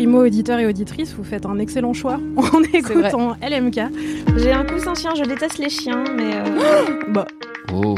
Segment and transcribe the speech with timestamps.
[0.00, 3.80] Primo auditeur et auditrice, vous faites un excellent choix en écoutant LMK.
[4.38, 6.36] J'ai un coussin chien, je déteste les chiens, mais.
[6.36, 7.26] euh, Bah,
[7.70, 7.94] Oh.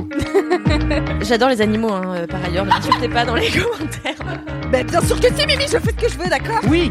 [1.23, 4.37] J'adore les animaux, hein, euh, par ailleurs, ne m'insultez pas dans les commentaires.
[4.73, 6.59] Mais bien sûr que si, Mimi, je fais ce que je veux, d'accord?
[6.69, 6.91] Oui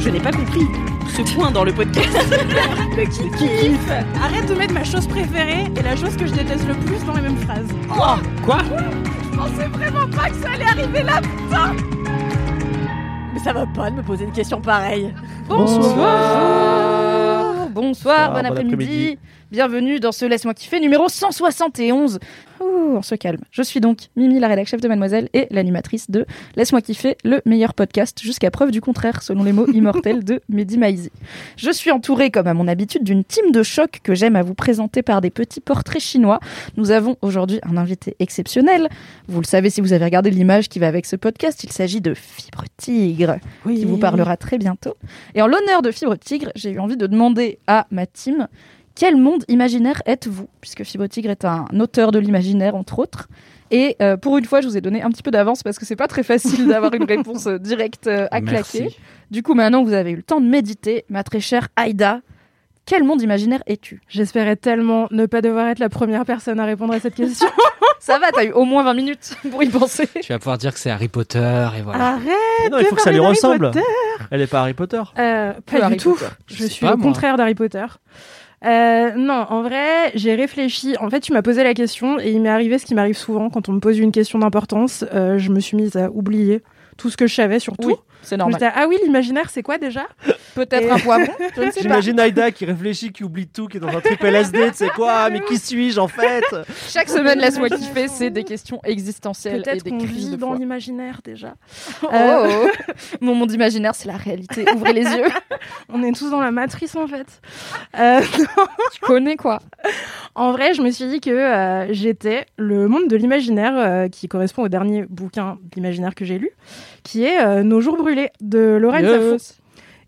[0.00, 0.66] Je n'ai pas compris
[1.16, 2.08] ce point dans le podcast.
[2.96, 3.90] le kiff, kiff.
[4.20, 7.14] Arrête de mettre ma chose préférée et la chose que je déteste le plus dans
[7.14, 7.68] les mêmes phrases.
[7.88, 8.18] Quoi?
[8.44, 8.58] Quoi?
[9.32, 12.01] Je pensais vraiment pas que ça allait arriver là, putain Mais
[13.42, 15.12] ça va pas de me poser une question pareille.
[15.48, 15.92] Bonsoir.
[17.70, 18.74] Bonsoir, bon bon après-midi.
[18.74, 19.18] après-midi.
[19.52, 22.20] Bienvenue dans ce Laisse-moi kiffer numéro 171.
[22.60, 22.64] Ouh,
[22.96, 23.42] on se calme.
[23.50, 26.24] Je suis donc Mimi, la rédac chef de Mademoiselle et l'animatrice de
[26.56, 30.78] Laisse-moi kiffer, le meilleur podcast jusqu'à preuve du contraire, selon les mots immortels de Mehdi
[30.78, 31.10] Maizi.
[31.58, 34.54] Je suis entourée, comme à mon habitude, d'une team de choc que j'aime à vous
[34.54, 36.40] présenter par des petits portraits chinois.
[36.78, 38.88] Nous avons aujourd'hui un invité exceptionnel.
[39.28, 42.00] Vous le savez si vous avez regardé l'image qui va avec ce podcast, il s'agit
[42.00, 43.36] de Fibre Tigre
[43.66, 43.80] Oui.
[43.80, 44.94] qui vous parlera très bientôt.
[45.34, 48.48] Et en l'honneur de Fibre Tigre, j'ai eu envie de demander à ma team
[48.94, 50.48] quel monde imaginaire êtes-vous?
[50.60, 53.28] Puisque Fibre Tigre est un auteur de l'imaginaire, entre autres.
[53.70, 55.86] Et euh, pour une fois, je vous ai donné un petit peu d'avance parce que
[55.86, 58.82] c'est pas très facile d'avoir une réponse euh, directe euh, à claquer.
[58.82, 58.98] Merci.
[59.30, 62.20] Du coup, maintenant que vous avez eu le temps de méditer, ma très chère Aïda,
[62.84, 64.02] quel monde imaginaire es-tu?
[64.08, 67.48] J'espérais tellement ne pas devoir être la première personne à répondre à cette question.
[68.00, 70.08] Ça va, t'as eu au moins 20 minutes pour y penser.
[70.20, 72.14] Tu vas pouvoir dire que c'est Harry Potter et voilà.
[72.14, 73.70] Arrête Non, il faut que ça lui ressemble.
[73.70, 73.86] Potter.
[74.32, 75.00] Elle est pas Harry Potter.
[75.20, 76.14] Euh, Peu pas Harry du tout.
[76.14, 76.26] Potter.
[76.48, 77.06] Je, suis pas, au moi.
[77.06, 77.84] contraire d'Harry Potter.
[78.64, 80.94] Euh, non, en vrai, j'ai réfléchi.
[81.00, 83.50] En fait, tu m'as posé la question et il m'est arrivé ce qui m'arrive souvent
[83.50, 85.04] quand on me pose une question d'importance.
[85.12, 86.62] Euh, je me suis mise à oublier
[86.96, 87.96] tout ce que je savais sur tout.
[88.22, 88.72] C'est normal.
[88.74, 90.06] Ah oui, l'imaginaire, c'est quoi déjà?
[90.54, 91.80] Peut-être Et- un poivron, je ne sais pas.
[91.82, 94.88] J'imagine Aïda qui réfléchit, qui oublie tout, qui est dans un trip LSD, tu sais
[94.90, 96.44] quoi, mais qui suis-je en fait?
[96.88, 100.36] Chaque semaine, laisse-moi kiffer, c'est des questions existentielles et Peut-être des qu'on crises vit de
[100.36, 100.56] dans foi.
[100.58, 101.54] l'imaginaire déjà.
[102.02, 102.92] Oh, Euh, oh, oh.
[103.20, 104.64] Mon monde imaginaire, c'est la réalité.
[104.74, 105.24] Ouvrez les yeux.
[105.92, 107.26] On est tous dans la matrice en fait.
[107.98, 108.20] Euh,
[108.92, 109.60] Tu connais quoi?
[110.34, 114.28] En vrai, je me suis dit que euh, j'étais le monde de l'imaginaire euh, qui
[114.28, 116.50] correspond au dernier bouquin d'imaginaire que j'ai lu,
[117.02, 119.54] qui est euh, Nos jours brûlés de Lorraine Safou.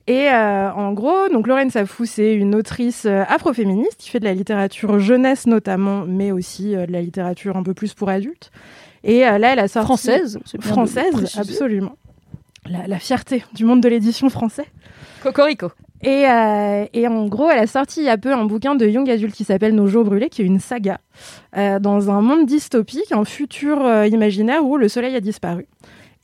[0.06, 4.25] Et euh, en gros, donc Lorraine Safou, c'est une autrice euh, afroféministe qui fait de
[4.25, 8.50] la littérature jeunesse notamment, mais aussi euh, de la littérature un peu plus pour adultes.
[9.03, 11.97] Et là, elle a sorti Française française, absolument.
[12.66, 14.64] La, la fierté du monde de l'édition français.
[15.22, 15.72] Cocorico.
[16.04, 18.87] Et, euh, et en gros, elle a sorti il y a peu un bouquin de
[18.87, 21.00] young adulte qui s'appelle Nos jours brûlés, qui est une saga
[21.56, 25.66] euh, dans un monde dystopique, un futur euh, imaginaire où le soleil a disparu.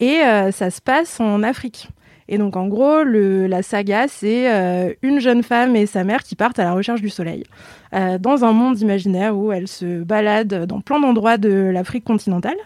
[0.01, 1.89] Et euh, ça se passe en Afrique.
[2.29, 6.37] Et donc, en gros, la saga, c'est euh, une jeune femme et sa mère qui
[6.37, 7.45] partent à la recherche du soleil
[7.93, 12.57] euh, dans un monde imaginaire où elles se baladent dans plein d'endroits de l'Afrique continentale.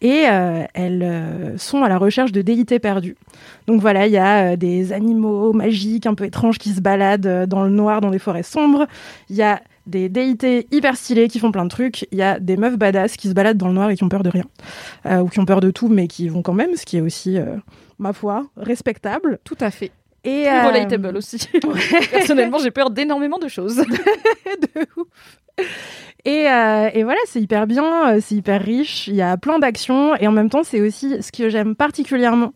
[0.00, 0.26] Et
[0.74, 3.16] elles sont à la recherche de déités perdues.
[3.66, 7.64] Donc voilà, il y a des animaux magiques un peu étranges qui se baladent dans
[7.64, 8.86] le noir, dans des forêts sombres.
[9.28, 12.06] Il y a des déités hyper stylés qui font plein de trucs.
[12.12, 14.08] Il y a des meufs badass qui se baladent dans le noir et qui ont
[14.08, 14.44] peur de rien.
[15.06, 17.00] Euh, ou qui ont peur de tout, mais qui vont quand même, ce qui est
[17.00, 17.56] aussi, euh,
[17.98, 19.38] ma foi, respectable.
[19.44, 19.90] Tout à fait.
[20.24, 21.48] Et, euh, relatable aussi.
[22.10, 23.76] Personnellement, j'ai peur d'énormément de choses.
[23.76, 25.06] de ouf.
[26.24, 30.28] Et, et voilà, c'est hyper bien, c'est hyper riche, il y a plein d'actions, et
[30.28, 32.52] en même temps, c'est aussi ce que j'aime particulièrement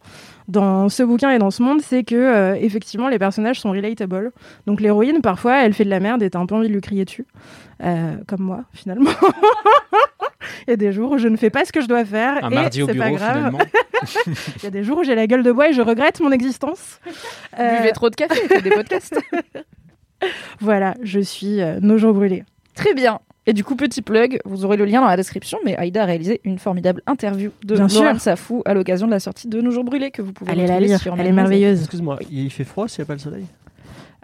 [0.48, 4.32] dans ce bouquin et dans ce monde, c'est que euh, effectivement, les personnages sont relatable.
[4.66, 6.80] Donc l'héroïne, parfois, elle fait de la merde et t'as un peu envie de lui
[6.80, 7.26] crier dessus,
[7.84, 9.10] Euh, comme moi, finalement.
[10.66, 12.44] Il y a des jours où je ne fais pas ce que je dois faire,
[12.44, 13.36] Un et mardi au c'est pas bureau grave.
[13.36, 13.58] finalement.
[14.58, 16.30] Il y a des jours où j'ai la gueule de bois et je regrette mon
[16.30, 17.00] existence.
[17.58, 19.18] Euh, Buvez trop de café, faites des podcasts.
[20.60, 22.44] voilà, je suis euh, nos jours brûlés.
[22.74, 23.20] Très bien.
[23.46, 26.06] Et du coup, petit plug, vous aurez le lien dans la description, mais Aïda a
[26.06, 28.18] réalisé une formidable interview de Bien Laurent.
[28.18, 30.78] Safou à l'occasion de la sortie de Nos Jours Brûlés que vous pouvez Allez la
[30.78, 31.80] lire, sur elle est merveilleuse.
[31.80, 33.46] Excuse-moi, il fait froid s'il n'y a pas le soleil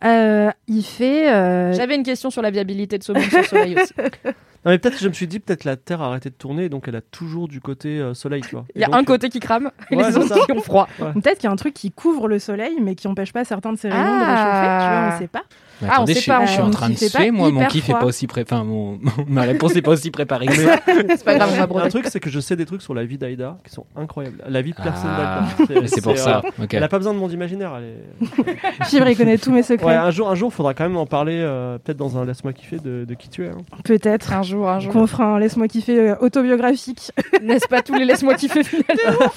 [0.04, 1.28] Euh, il fait.
[1.32, 3.92] euh, J'avais une question sur la viabilité de ce monde sans soleil aussi.
[4.64, 6.68] Non, mais peut-être que je me suis dit, peut-être la Terre a arrêté de tourner,
[6.68, 8.66] donc elle a toujours du côté euh, soleil, tu vois.
[8.74, 10.40] Il y a donc, un côté qui crame et Ouais, les autres ça.
[10.46, 10.88] qui ont froid.
[10.98, 13.72] Peut-être qu'il y a un truc qui couvre le soleil, mais qui empêche pas certains
[13.72, 14.30] de ses rayons de Ah.
[14.34, 14.84] réchauffer.
[14.84, 15.42] Tu vois, on sait pas.
[15.80, 17.30] Mais Ah, on attendez, sait je, suis- pas, je suis on en train de suer,
[17.30, 18.42] moi, mon kiff est pas aussi pré...
[18.42, 18.98] Enfin, mon...
[19.28, 20.76] ma réponse est pas aussi préparée que ça.
[20.86, 23.04] C'est pas grave, on va Un truc, c'est que je sais des trucs sur la
[23.04, 24.42] vie d'Aïda qui sont incroyables.
[24.48, 25.86] La vie de personne Ah, d'Aïda.
[25.86, 26.42] C'est pour ça.
[26.58, 26.66] euh.
[26.72, 27.72] Elle a pas besoin de monde imaginaire.
[27.78, 28.84] Elle est...
[28.86, 29.86] Fibre, il connaît tous mes secrets.
[29.86, 32.52] Ouais, un jour, un jour, faudra quand même en parler, euh, peut-être dans un laisse-moi
[32.52, 33.48] kiffer de, de qui tu es.
[33.50, 33.58] hein.
[33.84, 34.32] Peut-être.
[34.32, 34.92] Un jour, un jour.
[34.92, 37.12] Qu'on fera un laisse-moi kiffer euh, autobiographique.
[37.42, 39.30] N'est-ce pas tous les laisse-moi kiffer finalement?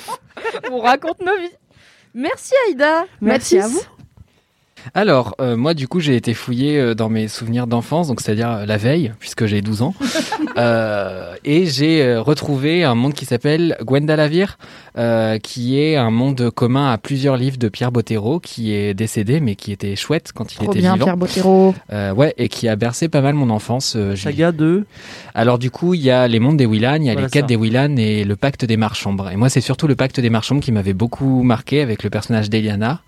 [0.72, 1.56] On raconte nos vies.
[2.14, 3.06] Merci Aïda.
[3.22, 3.64] Merci Mathis.
[3.66, 3.82] à vous.
[4.94, 8.52] Alors, euh, moi, du coup, j'ai été fouillé euh, dans mes souvenirs d'enfance, donc c'est-à-dire
[8.52, 9.94] euh, la veille, puisque j'ai 12 ans.
[10.58, 14.58] Euh, et j'ai retrouvé un monde qui s'appelle Gwendalavir,
[14.98, 19.40] euh, qui est un monde commun à plusieurs livres de Pierre Bottero, qui est décédé,
[19.40, 21.06] mais qui était chouette quand il Trop était bien, vivant.
[21.06, 21.74] Pierre Bottero.
[21.94, 23.94] Euh, ouais, et qui a bercé pas mal mon enfance.
[23.96, 24.86] euh, j'ai- Saga de.
[25.34, 27.32] Alors du coup, il y a les mondes des Willan, il y a Voilà les
[27.32, 27.48] quêtes ça.
[27.48, 29.30] des Willan et le pacte des marchambres.
[29.30, 32.50] Et moi, c'est surtout le pacte des marchambres qui m'avait beaucoup marqué avec le personnage
[32.50, 33.00] d'Eliana.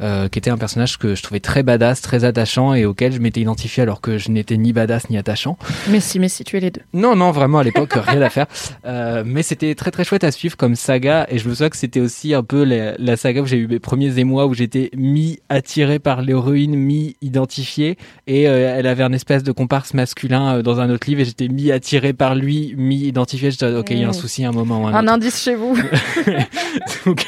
[0.00, 3.18] Euh, qui était un personnage que je trouvais très badass, très attachant et auquel je
[3.18, 5.56] m'étais identifié alors que je n'étais ni badass ni attachant.
[5.88, 6.80] Mais si, mais si, tu es les deux.
[6.92, 8.46] Non, non, vraiment à l'époque, rien à faire.
[8.86, 11.76] Euh, mais c'était très très chouette à suivre comme saga et je me souviens que
[11.76, 14.90] c'était aussi un peu la, la saga où j'ai eu mes premiers émois où j'étais
[14.96, 17.96] mi attiré par l'héroïne, mi identifié
[18.26, 21.48] et euh, elle avait un espèce de comparse masculin dans un autre livre et j'étais
[21.48, 23.50] mi attiré par lui, mi identifié.
[23.50, 24.14] Je disais, ok, il y a un Mm.
[24.14, 25.76] souci à un moment ou un indice chez vous.
[27.06, 27.26] Donc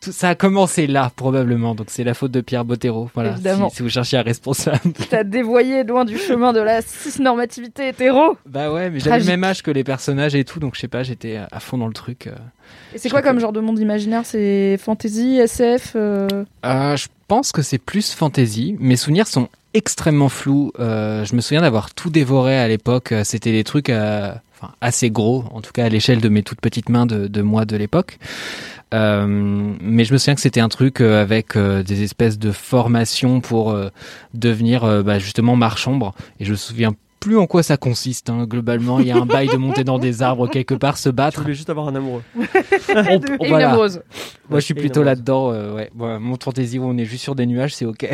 [0.00, 1.74] tout ça a commencé là probablement.
[1.74, 3.10] Donc c'est la faute de Pierre Bottero.
[3.14, 3.32] Voilà.
[3.32, 3.68] Évidemment.
[3.70, 4.78] Si, si vous cherchez un responsable.
[5.10, 8.36] T'as dévoyé loin du chemin de la cis-normativité hétéro.
[8.46, 10.88] Bah ouais, mais j'avais le même âge que les personnages et tout, donc je sais
[10.88, 12.26] pas, j'étais à fond dans le truc.
[12.28, 12.30] euh.
[12.94, 14.22] Et c'est quoi comme genre de monde imaginaire?
[14.24, 16.28] C'est fantasy, SF euh,
[16.64, 18.76] Euh, je pense que c'est plus fantasy.
[18.78, 20.72] Mes souvenirs sont extrêmement flous.
[20.80, 23.12] Euh, je me souviens d'avoir tout dévoré à l'époque.
[23.24, 24.32] C'était des trucs euh,
[24.80, 27.76] assez gros, en tout cas à l'échelle de mes toutes petites mains de, moi de
[27.76, 28.18] l'époque.
[28.92, 29.26] Euh,
[29.80, 33.40] mais je me souviens que c'était un truc euh, avec euh, des espèces de formations
[33.40, 33.76] pour
[34.34, 36.14] devenir bah, justement marchambre.
[36.38, 38.30] Et je me souviens plus en quoi ça consiste.
[38.30, 38.46] hein.
[38.48, 41.42] Globalement, il y a un bail de monter dans des arbres quelque part, se battre.
[41.42, 42.22] voulais juste avoir un amoureux.
[42.36, 42.42] On-
[42.98, 43.70] et une voilà.
[43.70, 44.00] amoureuse.
[44.48, 45.52] Moi, je suis Et plutôt là-dedans.
[45.52, 45.90] euh, ouais.
[45.94, 48.08] Mon fantasy où on est juste sur des nuages, c'est ok.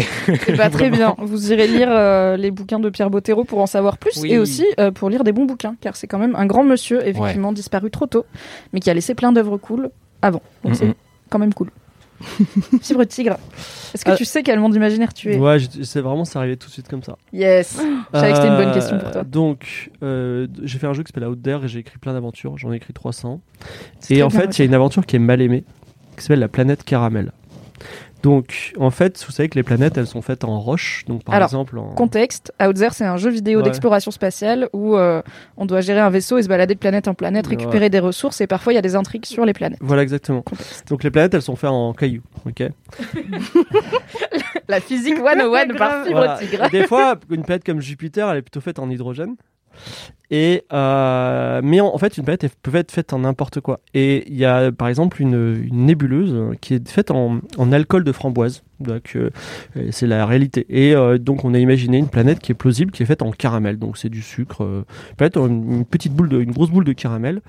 [0.49, 1.15] Eh bah, très bien.
[1.19, 4.33] Vous irez lire euh, les bouquins de Pierre Bottero pour en savoir plus Oui.
[4.33, 7.07] et aussi euh, pour lire des bons bouquins, car c'est quand même un grand monsieur,
[7.07, 8.27] effectivement disparu trop tôt,
[8.73, 10.43] mais qui a laissé plein d'œuvres cool avant.
[10.65, 10.95] Donc c'est
[11.31, 11.71] quand même cool.
[12.83, 13.37] Fibre Tigre,
[13.95, 15.39] est-ce que Euh, tu sais quel monde imaginaire tu es?
[15.39, 17.17] Ouais, je- c'est vraiment, c'est arrivé tout de suite comme ça.
[17.33, 17.79] Yes.
[18.13, 19.21] Je savais que c'était une bonne question pour toi.
[19.23, 22.13] Euh, Donc, euh, j'ai fait un jeu qui s'appelle Out There et j'ai écrit plein
[22.13, 22.57] d'aventures.
[22.59, 23.41] J'en ai écrit 300.
[24.01, 25.65] C'est Et en fait, il y a une aventure qui est mal aimée,
[26.17, 27.33] qui s'appelle la planète Caramel.
[28.23, 31.05] Donc, en fait, vous savez que les planètes, elles sont faites en roche.
[31.07, 31.91] Donc, par Alors, exemple, en...
[31.95, 33.65] Contexte, Outzer c'est un jeu vidéo Ouais.
[33.65, 35.23] d'exploration spatiale où euh,
[35.57, 37.57] on doit gérer un vaisseau et se balader de planète en planète, Ouais.
[37.57, 39.79] récupérer des ressources et parfois il y a des intrigues sur les planètes.
[39.81, 40.43] Voilà, exactement.
[40.43, 40.89] Contexte.
[40.89, 42.23] Donc, les planètes, elles sont faites en cailloux.
[42.47, 42.63] Ok?
[44.69, 46.05] La physique 101 par.
[46.05, 46.39] Fibre Voilà.
[46.39, 46.71] Tigre.
[46.71, 49.37] Des fois, une planète comme Jupiter, elle est plutôt faite en hydrogène.
[50.31, 53.81] Et euh, mais en, en fait, une planète elle peut être faite en n'importe quoi.
[53.95, 57.73] Et il y a par exemple une, une nébuleuse euh, qui est faite en, en
[57.73, 58.63] alcool de framboise.
[58.81, 59.31] Donc euh,
[59.91, 60.67] c'est la réalité.
[60.69, 63.31] Et euh, donc on a imaginé une planète qui est plausible, qui est faite en
[63.31, 63.79] caramel.
[63.79, 64.85] Donc c'est du sucre,
[65.17, 67.41] peut-être une, une petite boule, de, une grosse boule de caramel.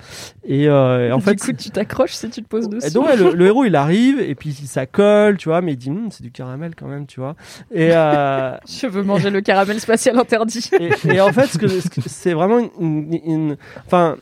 [0.46, 2.88] Et en du fait, coup, tu t'accroches si tu te poses dessus.
[2.88, 5.74] et donc ouais, le, le héros il arrive et puis ça colle, tu vois, mais
[5.74, 7.36] il dit Hum, c'est du caramel quand même, tu vois.
[7.74, 10.70] Et Je veux manger le caramel spatial interdit.
[10.80, 11.58] et, et en fait, ce
[12.08, 12.67] c'est vraiment une,
[13.86, 14.18] enfin,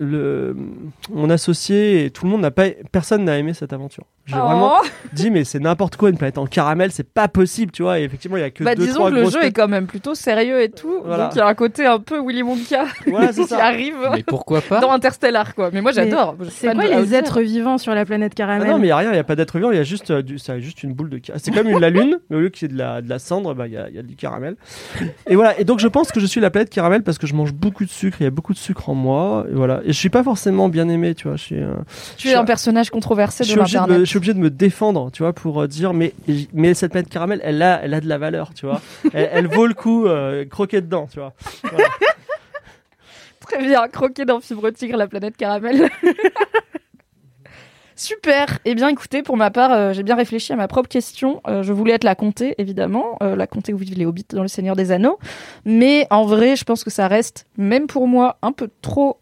[0.00, 4.06] mon associé et tout le monde n'a pas, personne n'a aimé cette aventure.
[4.30, 4.86] J'ai vraiment Oh.
[5.12, 7.98] dit mais c'est n'importe quoi une planète en caramel, c'est pas possible, tu vois.
[8.00, 9.68] Et effectivement, il y a que Bah, deux disons trois que le jeu est quand
[9.68, 11.00] même plutôt sérieux et tout.
[11.04, 11.24] Voilà.
[11.24, 13.64] Donc il y a un côté un peu Willy Wonka Voilà, qui ça.
[13.64, 15.70] arrive Mais pourquoi pas dans Interstellar quoi.
[15.72, 16.36] Mais moi j'adore.
[16.40, 18.90] Je suis C'est quoi les êtres vivants sur la planète Ah caramel non, mais il
[18.90, 20.38] y a rien, il y a pas d'être vivant, il y a juste, euh, du,
[20.38, 21.20] ça a juste une boule de.
[21.24, 23.08] ca- C'est comme une, la lune, mais au lieu qu'il y ait de la, de
[23.08, 24.56] la cendre, bah, il y, a, y a du caramel.
[25.26, 25.58] Et voilà.
[25.58, 27.84] Et donc je pense que je suis la planète caramel parce que je mange beaucoup
[27.84, 29.80] de sucre, il y a beaucoup de sucre en moi, et voilà.
[29.84, 31.36] Et je suis pas forcément bien aimé, tu vois.
[31.36, 31.74] Je suis, euh,
[32.16, 34.04] Tu es un personnage controversé je de suis, l'internet.
[34.20, 36.14] Obligé de me défendre, tu vois, pour euh, dire mais
[36.52, 38.80] mais cette planète caramel, elle a elle a de la valeur, tu vois.
[39.12, 41.32] elle, elle vaut le coup euh, croquer dedans, tu vois.
[41.62, 41.88] Voilà.
[43.40, 45.88] Très bien, croquer dans Fibre Tigre, la planète caramel.
[48.00, 48.60] Super.
[48.64, 51.42] Eh bien, écoutez, pour ma part, euh, j'ai bien réfléchi à ma propre question.
[51.46, 54.40] Euh, je voulais être la comté, évidemment, euh, la comté où vivent les hobbits dans
[54.40, 55.18] Le Seigneur des Anneaux.
[55.66, 59.18] Mais en vrai, je pense que ça reste, même pour moi, un peu trop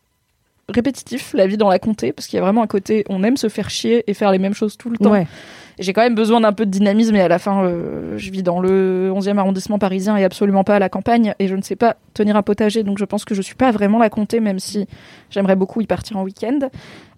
[0.69, 3.37] répétitif, la vie dans la comté, parce qu'il y a vraiment un côté, on aime
[3.37, 5.11] se faire chier et faire les mêmes choses tout le temps.
[5.11, 5.27] Ouais.
[5.79, 8.43] J'ai quand même besoin d'un peu de dynamisme et à la fin, euh, je vis
[8.43, 11.77] dans le 11e arrondissement parisien et absolument pas à la campagne et je ne sais
[11.77, 14.59] pas tenir un potager, donc je pense que je suis pas vraiment la compter, même
[14.59, 14.87] si
[15.31, 16.59] j'aimerais beaucoup y partir en week-end.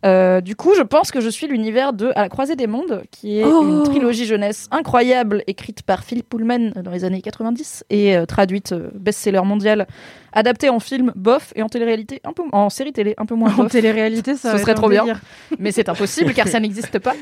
[0.06, 3.02] Euh, du coup, je pense que je suis l'univers de À la croisée des mondes,
[3.10, 3.62] qui est Oh.
[3.62, 8.72] une trilogie jeunesse incroyable, écrite par Philip Pullman dans les années 90 et euh, traduite
[8.72, 9.86] euh, best-seller mondial,
[10.32, 13.54] adaptée en film bof et en télé-réalité un peu en série télé un peu moins
[13.58, 15.04] En télé-réalité, ça Ce serait trop bien.
[15.58, 17.14] mais c'est impossible car ça n'existe pas.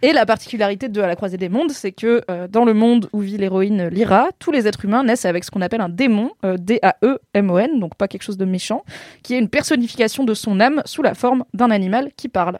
[0.00, 3.20] Et la particularité de À la croisée des mondes, c'est que dans le monde où
[3.20, 6.56] vit l'héroïne Lyra, tous les êtres humains naissent avec ce qu'on appelle un démon, euh,
[6.58, 8.84] D-A-E-M-O-N, donc pas quelque chose de méchant,
[9.22, 12.58] qui est une personnification de son âme sous la forme d'un animal qui parle.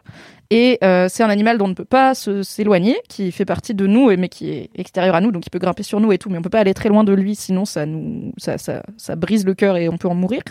[0.51, 3.87] Et euh, c'est un animal dont on ne peut pas s'éloigner, qui fait partie de
[3.87, 6.29] nous, mais qui est extérieur à nous, donc il peut grimper sur nous et tout,
[6.29, 9.17] mais on peut pas aller très loin de lui, sinon ça nous, ça, ça, ça
[9.17, 10.43] brise le cœur et on peut en mourir.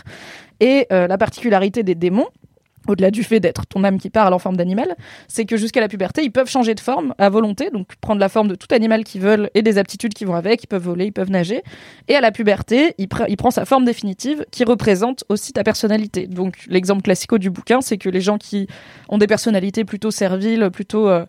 [0.60, 2.28] Et euh, la particularité des démons,
[2.88, 4.96] au-delà du fait d'être ton âme qui parle en forme d'animal,
[5.28, 8.28] c'est que jusqu'à la puberté, ils peuvent changer de forme à volonté, donc prendre la
[8.28, 11.06] forme de tout animal qu'ils veulent et des aptitudes qui vont avec, ils peuvent voler,
[11.06, 11.62] ils peuvent nager.
[12.08, 15.62] Et à la puberté, il, pre- il prend sa forme définitive qui représente aussi ta
[15.64, 16.26] personnalité.
[16.26, 18.66] Donc l'exemple classico du bouquin, c'est que les gens qui
[19.08, 21.08] ont des personnalités plutôt serviles, plutôt...
[21.08, 21.24] euh,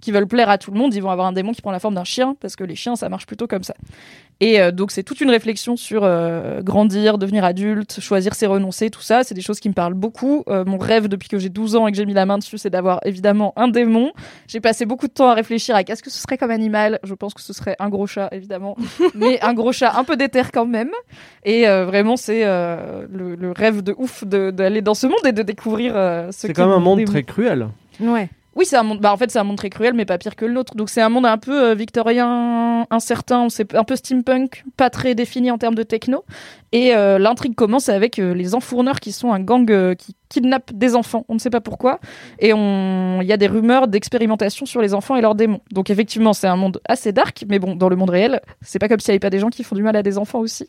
[0.00, 1.80] qui veulent plaire à tout le monde, ils vont avoir un démon qui prend la
[1.80, 3.74] forme d'un chien, parce que les chiens, ça marche plutôt comme ça.
[4.40, 8.88] Et euh, donc c'est toute une réflexion sur euh, grandir, devenir adulte, choisir ses renoncer,
[8.88, 9.24] tout ça.
[9.24, 10.44] C'est des choses qui me parlent beaucoup.
[10.48, 12.56] Euh, mon rêve depuis que j'ai 12 ans et que j'ai mis la main dessus,
[12.56, 14.12] c'est d'avoir évidemment un démon.
[14.46, 17.00] J'ai passé beaucoup de temps à réfléchir à qu'est-ce que ce serait comme animal.
[17.02, 18.76] Je pense que ce serait un gros chat, évidemment,
[19.16, 20.90] mais un gros chat un peu déter quand même.
[21.44, 25.18] Et euh, vraiment, c'est euh, le, le rêve de ouf de- d'aller dans ce monde
[25.26, 27.10] et de découvrir euh, ce C'est quand même un mon monde démon.
[27.10, 27.66] très cruel.
[27.98, 28.30] Ouais.
[28.54, 28.98] Oui, c'est un monde.
[29.00, 30.74] Bah, en fait, c'est un monde très cruel, mais pas pire que le nôtre.
[30.74, 33.48] Donc, c'est un monde un peu euh, victorien, incertain.
[33.50, 36.24] Sait un peu steampunk, pas très défini en termes de techno.
[36.72, 40.96] Et euh, l'intrigue commence avec euh, les enfourneurs qui sont un gang qui kidnappe des
[40.96, 41.24] enfants.
[41.28, 42.00] On ne sait pas pourquoi.
[42.40, 45.60] Et il y a des rumeurs d'expérimentation sur les enfants et leurs démons.
[45.70, 48.88] Donc, effectivement, c'est un monde assez dark, mais bon, dans le monde réel, c'est pas
[48.88, 50.68] comme s'il n'y avait pas des gens qui font du mal à des enfants aussi.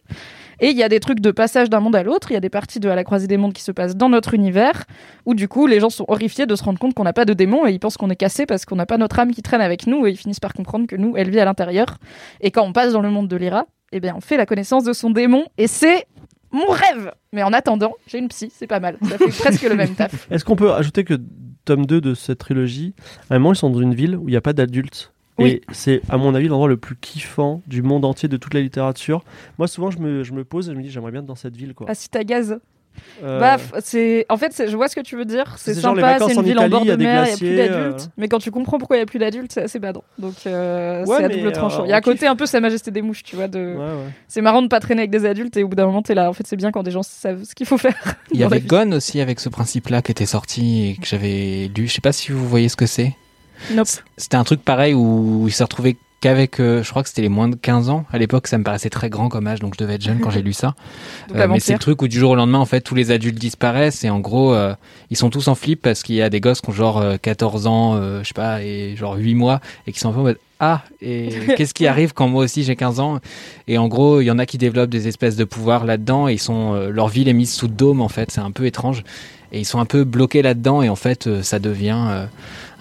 [0.61, 2.31] Et il y a des trucs de passage d'un monde à l'autre.
[2.31, 4.09] Il y a des parties de À la croisée des mondes qui se passent dans
[4.09, 4.85] notre univers,
[5.25, 7.33] où du coup, les gens sont horrifiés de se rendre compte qu'on n'a pas de
[7.33, 9.61] démons et ils pensent qu'on est cassé parce qu'on n'a pas notre âme qui traîne
[9.61, 11.97] avec nous et ils finissent par comprendre que nous, elle vit à l'intérieur.
[12.41, 14.83] Et quand on passe dans le monde de Lyra, eh bien, on fait la connaissance
[14.83, 16.05] de son démon et c'est
[16.51, 17.11] mon rêve.
[17.31, 18.97] Mais en attendant, j'ai une psy, c'est pas mal.
[19.03, 20.27] Ça fait presque le même taf.
[20.31, 21.19] Est-ce qu'on peut ajouter que
[21.65, 22.95] tome 2 de cette trilogie,
[23.29, 25.13] à un moment, ils sont dans une ville où il n'y a pas d'adultes.
[25.39, 25.49] Oui.
[25.49, 28.61] Et c'est, à mon avis, l'endroit le plus kiffant du monde entier, de toute la
[28.61, 29.23] littérature.
[29.57, 31.35] Moi, souvent, je me, je me pose et je me dis, j'aimerais bien être dans
[31.35, 31.73] cette ville.
[31.73, 31.87] Quoi.
[31.89, 32.59] Ah, si t'as gaz.
[33.23, 35.55] Euh, Bah, c'est en fait, c'est- je vois ce que tu veux dire.
[35.57, 38.01] C'est sympa, c'est une en ville en bord de mer, il y a plus d'adultes.
[38.01, 38.11] euh.
[38.17, 40.03] Mais quand tu comprends pourquoi il y a plus d'adultes, c'est assez badant.
[40.17, 41.85] Donc euh, Ouais, c'est à double tranchant.
[41.85, 42.29] Il y a on côté kiffe.
[42.29, 43.47] un peu Sa Majesté des mouches, tu vois.
[43.47, 43.59] De...
[43.59, 43.93] ouais, ouais.
[44.27, 46.29] C'est marrant de pas traîner avec des adultes et au bout d'un moment t'es là.
[46.29, 47.95] En fait, c'est bien quand des gens savent ce qu'il faut faire.
[48.33, 48.59] Il y avait.
[48.59, 51.87] Gone aussi avec ce principe-là qui était sorti et que j'avais lu.
[51.87, 53.13] Je sais pas si vous voyez ce que c'est.
[53.71, 53.87] Nope.
[54.17, 57.29] C'était un truc pareil où il s'est retrouvé qu'avec, euh, je crois que c'était les
[57.29, 58.05] moins de 15 ans.
[58.11, 60.29] À l'époque, ça me paraissait très grand comme âge, donc je devais être jeune quand
[60.29, 60.75] j'ai lu ça.
[61.35, 63.37] Euh, mais c'est le truc où du jour au lendemain, en fait, tous les adultes
[63.37, 64.73] disparaissent et en gros, euh,
[65.11, 67.17] ils sont tous en flip parce qu'il y a des gosses qui ont genre euh,
[67.21, 70.23] 14 ans, je sais pas, et genre 8 mois et qui sont un peu en
[70.23, 73.19] mode ah et qu'est-ce qui arrive quand moi aussi j'ai 15 ans?
[73.67, 76.33] Et en gros il y en a qui développent des espèces de pouvoirs là-dedans et
[76.33, 79.03] ils sont leur ville est mise sous dôme en fait c'est un peu étrange
[79.51, 82.25] et ils sont un peu bloqués là-dedans et en fait ça devient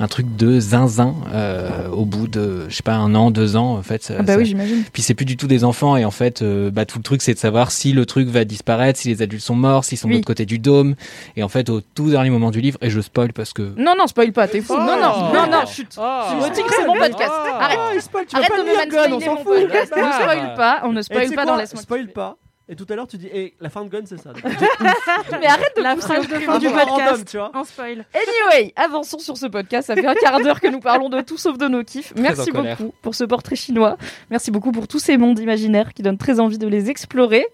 [0.00, 3.76] un truc de zinzin euh, au bout de je sais pas un an deux ans
[3.76, 4.85] en fait ça- Ah bah ça- oui, j'imagine.
[4.93, 7.21] puis c'est plus du tout des enfants et en fait euh, bah, tout le truc
[7.23, 10.09] c'est de savoir si le truc va disparaître si les adultes sont morts s'ils sont
[10.09, 10.95] de l'autre côté du dôme
[11.37, 13.95] et en fait au tout dernier moment du livre et je spoil parce que Non,
[13.99, 14.75] non, spoil pas, t'es fou.
[14.76, 14.81] Oh.
[14.81, 15.88] non, non, non, non, chut.
[15.99, 16.28] Ah.
[16.31, 17.33] Tu me dis que c'est mon podcast.
[17.61, 18.00] Arrête.
[18.00, 19.57] Spoil, tu vas Arrête pas de me Gun, on s'en fout.
[19.57, 22.37] Ne spoil pas, on ne spoil pas dans Laisse-moi Spoil pas.
[22.70, 24.30] Et tout à l'heure, tu dis, et la fin de Gun, c'est ça.
[24.44, 26.88] Mais arrête de La phrase de fin du podcast.
[26.88, 27.50] random, tu vois.
[27.56, 28.04] En spoil.
[28.12, 29.87] Anyway, avançons sur ce podcast.
[29.87, 32.12] Ça fait un quart d'heure que nous parlons de tout sauf de nos kiffs.
[32.16, 32.76] Merci colère.
[32.76, 33.96] beaucoup pour ce portrait chinois.
[34.30, 37.46] Merci beaucoup pour tous ces mondes imaginaires qui donnent très envie de les explorer.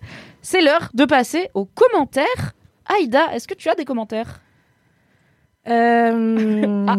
[0.43, 2.53] C'est l'heure de passer aux commentaires.
[2.87, 4.41] Aïda, est-ce que tu as des commentaires?
[5.69, 6.87] Euh...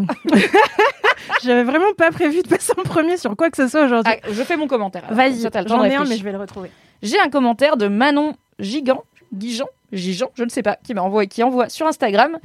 [1.43, 4.13] J'avais vraiment pas prévu de passer en premier sur quoi que ce soit aujourd'hui.
[4.15, 5.03] Ah, Je fais mon commentaire.
[5.11, 6.71] Vas-y, j'en ai un, mais je vais le retrouver.
[7.01, 9.03] J'ai un commentaire de Manon Gigant,
[9.33, 12.39] Guigan, Gigan, je ne sais pas, qui m'a envoyé, qui envoie sur Instagram.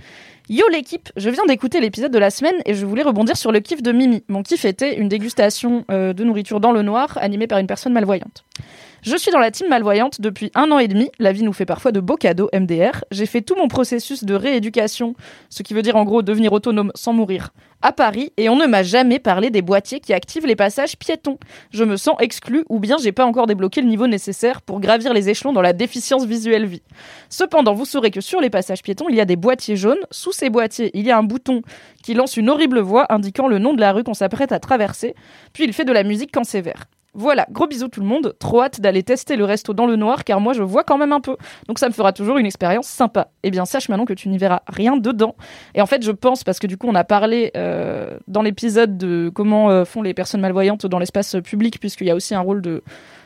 [0.48, 3.60] Yo l'équipe, je viens d'écouter l'épisode de la semaine et je voulais rebondir sur le
[3.60, 4.24] kiff de Mimi.
[4.28, 7.92] Mon kiff était une dégustation euh, de nourriture dans le noir animée par une personne
[7.92, 8.44] malvoyante.
[9.02, 11.10] Je suis dans la team malvoyante depuis un an et demi.
[11.18, 13.02] La vie nous fait parfois de beaux cadeaux, MDR.
[13.10, 15.14] J'ai fait tout mon processus de rééducation,
[15.48, 17.48] ce qui veut dire en gros devenir autonome sans mourir,
[17.80, 21.38] à Paris, et on ne m'a jamais parlé des boîtiers qui activent les passages piétons.
[21.70, 25.14] Je me sens exclu ou bien j'ai pas encore débloqué le niveau nécessaire pour gravir
[25.14, 26.82] les échelons dans la déficience visuelle vie.
[27.30, 30.00] Cependant, vous saurez que sur les passages piétons, il y a des boîtiers jaunes.
[30.10, 31.62] Sous ces boîtiers, il y a un bouton
[32.02, 35.14] qui lance une horrible voix indiquant le nom de la rue qu'on s'apprête à traverser.
[35.54, 36.84] Puis il fait de la musique quand c'est vert.
[37.12, 38.34] Voilà, gros bisous tout le monde.
[38.38, 41.12] Trop hâte d'aller tester le resto dans le noir car moi je vois quand même
[41.12, 41.36] un peu.
[41.66, 43.28] Donc ça me fera toujours une expérience sympa.
[43.42, 45.34] Eh bien, sache maintenant que tu n'y verras rien dedans.
[45.74, 48.96] Et en fait, je pense, parce que du coup, on a parlé euh, dans l'épisode
[48.96, 52.40] de comment euh, font les personnes malvoyantes dans l'espace public, puisqu'il y a aussi un
[52.40, 52.82] rôle de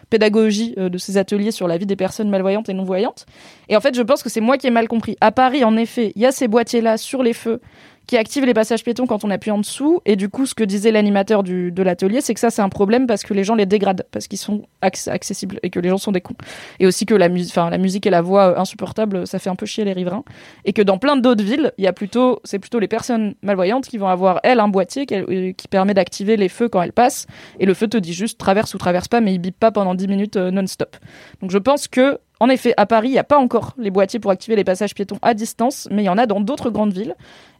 [0.08, 3.26] pédagogie euh, de ces ateliers sur la vie des personnes malvoyantes et non-voyantes.
[3.68, 5.16] Et en fait, je pense que c'est moi qui ai mal compris.
[5.20, 7.60] À Paris, en effet, il y a ces boîtiers-là sur les feux
[8.06, 10.00] qui activent les passages piétons quand on appuie en dessous.
[10.04, 13.06] Et du coup, ce que disait l'animateur de l'atelier, c'est que ça, c'est un problème
[13.06, 15.98] parce que les gens les dégradent, parce qu'ils sont acc- accessibles et que les gens
[15.98, 16.34] sont des cons.
[16.80, 19.66] Et aussi que la, la musique et la voix euh, insupportables, ça fait un peu
[19.66, 20.24] chier les riverains.
[20.64, 23.86] Et que dans plein d'autres villes, il y a plutôt, c'est plutôt les personnes malvoyantes
[23.86, 27.26] qui vont avoir, elles, un boîtier euh, qui permet d'activer les feux quand elles passent.
[27.58, 29.94] Et le feu te dit juste traverse ou traverse pas, mais il bip pas pendant
[29.94, 30.96] 10 minutes euh, non-stop.
[31.40, 34.20] Donc je pense que, en effet, à Paris, il n'y a pas encore les boîtiers
[34.20, 36.92] pour activer les passages piétons à distance, mais il y en a dans d'autres grandes
[36.92, 37.14] villes.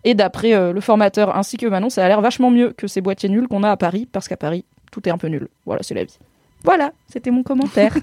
[0.05, 3.01] Et d'après euh, le formateur ainsi que Manon, ça a l'air vachement mieux que ces
[3.01, 5.49] boîtiers nuls qu'on a à Paris, parce qu'à Paris, tout est un peu nul.
[5.67, 6.19] Voilà, c'est la vie.
[6.63, 7.97] Voilà, c'était mon commentaire.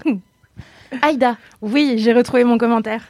[1.02, 1.36] Aïda.
[1.62, 3.02] Oui, j'ai retrouvé mon commentaire.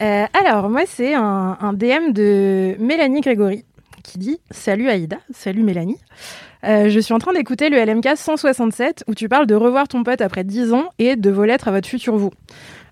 [0.00, 3.64] Euh, alors, moi, c'est un, un DM de Mélanie Grégory
[4.04, 5.98] qui dit Salut Aïda, salut Mélanie.
[6.62, 10.04] Euh, je suis en train d'écouter le LMK 167 où tu parles de revoir ton
[10.04, 12.30] pote après 10 ans et de vos lettres à votre futur vous.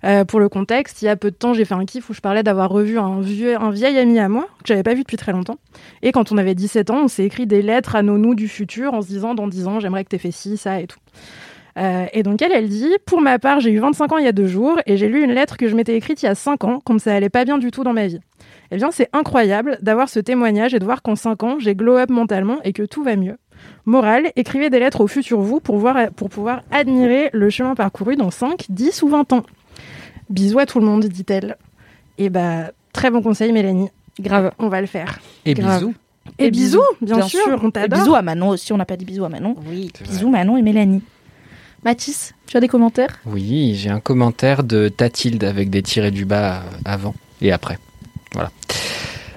[0.04, 2.14] Euh, pour le contexte, il y a peu de temps, j'ai fait un kiff où
[2.14, 5.02] je parlais d'avoir revu un, vieux, un vieil ami à moi que j'avais pas vu
[5.02, 5.58] depuis très longtemps.
[6.02, 8.48] Et quand on avait 17 ans, on s'est écrit des lettres à nos nous du
[8.48, 10.98] futur en se disant dans 10 ans, j'aimerais que t'aies fait ci, ça et tout.
[11.78, 14.28] Euh, et donc elle, elle dit Pour ma part, j'ai eu 25 ans il y
[14.28, 16.34] a deux jours et j'ai lu une lettre que je m'étais écrite il y a
[16.34, 18.20] 5 ans, comme ça allait pas bien du tout dans ma vie.
[18.70, 21.96] Eh bien, c'est incroyable d'avoir ce témoignage et de voir qu'en 5 ans, j'ai glow
[21.96, 23.36] up mentalement et que tout va mieux.
[23.86, 28.16] Morale, écrivez des lettres au futur vous pour, voir, pour pouvoir admirer le chemin parcouru
[28.16, 29.42] dans 5, 10 ou 20 ans.
[30.30, 31.56] Bisous à tout le monde, dit-elle.
[32.18, 33.88] Et bah, très bon conseil, Mélanie.
[34.20, 34.52] Grave.
[34.58, 35.20] On va le faire.
[35.44, 35.80] Et Grave.
[35.80, 35.94] bisous.
[36.38, 37.98] Et, Et bisous, bisous, bien, sûr, on Et t'adore.
[37.98, 39.56] bisous à Manon aussi, on n'a pas dit bisous à Manon.
[39.68, 39.90] Oui.
[40.04, 41.02] Bisous Manon et Mélanie.
[41.84, 43.18] Mathis, tu as des commentaires?
[43.26, 47.76] Oui, j'ai un commentaire de Tatilde avec des tirés du bas avant et après.
[48.34, 48.52] Voilà.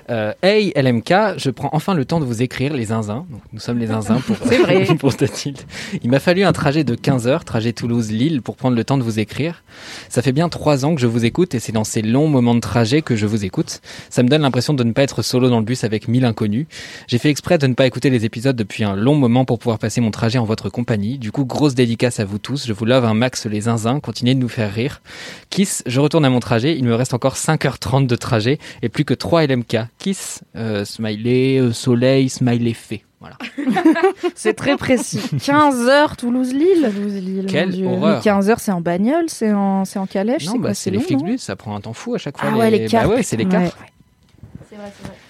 [0.09, 3.25] Euh, hey LMK, je prends enfin le temps de vous écrire les zinzins.
[3.31, 4.85] Donc, nous sommes les zinzins pour, vrai.
[4.99, 5.61] pour Tatilde.
[6.03, 9.03] Il m'a fallu un trajet de 15 heures, trajet Toulouse-Lille, pour prendre le temps de
[9.03, 9.63] vous écrire.
[10.09, 12.53] Ça fait bien trois ans que je vous écoute et c'est dans ces longs moments
[12.53, 13.81] de trajet que je vous écoute.
[14.09, 16.67] Ça me donne l'impression de ne pas être solo dans le bus avec mille inconnus.
[17.07, 19.79] J'ai fait exprès de ne pas écouter les épisodes depuis un long moment pour pouvoir
[19.79, 21.17] passer mon trajet en votre compagnie.
[21.17, 22.67] Du coup, grosse dédicace à vous tous.
[22.67, 23.99] Je vous love un max les zinzins.
[23.99, 25.01] Continuez de nous faire rire.
[25.49, 26.77] Kiss, je retourne à mon trajet.
[26.77, 29.77] Il me reste encore 5h30 de trajet et plus que 3 LMK.
[29.97, 33.03] Kiss, euh, smiley, euh, soleil, smiley fait.
[33.19, 33.37] Voilà.
[34.35, 35.19] C'est très précis.
[35.43, 36.91] 15 heures Toulouse-Lille.
[36.93, 37.87] Toulouse-Lille, Quelle mon Dieu.
[37.87, 38.21] horreur.
[38.21, 40.99] 15 heures, c'est en bagnole, c'est en, c'est en calèche, Non, c'est bah, c'est les
[40.99, 41.41] flics bus.
[41.41, 42.49] Ça prend un temps fou à chaque fois.
[42.53, 43.07] Ah ouais, les cars.
[43.07, 43.61] Bah ouais, c'est l'écart.
[43.63, 43.69] Ouais.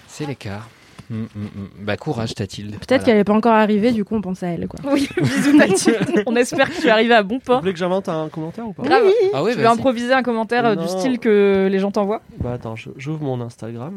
[0.08, 0.68] C'est l'écart.
[1.08, 1.68] Hum, hum, hum.
[1.84, 2.72] Bah courage, Tatilde.
[2.72, 3.04] Peut-être Voilà.
[3.04, 4.66] qu'elle n'est pas encore arrivée, du coup, on pense à elle.
[4.66, 4.80] Quoi.
[4.92, 6.24] Oui, bisous Mathilde.
[6.26, 7.60] On espère que tu es arrivé à bon Vous port.
[7.60, 8.82] voulez que j'invente un commentaire ou pas?
[8.82, 9.04] Grave.
[9.32, 9.72] Ah ouais, tu veux vas-y.
[9.72, 12.22] improviser un commentaire euh, du style que les gens t'envoient?
[12.40, 13.94] Bah attends, j'ouvre mon Instagram.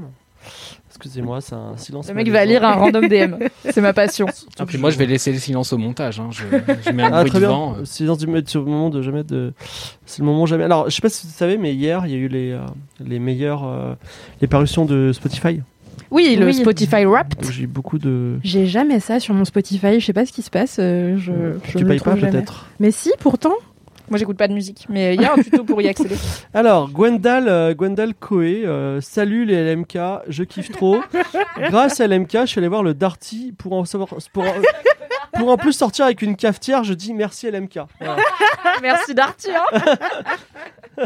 [0.90, 2.10] Excusez-moi, c'est un silence.
[2.10, 3.36] Le mec va lire un random DM.
[3.70, 4.26] C'est ma passion.
[4.60, 6.20] Ah, puis moi, je vais laisser le silence au montage.
[6.20, 6.30] hein.
[6.32, 6.44] Je,
[6.86, 7.54] je mets un Ah bruit très de bien.
[7.56, 7.76] vent.
[7.80, 7.86] euh.
[7.86, 9.54] Silence du c'est le moment de jamais de.
[10.06, 10.66] C'est le moment jamais.
[10.66, 12.60] Alors je sais pas si vous savez, mais hier il y a eu les euh,
[13.00, 13.94] les meilleures euh,
[14.42, 15.62] les parutions de Spotify.
[16.12, 16.54] Oui, le Oui.
[16.56, 17.50] Spotify Wrapped.
[17.52, 18.40] J'ai beaucoup de.
[18.44, 20.78] J'ai jamais ça sur mon Spotify, je sais pas ce qui se passe.
[20.80, 21.32] euh, je,
[21.66, 22.66] je tu ne payes le pas peut-être.
[22.80, 23.54] Mais si, pourtant.
[24.10, 26.16] Moi, j'écoute pas de musique, mais il y a un tuto pour y accéder.
[26.54, 31.00] Alors, Gwendal, euh, Gwendal Coé, euh, salut les LMK, je kiffe trop.
[31.58, 34.54] Grâce à LMK, je suis allé voir le Darty pour en savoir, pour en,
[35.38, 36.84] pour en plus sortir avec une cafetière.
[36.84, 37.80] Je dis merci LMK.
[38.00, 38.18] Voilà.
[38.82, 39.50] Merci Darty.
[39.52, 41.06] hein.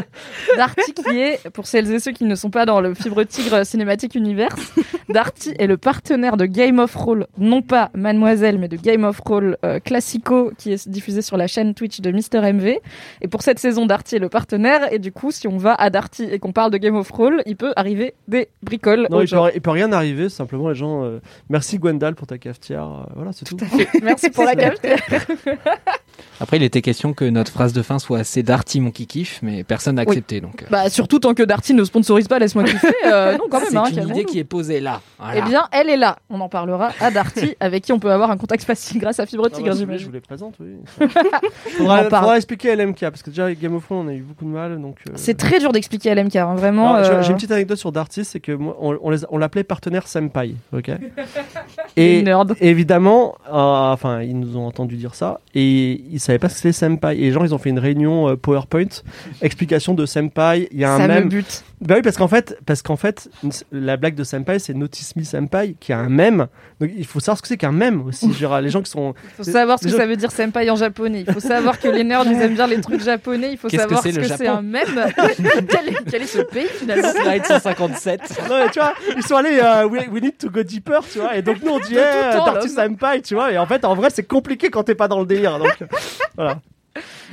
[0.56, 3.64] Darty qui est, pour celles et ceux qui ne sont pas dans le Fibre Tigre
[3.64, 4.72] Cinématique Universe,
[5.08, 9.20] Darty est le partenaire de Game of Roll, non pas Mademoiselle, mais de Game of
[9.24, 12.78] Roll euh, Classico qui est diffusé sur la chaîne Twitch de Mister MV.
[13.20, 14.92] Et pour cette saison, Darty est le partenaire.
[14.92, 17.42] Et du coup, si on va à Darty et qu'on parle de Game of Roll,
[17.46, 19.06] il peut arriver des bricoles.
[19.10, 20.28] Non, il peut, il peut rien arriver.
[20.28, 21.04] Simplement, les gens.
[21.04, 22.84] euh, merci Gwendal pour ta cafetière.
[22.84, 23.56] euh, voilà, c'est tout.
[24.02, 24.98] Merci pour la cafetière.
[26.40, 29.64] Après, il était question que notre phrase de fin soit assez darty mon kikif, mais
[29.64, 30.40] personne n'a accepté.
[30.40, 32.88] Donc, euh, Bah, surtout tant que Darty ne sponsorise pas, laisse-moi kiffer.
[33.06, 33.70] Euh, non, quand même.
[33.70, 34.93] c'est hein, une idée qui est posée là.
[35.18, 35.34] Voilà.
[35.44, 36.16] Eh bien, elle est là.
[36.30, 39.26] On en parlera à Darty, avec qui on peut avoir un contact facile grâce à
[39.26, 40.76] Fibre Ah bah, Tigre, voulez, je vous les présente, oui.
[41.80, 44.20] On faudra, expliquer à LMK parce que déjà avec Game of Thrones on a eu
[44.22, 44.96] beaucoup de mal donc.
[45.08, 46.96] euh, C'est très dur d'expliquer à LMK, hein, vraiment.
[46.96, 49.64] Euh, J'ai une petite anecdote sur Darty, c'est que moi, on, on les- on l'appelait
[49.64, 50.90] partenaire Senpai, ok
[51.96, 52.24] Et
[52.60, 53.52] évidemment, euh,
[53.92, 57.16] enfin, ils nous ont entendu dire ça, et ils savaient pas ce que c'était senpai.
[57.16, 58.84] Et les gens, ils ont fait une réunion euh, PowerPoint,
[59.42, 60.68] explication de senpai.
[60.72, 61.28] Il y a un Ça me même.
[61.28, 61.64] bute.
[61.80, 63.28] Bah oui, parce qu'en fait, parce qu'en fait,
[63.70, 66.46] la blague de senpai, c'est Notice Me Senpai, qui a un mème.
[66.78, 68.32] Donc il faut savoir ce que c'est qu'un mème aussi.
[68.38, 69.14] Genre, les gens qui sont.
[69.24, 71.24] Il faut savoir ce que ça veut dire senpai en japonais.
[71.26, 73.52] Il faut savoir que les nerds, ils aiment bien les trucs japonais.
[73.52, 74.84] Il faut que savoir ce le que c'est Japon un mème.
[75.68, 78.20] quel, est, quel est ce pays finalement Slide 157.
[78.48, 81.18] Non, mais tu vois, ils sont allés, euh, we, we need to go deeper, tu
[81.18, 81.34] vois.
[81.36, 82.68] Et donc nous, on dit, tout eh, Darty.
[82.68, 83.52] Senpai, tu vois.
[83.52, 85.58] Et en fait, en vrai, c'est compliqué quand t'es pas dans le délire.
[85.58, 85.78] Donc
[86.36, 86.60] voilà.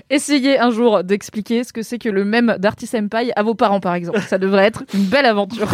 [0.09, 3.79] Essayez un jour d'expliquer ce que c'est que le mème d'Arty Senpai à vos parents,
[3.79, 4.21] par exemple.
[4.21, 5.69] Ça devrait être une belle aventure.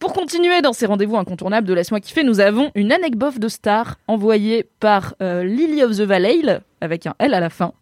[0.00, 3.98] Pour continuer dans ces rendez-vous incontournables de Laisse-moi kiffer, nous avons une anecdote de star
[4.08, 6.40] envoyée par euh, Lily of the Valley,
[6.80, 7.74] avec un L à la fin,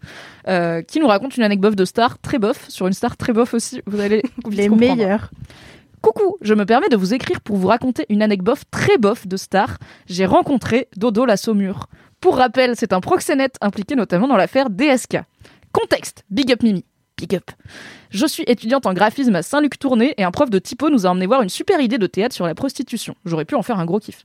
[0.49, 3.55] euh, qui nous raconte une anecdote de star très bof, sur une star très bof
[3.55, 3.83] aussi.
[3.87, 5.31] Vous allez Les meilleurs.
[6.03, 9.37] Coucou, je me permets de vous écrire pour vous raconter une anecdote très bof de
[9.37, 9.79] star.
[10.09, 11.87] J'ai rencontré Dodo la Saumure.
[12.21, 15.19] Pour rappel, c'est un proxénète impliqué notamment dans l'affaire DSK.
[15.71, 16.85] Contexte, big up Mimi.
[17.17, 17.53] Big up.
[18.11, 21.27] Je suis étudiante en graphisme à Saint-Luc-Tournai et un prof de typo nous a emmené
[21.27, 23.15] voir une super idée de théâtre sur la prostitution.
[23.27, 24.25] J'aurais pu en faire un gros kiff.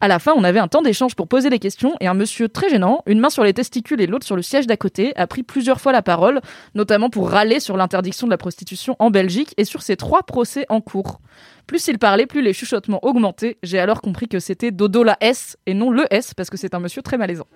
[0.00, 2.48] À la fin, on avait un temps d'échange pour poser des questions et un monsieur
[2.48, 5.26] très gênant, une main sur les testicules et l'autre sur le siège d'à côté, a
[5.26, 6.40] pris plusieurs fois la parole,
[6.76, 10.64] notamment pour râler sur l'interdiction de la prostitution en Belgique et sur ses trois procès
[10.68, 11.18] en cours.
[11.66, 13.56] Plus il parlait, plus les chuchotements augmentaient.
[13.62, 16.74] J'ai alors compris que c'était Dodo la S et non le S parce que c'est
[16.74, 17.46] un monsieur très malaisant.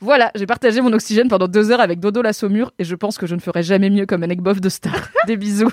[0.00, 3.16] Voilà, j'ai partagé mon oxygène pendant deux heures avec Dodo la Saumure et je pense
[3.18, 5.08] que je ne ferai jamais mieux comme anecdote de star.
[5.26, 5.72] Des bisous.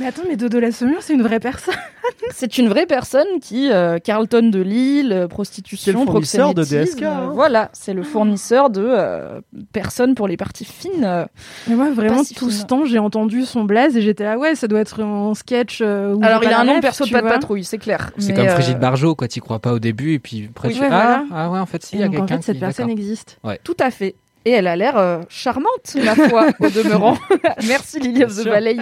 [0.00, 1.74] Mais attends, mais Dodo la Saumure, c'est une vraie personne.
[2.32, 6.62] C'est une vraie personne qui, euh, Carlton de Lille, euh, prostitution, C'est le fournisseur de
[6.62, 7.30] DSK, euh, hein.
[7.32, 9.40] Voilà, c'est le fournisseur de euh,
[9.72, 11.02] personnes pour les parties fines.
[11.04, 11.24] euh.
[11.66, 12.58] Mais moi, vraiment, si tout fine.
[12.60, 15.78] ce temps, j'ai entendu son blaze et j'étais là, ouais, ça doit être un sketch.
[15.80, 18.10] euh, où Alors il a un nom perso de pas de patrouille, c'est clair.
[18.18, 19.28] C'est comme euh, Brigitte Barjot, quoi.
[19.28, 21.24] T'y crois pas au début et puis après Oui, tu fais voilà.
[21.30, 22.60] ah, ah ouais, en fait, si, il y a donc, en quelqu'un fait, cette qui.
[22.60, 23.38] personne existe.
[23.64, 24.14] Tout à fait.
[24.44, 27.16] Et elle a l'air euh, charmante, ma foi, au demeurant.
[27.66, 28.44] Merci Lily of the.
[28.46, 28.76] Valley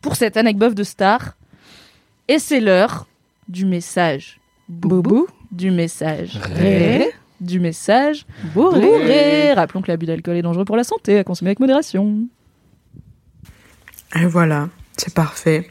[0.00, 1.34] pour cette anecdote de star.
[2.28, 3.06] Et c'est l'heure
[3.48, 4.40] du message.
[4.68, 5.26] Boubou.
[5.50, 6.38] Du message.
[6.42, 7.10] Ré.
[7.40, 8.26] Du message.
[8.54, 9.52] Bourré.
[9.54, 12.26] Rappelons que l'abus d'alcool est dangereux pour la santé, à consommer avec modération.
[14.16, 15.70] Et voilà, c'est parfait.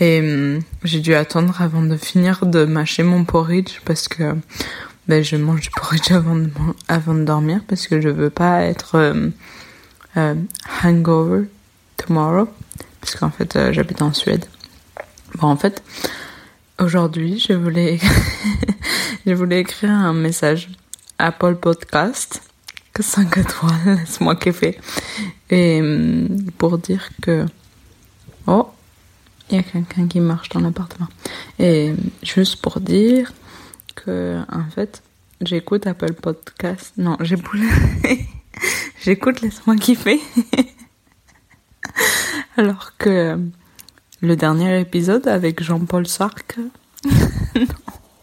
[0.00, 4.34] Et hum, j'ai dû attendre avant de finir de mâcher mon porridge parce que
[5.08, 8.30] ben, je mange du porridge avant de, man- avant de dormir parce que je veux
[8.30, 9.28] pas être euh,
[10.16, 10.34] euh,
[10.84, 11.48] hangover
[11.96, 12.48] tomorrow
[13.08, 14.44] parce qu'en fait euh, j'habite en Suède.
[15.36, 15.82] Bon en fait
[16.78, 17.98] aujourd'hui je voulais
[19.26, 20.68] je voulais écrire un message
[21.18, 22.42] à Paul Podcast.
[22.92, 24.78] Que 5 étoiles laisse-moi kiffer.
[25.48, 27.46] Et hum, pour dire que
[28.46, 28.68] oh
[29.48, 31.08] il y a quelqu'un qui marche dans l'appartement.
[31.58, 33.32] Et juste pour dire
[33.94, 35.02] que en fait
[35.40, 36.92] j'écoute Apple Podcast.
[36.98, 37.60] Non j'écoute
[39.02, 40.20] j'écoute laisse-moi kiffer
[42.62, 43.38] alors que
[44.20, 46.58] le dernier épisode avec Jean-Paul Sartre
[47.04, 47.64] non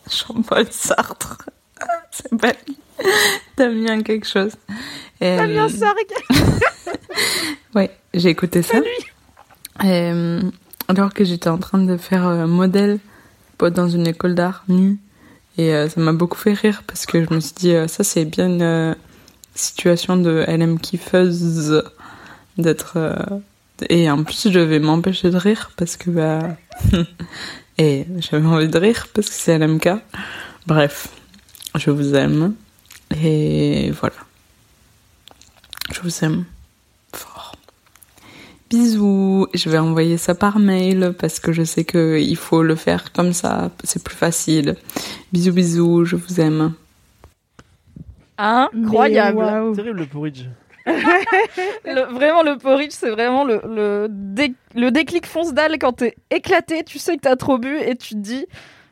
[0.09, 1.37] Jean-Paul Sartre
[2.11, 2.77] c'est pas lui.
[3.57, 4.53] Damien quelque chose
[5.19, 6.13] Et, Damien euh, Sargue.
[7.73, 8.77] Ouais, j'ai écouté ça.
[9.83, 10.41] Et, euh,
[10.87, 12.99] alors que j'étais en train de faire euh, modèle
[13.59, 14.97] dans une école d'art nue.
[15.57, 18.03] Et euh, ça m'a beaucoup fait rire parce que je me suis dit, euh, ça
[18.03, 18.93] c'est bien une euh,
[19.53, 21.83] situation de LM kiffeuse
[22.57, 22.97] d'être.
[23.89, 26.09] Et en plus, je vais m'empêcher de rire parce que.
[26.09, 26.57] Bah,
[27.77, 29.89] et j'avais envie de rire parce que c'est LMK.
[30.67, 31.09] Bref,
[31.75, 32.55] je vous aime.
[33.21, 34.15] Et voilà.
[35.93, 36.45] Je vous aime
[37.13, 37.55] fort.
[38.69, 39.47] Bisous.
[39.53, 43.11] Je vais envoyer ça par mail parce que je sais que il faut le faire
[43.11, 43.71] comme ça.
[43.83, 44.75] C'est plus facile.
[45.31, 46.05] Bisous, bisous.
[46.05, 46.73] Je vous aime.
[48.37, 49.37] Incroyable.
[49.37, 49.75] Waouh.
[49.75, 50.45] Terrible le porridge.
[50.85, 56.15] Le- vraiment, le porridge, c'est vraiment le, le, dé- le déclic fonce dalle quand t'es
[56.31, 58.45] éclaté, tu sais que t'as trop bu et tu te dis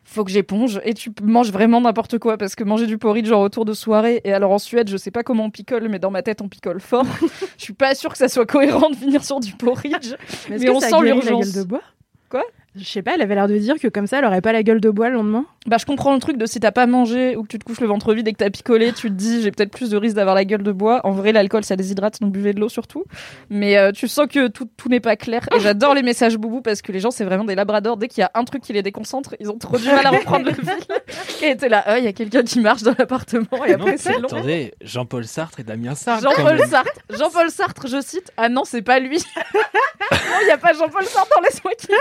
[0.05, 3.41] faut que j'éponge et tu manges vraiment n'importe quoi parce que manger du porridge en
[3.41, 6.11] retour de soirée et alors en Suède je sais pas comment on picole mais dans
[6.11, 7.05] ma tête on picole fort.
[7.57, 10.13] Je suis pas sûre que ça soit cohérent de finir sur du porridge
[10.49, 11.53] Mais, on sent l'urgence.
[11.53, 11.81] De bois?
[12.29, 12.43] Quoi?
[12.75, 14.63] Je sais pas, elle avait l'air de dire que comme ça, elle aurait pas la
[14.63, 15.45] gueule de bois le lendemain.
[15.67, 17.79] bah je comprends le truc de si t'as pas mangé ou que tu te couches
[17.79, 20.15] le ventre vide et que t'as picolé tu te dis j'ai peut-être plus de risque
[20.15, 23.05] d'avoir la gueule de bois en vrai l'alcool ça déshydrate donc buvez de l'eau surtout
[23.49, 26.61] mais euh, tu sens que tout, tout n'est pas clair et j'adore les messages boubou
[26.61, 28.73] parce que les gens c'est vraiment des labradors dès qu'il y a un truc qui
[28.73, 31.99] les déconcentre ils ont trop du mal à reprendre le fil et t'es là Ah,
[31.99, 35.59] il y a quelqu'un qui marche dans l'appartement et après c'est long Attendez, Jean-Paul Sartre
[35.61, 36.23] et Damien Sartre.
[36.23, 36.59] Jean-Paul.
[36.67, 38.31] Sartre, Jean-Paul Sartre, je cite.
[38.35, 39.17] Ah non, c'est pas lui.
[39.53, 41.93] non, il y a pas Jean-Paul Sartre dans Laisse-moi kiffer.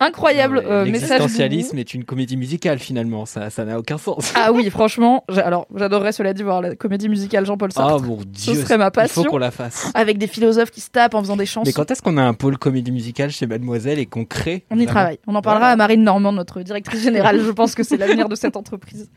[0.00, 1.10] Incroyable euh, message.
[1.20, 4.32] L'existentialisme est une comédie musicale finalement, ça ça n'a aucun sens.
[4.34, 8.02] Ah oui, franchement, j'a- alors j'adorerais cela dit voir la comédie musicale Jean-Paul Ah Sartre
[8.04, 9.22] mon dieu, serait ma il passion.
[9.24, 9.90] faut qu'on la fasse.
[9.94, 11.64] avec des philosophes qui se tapent en faisant des chansons.
[11.66, 14.74] Mais quand est-ce qu'on a un pôle comédie musicale chez Mademoiselle et qu'on crée On
[14.76, 15.18] y vraiment travaille.
[15.26, 17.40] On en parlera à Marine Normand, notre directrice générale.
[17.40, 19.10] Je pense que c'est l'avenir de cette entreprise.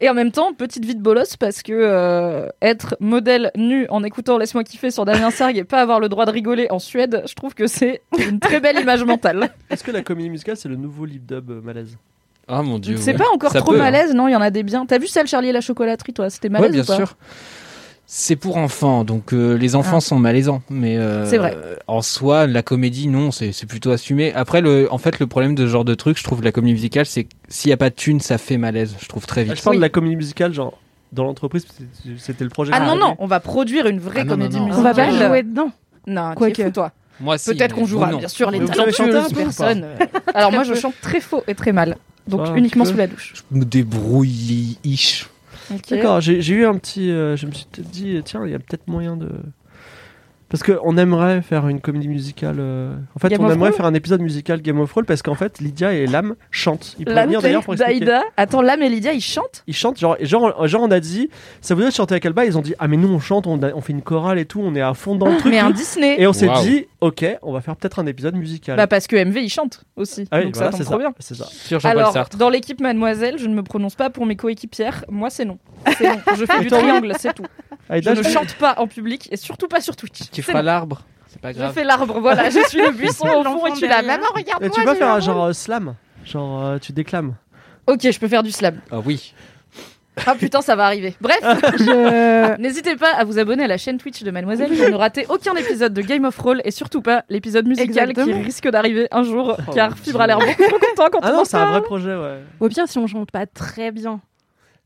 [0.00, 4.02] Et en même temps, petite vie de bolos parce que euh, être modèle nu en
[4.04, 7.22] écoutant Laisse-moi kiffer sur Damien Sargue et pas avoir le droit de rigoler en Suède,
[7.26, 9.50] je trouve que c'est une très belle image mentale.
[9.70, 11.96] Est-ce que la comédie musicale, c'est le nouveau lip dub euh, malaise?
[12.48, 12.96] Ah mon dieu.
[12.96, 13.18] C'est ouais.
[13.18, 13.84] pas encore Ça trop peut, hein.
[13.84, 14.86] malaise, non Il y en a des biens.
[14.86, 16.30] T'as vu celle Charlie et la chocolaterie, toi?
[16.30, 16.94] C'était malaise Ouais, bien ou pas?
[16.96, 17.16] sûr.
[18.08, 20.00] C'est pour enfants, donc euh, les enfants Ah.
[20.00, 21.56] sont malaisants, mais euh, C'est vrai.
[21.88, 24.32] en soi, la comédie, non, c'est c'est plutôt assumé.
[24.32, 26.74] Après, le, en fait, le problème de ce genre de truc, je trouve, la comédie
[26.74, 28.94] musicale, c'est que s'il y a pas de thune, ça fait malaise.
[29.00, 29.56] Je trouve très Ah, vite.
[29.56, 29.78] Je parle Oui.
[29.78, 30.78] de la comédie musicale, genre
[31.12, 31.66] dans l'entreprise,
[32.18, 32.70] c'était le projet.
[32.74, 34.66] Ah non, non, on va produire une vraie Ah non, non, comédie non.
[34.66, 34.80] musicale.
[34.80, 35.28] On va pas Musicale.
[35.28, 35.70] jouer dedans.
[36.06, 36.54] Non, Quoique.
[36.56, 36.70] Quoique.
[36.74, 36.92] toi.
[37.18, 39.82] Moi, si, Peut-être qu'on jouera, bien sûr, les talentueuses personnes.
[39.84, 40.04] euh.
[40.34, 41.96] Alors moi, je chante très faux et très mal.
[42.28, 43.34] Donc Ah, un uniquement sous la douche.
[43.52, 45.26] Je me débrouille-ish.
[45.90, 47.10] D'accord, j'ai eu un petit.
[47.10, 49.30] euh, je me suis dit, tiens, il y a peut-être moyen de.
[50.48, 52.56] Parce qu'on aimerait faire une comédie musicale.
[52.60, 55.04] euh, En fait, Game on of aimerait Thrones faire un épisode musical Game of Thrones
[55.04, 56.94] parce qu'en fait, Lydia et Lame chantent.
[57.00, 57.98] Ils pourraient Lame venir d'ailleurs pour expliquer.
[57.98, 58.22] Daïda.
[58.36, 59.64] Attends, Lame et Lydia, ils chantent?
[59.66, 61.30] Ils chantent, genre, genre, genre, on a dit,
[61.60, 63.48] ça vous dit de chanter à Kalba Ils ont dit, ah, mais nous on chante,
[63.48, 65.50] on, a- on fait une chorale et tout, on est à fond dans le truc.
[65.52, 65.78] Mais un tout.
[65.78, 66.14] Disney.
[66.20, 66.62] Et on s'est Waouh.
[66.64, 68.76] dit, ok, on va faire peut-être un épisode musical.
[68.76, 70.28] Bah parce que MV, ils chantent aussi.
[70.30, 71.08] ah oui, Donc voilà, ça c'est tombe trop ça.
[71.08, 71.14] bien.
[71.18, 71.46] C'est ça.
[71.46, 72.36] Sur Jean-Paul Alors, Sartre.
[72.36, 75.04] dans l'équipe Mademoiselle, je ne me prononce pas pour mes coéquipières.
[75.08, 75.58] Moi, c'est non.
[75.98, 76.20] C'est non.
[76.38, 77.42] Je fais Et du toi, oui triangle, c'est tout.
[77.88, 80.28] Je Aïda, ne je- chante pas en public et surtout pas sur Twitch.
[80.36, 81.02] Tu feras l'arbre.
[81.28, 81.72] C'est pas Je grave.
[81.72, 82.48] fais l'arbre, voilà.
[82.50, 85.10] Je suis le buisson au fond et tu la maman, regarde Et tu peux faire
[85.10, 85.94] un genre euh, slam
[86.24, 87.34] Genre, euh, tu déclames.
[87.86, 88.80] Ok, je peux faire du slam.
[88.90, 89.32] Ah oui.
[90.26, 91.14] Ah putain, ça va arriver.
[91.20, 92.56] Bref, Je...
[92.60, 95.54] n'hésitez pas à vous abonner à la chaîne Twitch de Mademoiselle pour ne rater aucun
[95.56, 99.56] épisode de Game of Roll et surtout pas l'épisode musical qui risque d'arriver un jour
[99.68, 101.82] Oh, car Fibre a l'air beaucoup trop content quand Ah on non, c'est un vrai
[101.82, 102.38] projet, ouais.
[102.60, 104.20] Au pire, si on chante pas très bien,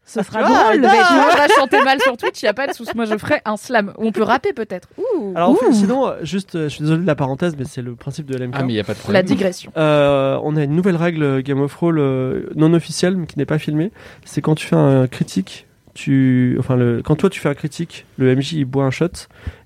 [0.04, 0.80] ce sera vois, drôle.
[0.80, 2.90] Mais tu vas chanter mal sur Twitch, y a pas de souci.
[2.96, 3.92] Moi, je ferai un slam.
[3.98, 4.88] Ou on peut rapper peut-être.
[4.98, 5.32] Ouh.
[5.36, 5.72] Alors, en fait, Ouh.
[5.72, 8.36] sinon, euh, juste, euh, je suis désolé de la parenthèse, mais c'est le principe de
[8.36, 8.54] LMK.
[8.58, 9.24] Ah mais il y a pas de La problème.
[9.26, 9.72] digression.
[9.76, 13.46] Euh, on a une nouvelle règle Game of Thrones euh, non officielle, mais qui n'est
[13.46, 13.92] pas filmée.
[14.24, 18.06] C'est quand tu fais un critique, tu, enfin, le, quand toi tu fais un critique,
[18.16, 19.08] le MJ il boit un shot,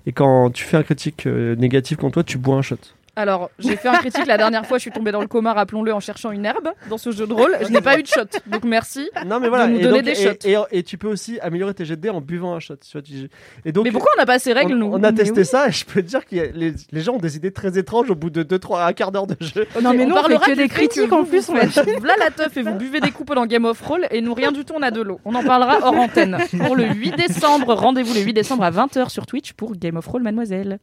[0.05, 2.77] et quand tu fais un critique euh, négatif contre toi, tu bois un shot.
[3.17, 5.93] Alors, j'ai fait un critique la dernière fois, je suis tombée dans le coma, rappelons-le,
[5.93, 7.55] en cherchant une herbe dans ce jeu de rôle.
[7.61, 8.21] Je n'ai pas eu de shot.
[8.47, 9.09] Donc merci.
[9.25, 9.67] Non, mais voilà.
[9.67, 10.45] nous et, donner donc- des shots.
[10.71, 12.75] Et, et tu peux aussi améliorer tes jets de dés en buvant un shot.
[12.75, 13.29] tu vois, tu-
[13.63, 15.45] Et donc, Mais pourquoi on n'a pas ces règles, on, nous on a testé oui.
[15.45, 18.09] ça, et je peux te dire que les, les gens ont des idées très étranges
[18.09, 19.65] au bout de 2-3 un quart d'heure de jeu.
[19.81, 22.57] Non, mais on nous, on parlera que des critiques que en plus, V'là la teuf
[22.57, 24.81] et vous buvez des coupes dans Game of Roll et nous rien du tout, on
[24.81, 25.19] a de l'eau.
[25.25, 26.37] On en parlera hors antenne.
[26.65, 30.05] Pour le 8 décembre, rendez-vous le 8 décembre à 20h sur Twitch pour Game of
[30.07, 30.79] Roll Mademoiselle.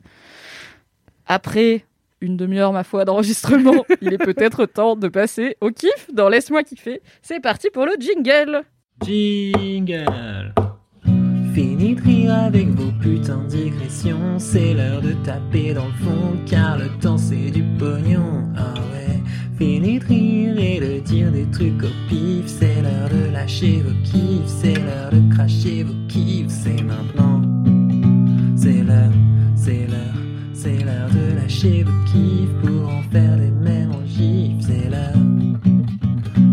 [1.27, 1.85] Après
[2.23, 6.63] une demi-heure, ma foi, d'enregistrement, il est peut-être temps de passer au kiff dans Laisse-moi
[6.63, 7.03] kiffer.
[7.21, 8.63] C'est parti pour le jingle.
[9.05, 10.55] Jingle.
[11.53, 14.39] Fini de rire avec vos putains de digressions.
[14.39, 18.49] C'est l'heure de taper dans le fond, car le temps c'est du pognon.
[18.57, 19.21] Ah ouais.
[19.59, 22.47] Fini de rire et de dire des trucs au pif.
[22.47, 24.47] C'est l'heure de lâcher vos kiffs.
[24.47, 26.49] C'est l'heure de cracher vos kiffs.
[26.49, 27.43] C'est maintenant.
[28.57, 29.11] C'est l'heure,
[29.57, 30.22] c'est l'heure,
[30.63, 34.53] c'est l'heure de lâcher vos kiffs pour en faire des mêmes en gif.
[34.61, 35.17] C'est l'heure,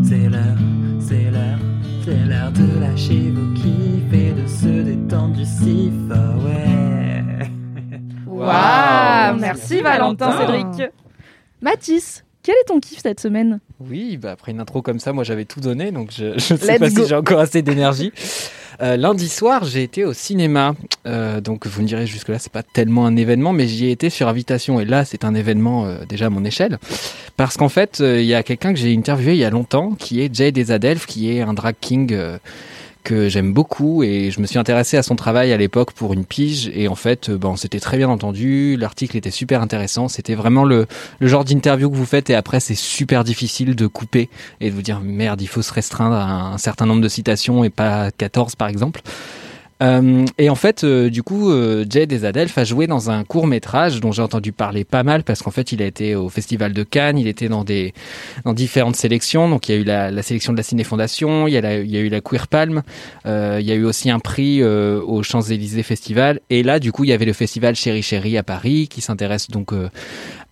[0.04, 0.58] c'est l'heure,
[1.00, 1.60] c'est l'heure,
[2.04, 5.93] c'est l'heure de lâcher vos kiffs et de se détendre du sif.
[6.10, 7.52] Ah ouais.
[8.26, 10.74] Waouh Merci Merci, Valentin, Valentin.
[10.74, 10.91] Cédric.
[11.62, 13.60] Mathis, quel est ton kiff cette semaine?
[13.80, 16.56] Oui, bah après une intro comme ça, moi j'avais tout donné, donc je ne sais
[16.56, 17.02] Let's pas go.
[17.04, 18.12] si j'ai encore assez d'énergie.
[18.82, 20.73] Euh, lundi soir, j'ai été au cinéma.
[21.06, 24.10] Euh, donc vous me direz jusque-là, c'est pas tellement un événement, mais j'y ai été
[24.10, 24.80] sur invitation.
[24.80, 26.78] Et là, c'est un événement euh, déjà à mon échelle.
[27.36, 30.21] Parce qu'en fait, il y a quelqu'un que j'ai interviewé il y a longtemps, qui
[30.21, 32.17] est Jay Desadelph, qui est un drag king
[33.04, 34.04] que j'aime beaucoup.
[34.04, 36.70] Et je me suis intéressé à son travail à l'époque pour une pige.
[36.74, 38.76] Et en fait, euh, bon, c'était très bien entendu.
[38.78, 40.08] L'article était super intéressant.
[40.08, 40.88] C'était vraiment le,
[41.20, 42.30] le genre d'interview que vous faites.
[42.30, 44.30] Et après, c'est super difficile de couper
[44.62, 47.64] et de vous dire merde, il faut se restreindre à un certain nombre de citations
[47.64, 49.02] et pas 14 par exemple.
[49.82, 53.48] Euh, et en fait, euh, du coup, euh, Jay Desadelph a joué dans un court
[53.48, 56.74] métrage dont j'ai entendu parler pas mal parce qu'en fait, il a été au Festival
[56.74, 57.94] de Cannes, il était dans des
[58.44, 59.48] dans différentes sélections.
[59.48, 61.89] Donc, il y a eu la, sélection de la Ciné Fondation, il y a, il
[61.89, 62.84] y a eu la Queer Palm,
[63.26, 66.39] euh, il y a eu aussi un prix au Champs Élysées Festival.
[66.50, 69.50] Et là, du coup, il y avait le festival Chéri Chéri à Paris qui s'intéresse
[69.50, 69.72] donc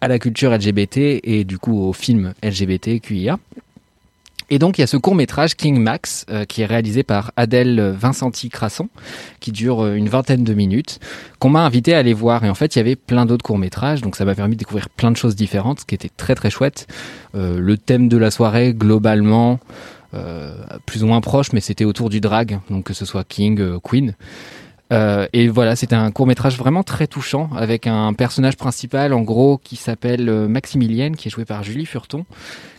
[0.01, 3.39] à la culture LGBT et du coup au film LGBT QIA.
[4.49, 7.31] Et donc il y a ce court métrage King Max euh, qui est réalisé par
[7.35, 8.89] Adèle Vincenti Crasson,
[9.39, 10.99] qui dure euh, une vingtaine de minutes,
[11.39, 12.45] qu'on m'a invité à aller voir.
[12.45, 14.59] Et en fait il y avait plein d'autres courts métrages, donc ça m'a permis de
[14.59, 16.87] découvrir plein de choses différentes, ce qui était très très chouette.
[17.35, 19.59] Euh, le thème de la soirée globalement
[20.87, 24.15] plus ou moins proche, mais c'était autour du drag, donc que ce soit King, Queen.
[24.93, 29.21] Euh, et voilà, c'était un court métrage vraiment très touchant avec un personnage principal en
[29.21, 32.25] gros qui s'appelle euh, Maximilienne, qui est joué par Julie Furton,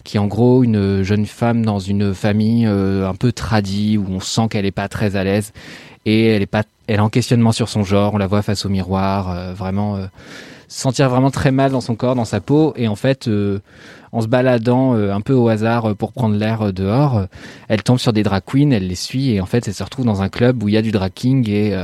[0.04, 4.06] qui est en gros une jeune femme dans une famille euh, un peu tradie où
[4.08, 5.52] on sent qu'elle est pas très à l'aise
[6.06, 8.14] et elle est pas, elle est en questionnement sur son genre.
[8.14, 10.06] On la voit face au miroir, euh, vraiment euh,
[10.68, 13.28] se sentir vraiment très mal dans son corps, dans sa peau et en fait.
[14.12, 17.26] En se baladant euh, un peu au hasard euh, pour prendre l'air euh, dehors,
[17.68, 20.04] elle tombe sur des drag queens, elle les suit et en fait elle se retrouve
[20.04, 21.76] dans un club où il y a du drag king et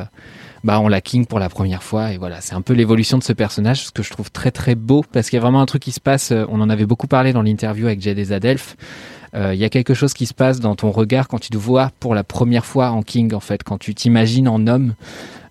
[0.63, 2.13] bah on la king pour la première fois.
[2.13, 4.75] Et voilà c'est un peu l'évolution de ce personnage ce que je trouve très très
[4.75, 7.07] beau parce qu'il y a vraiment un truc qui se passe on en avait beaucoup
[7.07, 8.77] parlé dans l'interview avec Zadelf
[9.35, 11.57] Euh, il y a quelque chose qui se passe dans ton regard quand tu te
[11.57, 14.95] vois pour la première fois en king en fait quand tu t'imagines en homme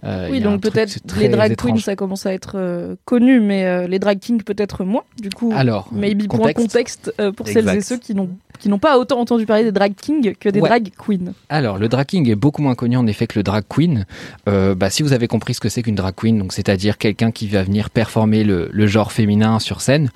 [0.04, 3.88] Euh, Oui, donc peut-être les drag queens, ça commence à être euh, connu, mais euh,
[3.88, 5.04] les drag kings peut-être moins.
[5.22, 7.06] Du coup, alors maybe pour un contexte.
[7.06, 9.72] contexte euh, pour celles et ceux qui n'ont qui n'ont pas autant entendu parler des
[9.72, 10.70] drag kings que des Ouais.
[10.70, 11.34] drag queens.
[11.50, 14.06] Alors, le drag king est beaucoup moins connu en effet que le drag queen.
[14.46, 17.48] Bah, si vous avez compris ce que c'est qu'une drag queen, donc c'est-à-dire quelqu'un qui
[17.48, 20.12] va venir performer le, le genre féminin sur scène,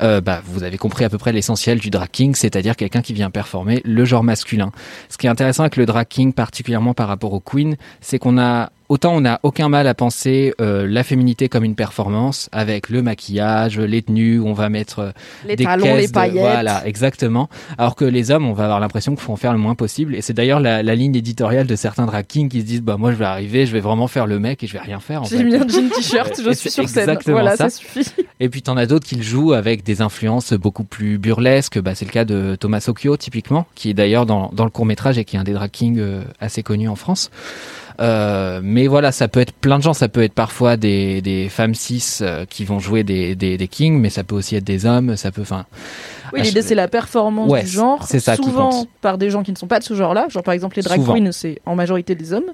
[0.00, 3.30] bah, vous avez compris à peu près l'essentiel du drag king, c'est-à-dire quelqu'un qui vient
[3.30, 4.72] performer le genre masculin.
[5.08, 8.36] Ce qui est intéressant avec le drag king, particulièrement par rapport au queen, c'est qu'on
[8.38, 12.88] a Autant on n'a aucun mal à penser euh, la féminité comme une performance avec
[12.88, 15.10] le maquillage, les tenues, où on va mettre euh,
[15.46, 16.40] Les des talons, les de- paillettes.
[16.42, 17.48] Voilà, exactement.
[17.78, 20.14] Alors que les hommes, on va avoir l'impression qu'il faut en faire le moins possible.
[20.14, 22.96] Et c'est d'ailleurs la, la ligne éditoriale de certains drag kings qui se disent bah
[22.96, 25.22] moi je vais arriver, je vais vraiment faire le mec et je vais rien faire.
[25.22, 27.02] En J'ai mis un jean t-shirt, je suis sur scène.
[27.08, 27.68] exactement Voilà, ça.
[27.68, 28.06] ça suffit.
[28.38, 31.80] Et puis t'en as d'autres qui le jouent avec des influences beaucoup plus burlesques.
[31.80, 34.86] Bah, c'est le cas de Thomas Occhio typiquement, qui est d'ailleurs dans, dans le court
[34.86, 37.30] métrage et qui est un des drag kings euh, assez connus en France.
[38.00, 39.94] Euh, mais voilà, ça peut être plein de gens.
[39.94, 43.98] Ça peut être parfois des, des femmes cis euh, qui vont jouer des, des, kings,
[43.98, 45.16] mais ça peut aussi être des hommes.
[45.16, 45.66] Ça peut, enfin.
[46.32, 48.88] Oui, Ah, l'idée c'est la performance Ouais, du genre, c'est ça qui souvent compte.
[49.00, 50.26] par des gens qui ne sont pas de ce genre-là.
[50.28, 51.14] Genre par exemple les drag Souvent.
[51.14, 52.52] queens, c'est en majorité des hommes,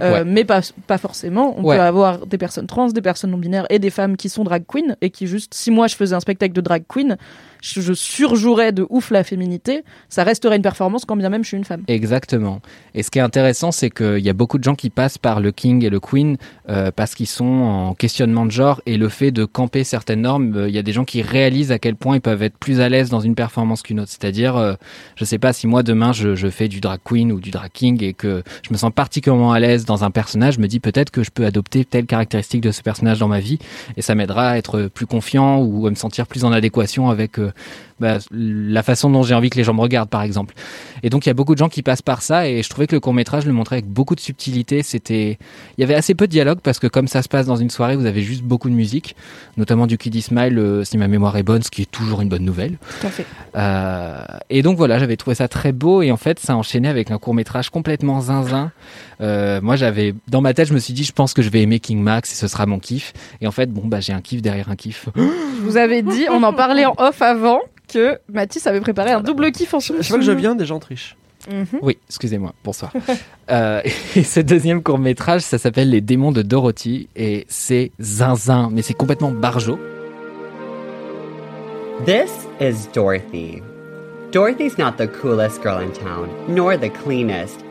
[0.00, 0.24] Euh, Ouais.
[0.24, 1.54] mais pas pas forcément.
[1.58, 1.76] On Ouais.
[1.76, 4.64] peut avoir des personnes trans, des personnes non binaires et des femmes qui sont drag
[4.66, 7.18] queens et qui juste si moi je faisais un spectacle de drag queen,
[7.60, 9.84] je, je surjouerais de ouf la féminité.
[10.08, 11.82] Ça resterait une performance quand bien même je suis une femme.
[11.88, 12.60] Exactement.
[12.94, 15.40] Et ce qui est intéressant, c'est qu'il y a beaucoup de gens qui passent par
[15.40, 16.38] le king et le queen
[16.70, 20.56] euh, parce qu'ils sont en questionnement de genre et le fait de camper certaines normes.
[20.56, 22.80] euh, Il y a des gens qui réalisent à quel point ils peuvent être plus
[22.80, 24.10] à l'aise dans une performance qu'une autre.
[24.10, 24.74] C'est-à-dire, euh,
[25.16, 28.02] je sais pas si moi demain je, fais du drag queen ou du drag king
[28.02, 31.10] et que je me sens particulièrement à l'aise dans un personnage, je me dis peut-être
[31.10, 33.58] que je peux adopter telle caractéristique de ce personnage dans ma vie
[33.96, 37.38] et ça m'aidera à être plus confiant ou à me sentir plus en adéquation avec
[37.38, 37.52] euh,
[38.02, 40.54] bah, la façon dont j'ai envie que les gens me regardent, par exemple.
[41.04, 42.88] Et donc il y a beaucoup de gens qui passent par ça et je trouvais
[42.88, 44.82] que le court métrage le montrait avec beaucoup de subtilité.
[44.82, 45.38] C'était,
[45.78, 47.70] il y avait assez peu de dialogue parce que comme ça se passe dans une
[47.70, 49.14] soirée, vous avez juste beaucoup de musique,
[49.56, 52.28] notamment du Kid Smile, euh, si ma mémoire est bonne, ce qui est toujours une
[52.28, 52.76] bonne nouvelle.
[53.02, 53.26] Tout à fait.
[53.56, 57.10] Euh, et donc voilà, j'avais trouvé ça très beau et en fait ça enchaînait avec
[57.10, 58.70] un court métrage complètement zinzin.
[59.20, 61.62] Euh, moi j'avais dans ma tête je me suis dit je pense que je vais
[61.62, 63.12] aimer King Max et ce sera mon kiff.
[63.40, 65.08] Et en fait bon bah j'ai un kiff derrière un kiff.
[65.16, 69.20] Je vous avais dit, on en parlait en off avant que Mathis avait préparé un
[69.20, 71.16] double kiff en Je vois que je viens, des gens trichent.
[71.50, 71.78] Mhm.
[71.82, 72.92] Oui, excusez-moi, bonsoir.
[73.50, 73.80] euh,
[74.16, 78.82] et ce deuxième court métrage, ça s'appelle Les démons de Dorothy et c'est zinzin, mais
[78.82, 79.78] c'est complètement barjo.
[82.00, 83.62] This is Dorothy.
[84.32, 87.62] Dorothy's not the coolest girl in town, nor the cleanest.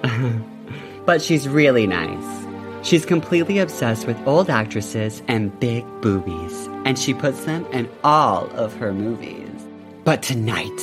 [1.06, 2.46] but she's really nice.
[2.82, 8.50] She's completely obsessed with old actresses and big boobies, and she puts them in all
[8.52, 9.50] of her movies.
[10.06, 10.80] But tonight,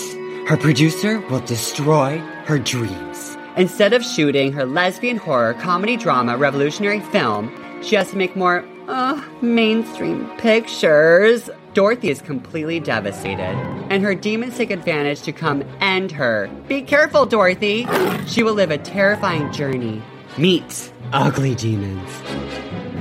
[0.46, 3.38] her producer will destroy her dreams.
[3.56, 7.50] Instead of shooting her lesbian horror comedy drama revolutionary film,
[7.82, 11.48] she has to make more uh, mainstream pictures.
[11.78, 13.54] Dorothy is completely devastated,
[13.88, 16.50] and her demons take advantage to come end her.
[16.66, 17.86] Be careful, Dorothy!
[18.26, 20.02] She will live a terrifying journey.
[20.36, 22.08] Meet ugly demons,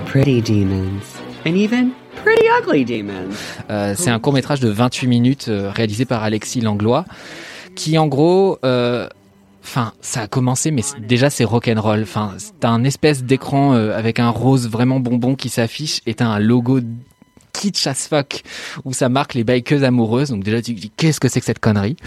[0.06, 1.02] pretty demons,
[1.44, 3.36] and even pretty ugly demons.
[3.72, 7.06] Euh, c'est un court métrage de 28 minutes euh, réalisé par Alexis Langlois,
[7.74, 9.10] qui en gros, euh,
[9.64, 12.04] enfin, ça a commencé, mais déjà c'est rock'n'roll.
[12.04, 16.28] Enfin, c'est un espèce d'écran euh, avec un rose vraiment bonbon qui s'affiche et t'as
[16.28, 16.80] un logo
[17.58, 18.44] kitsch as fuck
[18.86, 20.30] où ça marque les bikeuses amoureuses.
[20.30, 21.98] Donc déjà tu te dis qu'est-ce que c'est que cette connerie?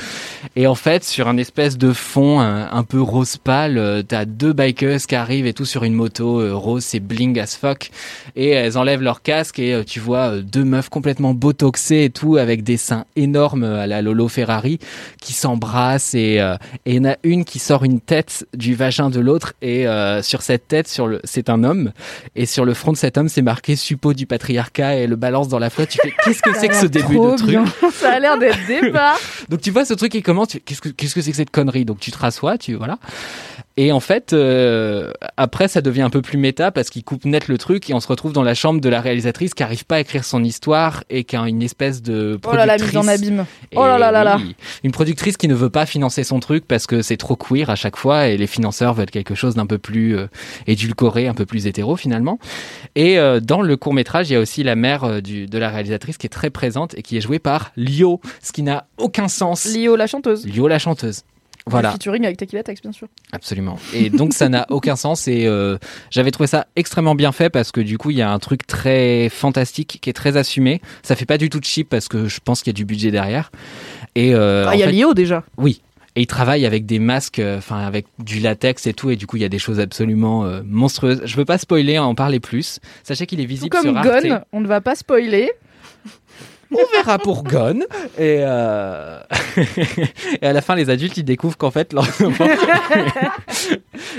[0.54, 4.24] Et en fait sur un espèce de fond un, un peu rose pâle, euh, t'as
[4.24, 7.90] deux bikeuses qui arrivent et tout sur une moto euh, rose, c'est bling as fuck.
[8.36, 12.36] Et elles enlèvent leur casque et euh, tu vois deux meufs complètement botoxées et tout
[12.36, 14.78] avec des seins énormes à la Lolo Ferrari
[15.20, 16.40] qui s'embrassent et
[16.86, 19.86] il y en a une qui sort une tête du vagin de l'autre et
[20.22, 21.92] sur cette tête sur le c'est un homme.
[22.36, 25.39] Et sur le front de cet homme c'est marqué suppôt du patriarcat et le balance
[25.48, 27.58] dans la flotte tu fais qu'est-ce que c'est que ce début de truc
[27.94, 29.18] Ça a l'air d'être départ.
[29.48, 31.84] donc tu vois ce truc qui commence, qu'est-ce que qu'est-ce que c'est que cette connerie?
[31.84, 32.98] Donc tu te rassois, tu voilà.
[33.76, 37.48] Et en fait, euh, après ça devient un peu plus méta parce qu'il coupe net
[37.48, 39.96] le truc et on se retrouve dans la chambre de la réalisatrice qui arrive pas
[39.96, 42.98] à écrire son histoire et qui a une espèce de Oh là là, mise productrice-
[42.98, 43.46] en abîme.
[43.76, 44.36] Oh là là là là.
[44.38, 47.70] oui, Une productrice qui ne veut pas financer son truc parce que c'est trop queer
[47.70, 50.26] à chaque fois et les financeurs veulent quelque chose d'un peu plus euh,
[50.66, 52.38] édulcoré, un peu plus hétéro finalement.
[52.96, 55.58] Et euh, dans le court métrage, il y a aussi la mère euh, du, de
[55.58, 58.86] la réalisatrice qui est très présente et qui est jouée par Lio, ce qui n'a
[58.98, 59.64] aucun sens.
[59.66, 60.46] Lio, la chanteuse.
[60.46, 61.22] Lio la chanteuse.
[61.66, 63.06] Voilà, Featuring avec Tequila Tex, bien sûr.
[63.32, 63.78] absolument.
[63.92, 65.76] Et donc ça n'a aucun sens et euh,
[66.10, 68.66] j'avais trouvé ça extrêmement bien fait parce que du coup il y a un truc
[68.66, 70.80] très fantastique qui est très assumé.
[71.02, 72.86] Ça fait pas du tout de cheap parce que je pense qu'il y a du
[72.86, 73.52] budget derrière.
[74.14, 75.44] Et euh, Ah, il y a fait- Lio déjà.
[75.58, 75.82] oui.
[76.16, 79.26] Et il travaille avec des masques, euh, enfin avec du latex et tout, et du
[79.26, 81.22] coup il y a des choses absolument euh, monstrueuses.
[81.24, 82.80] Je veux pas spoiler, en parler plus.
[83.04, 84.22] Sachez qu'il est Tout visible comme sur Arte.
[84.22, 85.52] Gone, on ne va pas spoiler.
[86.72, 87.84] On verra pour Gone.
[88.18, 89.20] Et, euh...
[90.42, 92.06] et à la fin, les adultes ils découvrent qu'en fait leur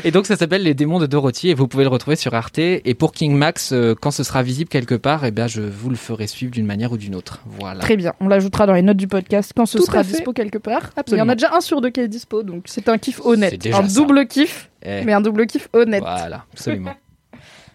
[0.03, 2.59] et donc ça s'appelle Les démons de Dorothy et vous pouvez le retrouver sur Arte.
[2.59, 5.89] Et pour King Max, euh, quand ce sera visible quelque part, et ben je vous
[5.89, 7.41] le ferai suivre d'une manière ou d'une autre.
[7.45, 7.79] Voilà.
[7.79, 10.57] Très bien, on l'ajoutera dans les notes du podcast quand ce Tout sera dispo quelque
[10.57, 10.91] part.
[10.95, 11.23] Absolument.
[11.23, 13.21] Il y en a déjà un sur deux qui est dispo, donc c'est un kiff
[13.23, 13.51] honnête.
[13.51, 13.95] C'est déjà un ça.
[13.95, 16.01] double kiff, Eh, mais un double kiff honnête.
[16.01, 16.93] Voilà, absolument.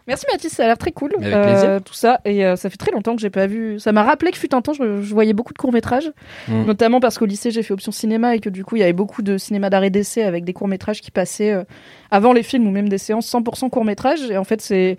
[0.06, 1.10] Merci Mathis, ça a l'air très cool.
[1.20, 1.80] Avec plaisir.
[1.84, 3.80] tout ça, et euh, ça fait très longtemps que j'ai pas vu.
[3.80, 6.12] Ça m'a rappelé que fut un temps, je, je voyais beaucoup de courts-métrages,
[6.48, 6.64] Mm.
[6.64, 8.92] notamment parce qu'au lycée j'ai fait option cinéma et que du coup il y avait
[8.92, 11.64] beaucoup de cinéma d'arrêt d'essai avec des courts-métrages qui passaient euh,
[12.10, 14.30] avant les films ou même des séances 100% courts-métrages.
[14.30, 14.96] Et en fait, c'est.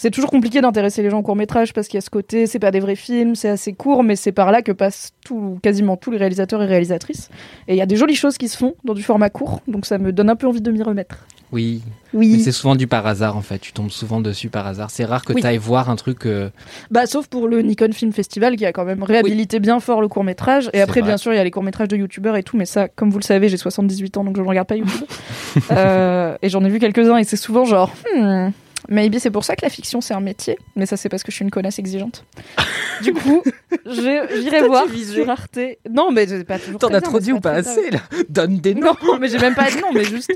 [0.00, 2.46] C'est toujours compliqué d'intéresser les gens au court métrage parce qu'il y a ce côté,
[2.46, 5.58] c'est pas des vrais films, c'est assez court, mais c'est par là que passent tout,
[5.60, 7.30] quasiment tous les réalisateurs et réalisatrices.
[7.66, 9.86] Et il y a des jolies choses qui se font dans du format court, donc
[9.86, 11.26] ça me donne un peu envie de m'y remettre.
[11.52, 11.82] Oui.
[12.12, 12.34] Oui.
[12.36, 13.58] Mais c'est souvent du par hasard en fait.
[13.58, 14.90] Tu tombes souvent dessus par hasard.
[14.90, 15.40] C'est rare que Oui.
[15.40, 16.26] tu ailles voir un truc.
[16.26, 16.50] euh,
[16.90, 20.08] Bah, sauf pour le Nikon Film Festival qui a quand même réhabilité bien fort le
[20.08, 20.68] court métrage.
[20.72, 21.08] Et après, vrai.
[21.10, 23.10] bien sûr, il y a les courts métrages de youtubeurs et tout, mais ça, comme
[23.10, 25.06] vous le savez, j'ai 78 ans donc je ne regarde pas YouTube.
[25.72, 28.48] Euh, et j'en ai vu quelques-uns et c'est souvent genre, hmm,
[28.88, 31.30] maybe c'est pour ça que la fiction c'est un métier, mais ça c'est parce que
[31.30, 32.24] je suis une connasse exigeante.
[33.02, 33.44] Du coup,
[33.86, 35.60] j'irai voir sur Arte.
[35.88, 36.80] Non, mais c'est pas toujours.
[36.80, 38.96] T'en as trop dit ou pas assez là Donne des noms.
[39.04, 40.32] Non, mais j'ai même pas dit non, mais juste.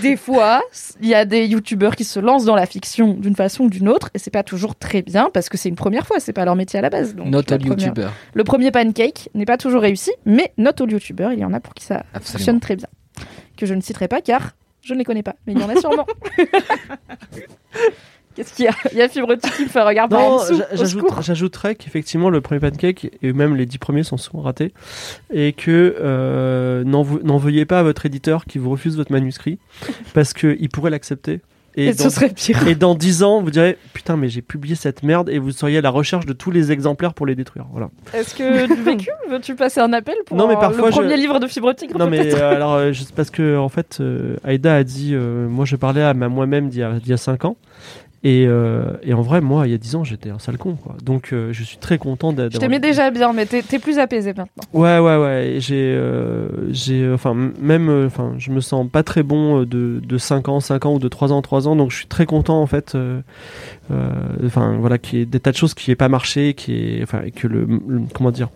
[0.00, 0.62] Des fois,
[1.00, 3.88] il y a des youtubeurs qui se lancent dans la fiction d'une façon ou d'une
[3.88, 6.44] autre, et c'est pas toujours très bien parce que c'est une première fois, c'est pas
[6.44, 7.14] leur métier à la base.
[7.16, 8.08] Donc, Not la all YouTuber.
[8.34, 11.58] Le premier pancake n'est pas toujours réussi, mais not all youtubeurs, il y en a
[11.60, 12.38] pour qui ça Absolument.
[12.38, 12.86] fonctionne très bien.
[13.56, 14.52] Que je ne citerai pas car
[14.84, 16.06] je ne les connais pas, mais il y en a sûrement.
[18.34, 18.74] Qu'est-ce qu'il y a?
[18.90, 20.40] Il y a Fibrotique qui me fait regarder Non,
[21.20, 24.74] j'ajouterais qu'effectivement le premier pancake et même les dix premiers sont souvent ratés
[25.32, 29.58] et que euh, n'en veuillez pas à votre éditeur qui vous refuse votre manuscrit
[30.14, 31.42] parce que il pourrait l'accepter
[31.76, 32.66] Et ce serait pire.
[32.68, 35.78] et dans 10 ans vous direz putain mais j'ai publié cette merde et vous seriez
[35.78, 37.66] à la recherche de tous les exemplaires pour les détruire.
[37.72, 37.90] Voilà.
[38.12, 41.16] Est-ce que du vécu, veux-tu passer un appel pour Non, mais parfois, le je- premier
[41.16, 44.74] livre de Fibrotique non mais euh, alors euh, je- parce que en fait euh, Aïda
[44.76, 47.16] a dit euh, moi je parlais à ma moi-même d'il y a, d'il y a
[47.16, 47.56] 5 ans
[48.24, 50.74] et, euh, et en vrai moi il y a 10 ans j'étais un sale con
[50.76, 53.98] quoi donc euh, je suis très content d'a- Je t'aimais déjà bien, mais t'es plus
[53.98, 54.64] apaisé maintenant.
[54.72, 55.56] Ouais, ouais, ouais.
[55.58, 60.00] J'ai, euh, j'ai, enfin, m- même, euh, enfin, je me sens pas très bon de,
[60.02, 62.24] de 5 ans, 5 ans ou de 3 ans, 3 ans, donc je suis très
[62.26, 62.94] content en fait.
[62.94, 63.20] euh,
[63.90, 64.10] euh,
[64.46, 67.02] Enfin, voilà, qu'il y ait des tas de choses qui n'aient pas marché, qui est,
[67.02, 68.48] enfin, que le, le- comment dire,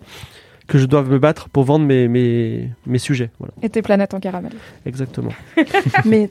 [0.67, 3.29] que je doive me battre pour vendre mes, mes, mes sujets.
[3.39, 4.51] Voilà, Et tes planètes en caramel.
[4.85, 5.33] exactement.
[6.05, 6.29] Mais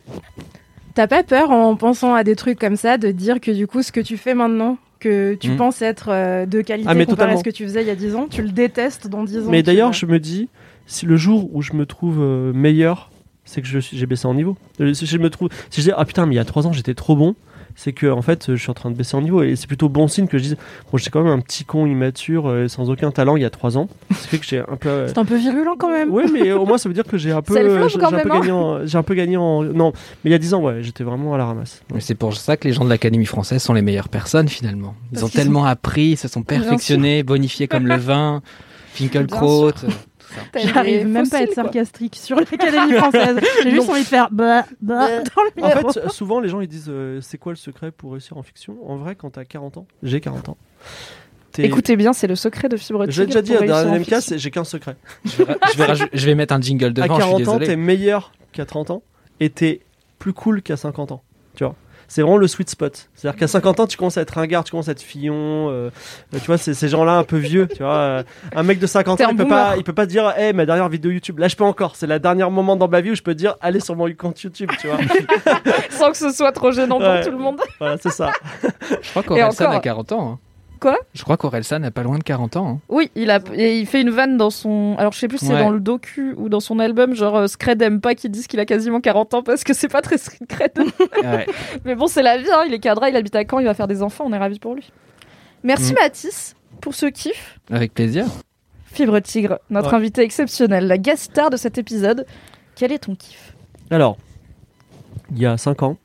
[0.99, 3.83] t'as pas peur en pensant à des trucs comme ça de dire que du coup,
[3.83, 5.57] ce que tu fais maintenant, que tu Mm.
[5.57, 7.91] penses être euh, de qualité Ah, mais comparé à ce que tu faisais il y
[7.91, 9.51] a 10 ans, tu le détestes dans 10 ans.
[9.51, 10.49] Mais d'ailleurs, je me dis,
[10.87, 13.13] si le jour où je me trouve euh, meilleur,
[13.45, 14.57] c'est que j'ai baissé en niveau.
[14.81, 16.67] Euh, Si je me trouve, si je dis ah putain, mais il y a 3
[16.67, 17.37] ans j'étais trop bon,
[17.81, 19.89] c'est que en fait je suis en train de baisser en niveau et c'est plutôt
[19.89, 20.57] bon signe que je dise
[20.91, 23.51] bon j'étais quand même un petit con immature euh, sans aucun talent il y a
[23.51, 23.89] 3 ans.
[24.11, 24.89] Ça fait que j'ai un peu.
[24.89, 26.11] euh, C'est un peu virulent quand même.
[26.13, 28.11] Ouais, mais au moins ça veut dire que j'ai un peu, C'est euh, j'ai un
[28.11, 28.41] peu hein.
[28.41, 29.63] gagné, en- j'ai un peu gagné en.
[29.63, 29.93] Non,
[30.25, 31.83] mais il y a 10 ans, ouais, j'étais vraiment à la ramasse.
[31.95, 34.97] Mais c'est pour ça que les gens de l'Académie française sont les meilleures personnes finalement.
[35.13, 38.43] Ils Parce ont tellement appris, se sont perfectionnés, bonifiés comme le vin,
[38.95, 39.71] Finkelkraut.
[40.37, 41.65] Euh, J'arrive même pas à être quoi.
[41.65, 43.39] sarcastique sur l'Académie française.
[43.63, 46.61] J'ai juste envie de faire bah, bah dans le En fait, euh, souvent les gens
[46.61, 48.77] ils disent euh, c'est quoi le secret pour réussir en fiction?
[48.87, 50.57] En vrai, quand t'as 40 ans, j'ai 40 ans,
[51.59, 54.01] Écoutez bien, c'est le secret de Fibre Je l'ai Tigre déjà dit à en dernière
[54.01, 54.97] MK, j'ai qu'un secret.
[55.25, 57.49] Je vais, je vais rajou- je vais mettre un jingle à devant, je suis 40
[57.49, 59.03] ans, t'es meilleur qu'à 30 ans
[59.41, 59.81] et t'es
[60.19, 61.23] plus cool qu'à 50 ans.
[61.57, 61.75] Tu vois
[62.09, 63.09] c'est vraiment le sweet spot.
[63.15, 65.69] C'est-à-dire qu'à 50 ans, tu commences à être ringard, tu commences à être fillon.
[65.71, 65.91] euh,
[66.33, 67.69] tu vois, c'est ces gens-là un peu vieux.
[67.69, 68.23] Tu vois, euh,
[68.57, 69.71] un mec de 50 T'es ans, il peut boomer.
[69.71, 71.39] pas, il peut pas dire, hey, ma dernière vidéo YouTube.
[71.39, 71.97] Là, je peux encore.
[71.97, 74.41] C'est la dernière moment dans ma vie où je peux dire, allez sur mon compte
[74.41, 74.71] YouTube.
[74.81, 74.97] Tu vois,
[75.91, 77.17] Sans que ce soit trop gênant Ouais.
[77.21, 77.61] pour tout le monde.
[77.79, 78.33] voilà, c'est ça.
[78.63, 80.31] Je crois Et qu'Orelsan encore- a 40 ans.
[80.33, 80.39] hein.
[80.81, 82.69] Quoi Je crois qu'Orelsan n'a pas loin de 40 ans.
[82.69, 82.81] hein.
[82.89, 84.95] Oui, il a et il fait une vanne dans son.
[84.99, 85.61] Alors je sais plus si c'est Ouais.
[85.61, 88.61] dans le docu ou dans son album, genre euh, Scred aime pas qu'ils disent qu'il
[88.61, 90.73] a quasiment 40 ans parce que c'est pas très Scred.
[91.23, 91.47] Ouais.
[91.85, 92.63] Mais bon, c'est la vie, hein.
[92.67, 94.59] il est cadra, il habite à Caen, il va faire des enfants, on est ravis
[94.59, 94.91] pour lui.
[95.65, 95.97] Merci Mm.
[96.01, 97.59] Mathis pour ce kiff.
[97.71, 98.27] Avec plaisir.
[98.87, 99.97] Fibre Tigre, notre Ouais.
[99.97, 102.25] invité exceptionnel, la guest star de cet épisode.
[102.77, 103.55] Quel est ton kiff?
[103.91, 104.17] Alors,
[105.33, 105.97] il y a 5 ans,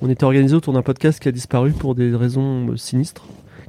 [0.00, 3.24] on était organisé autour d'un podcast qui a disparu pour des raisons euh, sinistres,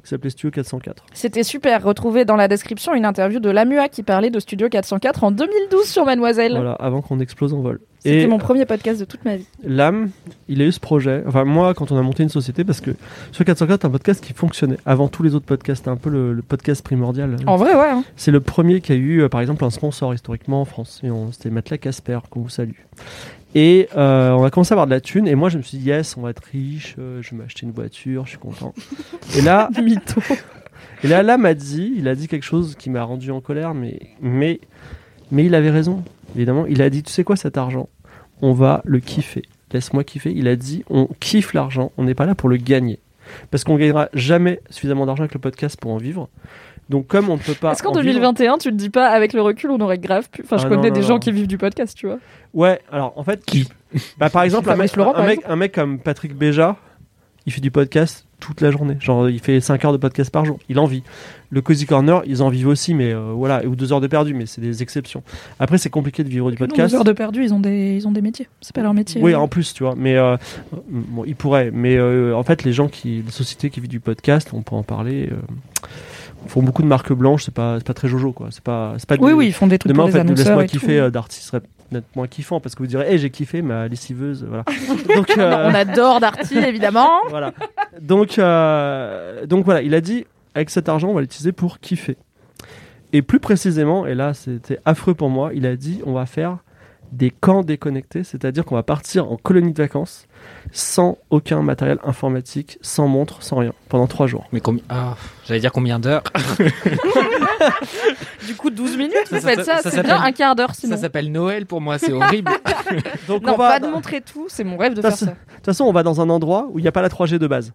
[0.08, 1.04] qui s'appelait Studio 404.
[1.14, 1.84] C'était super.
[1.84, 5.84] Retrouvez dans la description une interview de Lamua qui parlait de Studio 404 en 2012
[5.86, 6.54] sur Mademoiselle.
[6.54, 7.80] Voilà, avant qu'on explose en vol.
[8.00, 9.46] C'était mon premier podcast de toute ma vie.
[9.66, 10.12] l'âme,
[10.48, 11.24] il a eu ce projet.
[11.28, 12.92] Enfin, moi, quand on a monté une société, parce que
[13.34, 15.80] Studio 404 est un podcast qui fonctionnait avant tous les autres podcasts.
[15.80, 17.36] C'était un peu le, le podcast primordial.
[17.46, 17.90] En vrai, ouais.
[17.90, 18.06] hein.
[18.16, 21.02] C'est le premier qui a eu, euh, par exemple, un sponsor historiquement en France.
[21.34, 22.72] C'était Matelas Casper, qu'on vous salue.
[23.56, 25.28] Et euh, on a commencé à avoir de la thune.
[25.28, 26.96] Et moi, je me suis dit, yes, on va être riche.
[27.00, 28.74] euh, je vais m'acheter une voiture, je suis content.
[29.38, 30.22] et là, Mytho.
[31.04, 33.74] et là, là m'a dit, il a dit quelque chose qui m'a rendu en colère,
[33.74, 34.60] mais, mais,
[35.32, 36.04] mais il avait raison,
[36.36, 36.66] évidemment.
[36.68, 37.90] Il a dit, tu sais quoi, cet argent,
[38.42, 39.44] on va le kiffer.
[39.72, 40.32] Laisse-moi kiffer.
[40.36, 43.00] Il a dit, on kiffe l'argent, on n'est pas là pour le gagner.
[43.52, 46.30] Parce qu'on gagnera jamais suffisamment d'argent avec le podcast pour en vivre.
[46.90, 47.72] Donc, comme on ne peut pas.
[47.74, 50.30] Est-ce qu'en en vivre- 2021, tu te dis pas, avec le recul, on aurait grave
[50.30, 50.42] pu.
[50.44, 52.20] Enfin, je Ah connais non, des non, gens qui vivent du podcast, tu vois.
[52.54, 53.68] Ouais, alors en fait, Qui
[54.18, 56.76] bah, par exemple, un mec, Laurent, un, par mec, un mec comme Patrick Béja,
[57.46, 58.98] il fait du podcast toute la journée.
[59.00, 60.60] Genre, il fait 5 heures de podcast par jour.
[60.70, 61.02] Il en vit.
[61.50, 64.34] Le Cozy Corner, ils en vivent aussi, mais euh, voilà, ou 2 heures de perdu,
[64.34, 65.24] mais c'est des exceptions.
[65.60, 66.92] Après, c'est compliqué de vivre du podcast.
[66.92, 68.48] deux heures de perdu, ils ont des, ils ont des métiers.
[68.62, 69.22] C'est pas leur métier.
[69.24, 69.96] Oui, en plus, tu vois.
[69.98, 70.36] Mais euh,
[70.90, 71.72] bon, ils pourraient.
[71.74, 74.76] Mais euh, en fait, les gens qui, les sociétés qui vivent du podcast, on peut
[74.76, 75.30] en parler.
[76.48, 77.46] Font beaucoup de marques blanches.
[77.46, 78.48] C'est pas, pas très jojo, quoi.
[78.52, 79.16] C'est pas, c'est pas.
[79.20, 81.42] Oui, du- oui, ils font des trucs Demain, pour en fait, laisse-moi kiffer euh, Darty
[81.42, 81.62] serait
[82.16, 84.64] moins kiffant parce que vous direz, hey, j'ai kiffé ma lessiveuse, voilà.
[85.16, 87.10] Donc, euh, On adore Darty, évidemment.
[87.30, 87.54] voilà.
[88.02, 92.18] Donc, euh, donc voilà, il a dit, avec cet argent, on va l'utiliser pour kiffer.
[93.14, 96.58] Et plus précisément, et là, c'était affreux pour moi, il a dit, on va faire
[97.14, 100.27] des camps déconnectés, c'est-à-dire qu'on va partir en colonie de vacances
[100.72, 104.46] sans aucun matériel informatique, sans montre, sans rien, pendant trois jours.
[104.52, 105.16] Mais combien ah,
[105.48, 106.24] J'allais dire combien d'heures
[108.48, 110.56] Du coup, 12 minutes, vous Ça, faites ça- ça, ça c'est bien s'appelle- un quart
[110.56, 110.96] d'heure sinon.
[110.96, 112.52] Ça s'appelle Noël pour moi, c'est horrible.
[113.28, 115.26] Donc Non, on va, pas de montrer tout, c'est mon rêve de Ça, faire ça.
[115.26, 117.38] De toute façon, on va dans un endroit où il n'y a pas la 3G
[117.38, 117.74] de base.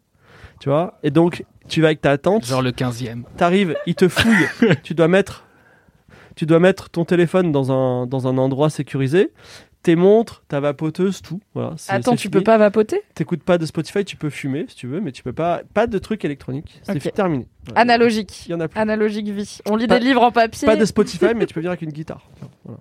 [0.60, 2.46] Tu vois Et donc, tu vas avec ta tante.
[2.46, 3.22] Genre le 15e.
[3.36, 4.46] T'arrives, il te fouille.
[4.82, 5.44] tu dois mettre,
[6.36, 9.32] tu dois mettre ton téléphone dans un dans un endroit sécurisé.
[9.82, 11.40] Tes montres, ta vapoteuse, tout.
[11.54, 11.74] Voilà.
[11.88, 12.30] Attends, tu fini.
[12.30, 13.02] peux pas vapoter?
[13.14, 15.62] T'écoutes pas de Spotify, tu peux fumer si tu veux, mais tu peux pas.
[15.74, 16.80] Pas de trucs électroniques.
[16.84, 17.48] C'est terminé.
[17.66, 17.80] Voilà.
[17.80, 18.46] Analogique.
[18.46, 18.78] Il y en a plus.
[18.78, 19.58] Analogique vie.
[19.68, 20.66] On lit Pas- des livres en papier.
[20.66, 22.28] Pas de Spotify, mais tu peux venir avec une guitare.
[22.64, 22.78] Voilà.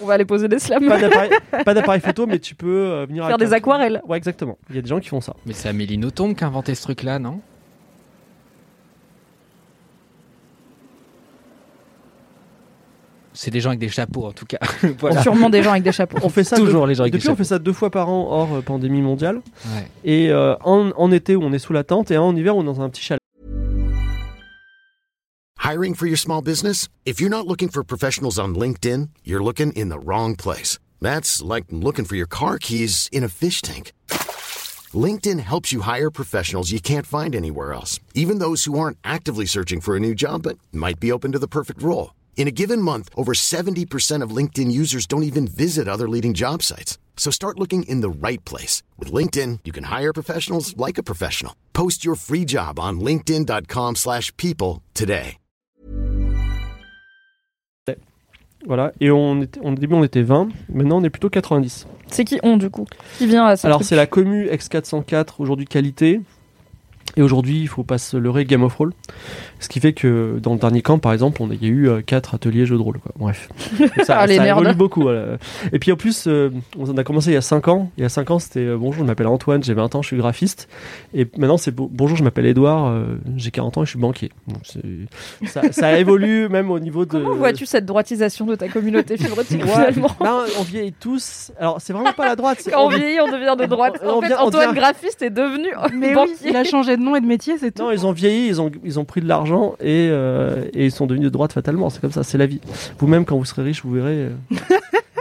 [0.00, 0.86] On va aller poser des slams.
[0.86, 4.02] Pas d'appareil, photo, mais tu peux euh, venir Faire avec des aquarelles.
[4.06, 4.58] Ouais, exactement.
[4.70, 5.34] Il y a des gens qui font ça.
[5.46, 7.40] Mais c'est Amélie Nothomb qui a inventé ce truc-là, non?
[13.40, 14.58] C'est des gens avec des chapeaux en tout cas.
[14.98, 15.22] voilà.
[15.22, 16.18] Sûrement des gens avec des chapeaux.
[16.24, 17.44] On fait ça Toujours deux- les gens avec des Depuis, on chapeaux.
[17.44, 19.42] fait ça deux fois par an hors euh, pandémie mondiale.
[19.66, 19.86] Ouais.
[20.02, 22.58] Et euh, en, en été où on est sous la tente et en hiver où
[22.58, 23.20] on est dans un petit chalet.
[25.62, 26.88] Hiring for your small business?
[27.06, 30.80] If you're not looking for professionals on LinkedIn, you're looking in the wrong place.
[31.00, 33.92] That's like looking for your car keys in a fish tank.
[34.92, 39.46] LinkedIn helps you hire professionals you can't find anywhere else, even those who aren't actively
[39.46, 42.10] searching for a new job but might be open to the perfect role.
[42.38, 46.62] In a given month, over 70% of LinkedIn users don't even visit other leading job
[46.62, 46.96] sites.
[47.16, 48.84] So start looking in the right place.
[48.96, 51.52] With LinkedIn, you can hire professionals like a professional.
[51.74, 55.36] Post your free job on linkedin.com/people slash people today.
[58.66, 58.92] Voilà.
[59.00, 60.48] Et on était, au début, on était 20.
[60.68, 61.86] Maintenant, on est plutôt 90.
[62.08, 62.86] C'est qui on du coup
[63.18, 66.20] Qui vient à ce Alors, c'est la commu X404, aujourd'hui qualité.
[67.16, 68.92] Et aujourd'hui, il faut pas se leurrer Game of Roll.
[69.60, 72.02] Ce qui fait que dans le dernier camp, par exemple, on il y a eu
[72.04, 72.98] 4 ateliers jeux de rôle.
[73.00, 73.12] Quoi.
[73.18, 73.48] Bref.
[74.04, 75.02] Ça, Ah, les ça évolue beaucoup.
[75.02, 75.38] voilà.
[75.72, 77.90] Et puis en plus, euh, on a commencé il y a 5 ans.
[77.96, 80.06] Il y a 5 ans, c'était euh, Bonjour, je m'appelle Antoine, j'ai 20 ans, je
[80.08, 80.68] suis graphiste.
[81.14, 83.98] Et maintenant, c'est bo- Bonjour, je m'appelle Edouard, euh, j'ai 40 ans et je suis
[83.98, 84.30] banquier.
[85.46, 87.10] Ça, ça évolue même au niveau de.
[87.18, 91.50] Comment vois-tu cette droitisation de ta communauté fibrotique Ouais, finalement on vieillit tous.
[91.58, 92.58] Alors, c'est vraiment pas la droite.
[92.70, 93.94] Quand on vieillit, on devient de droite.
[94.04, 96.50] on En fait, vient- Antoine devient- graphiste est devenu Mais oui, banquier.
[96.50, 97.82] il a changé de nom nom et de métier, c'est tout.
[97.82, 99.47] Non, ils ont vieilli, ils ont, ils ont pris de l'argent
[99.80, 101.90] et, euh, et ils sont devenus de droite fatalement.
[101.90, 102.60] C'est comme ça, c'est la vie.
[102.98, 104.28] Vous-même, quand vous serez riche, vous verrez.
[104.28, 104.30] euh,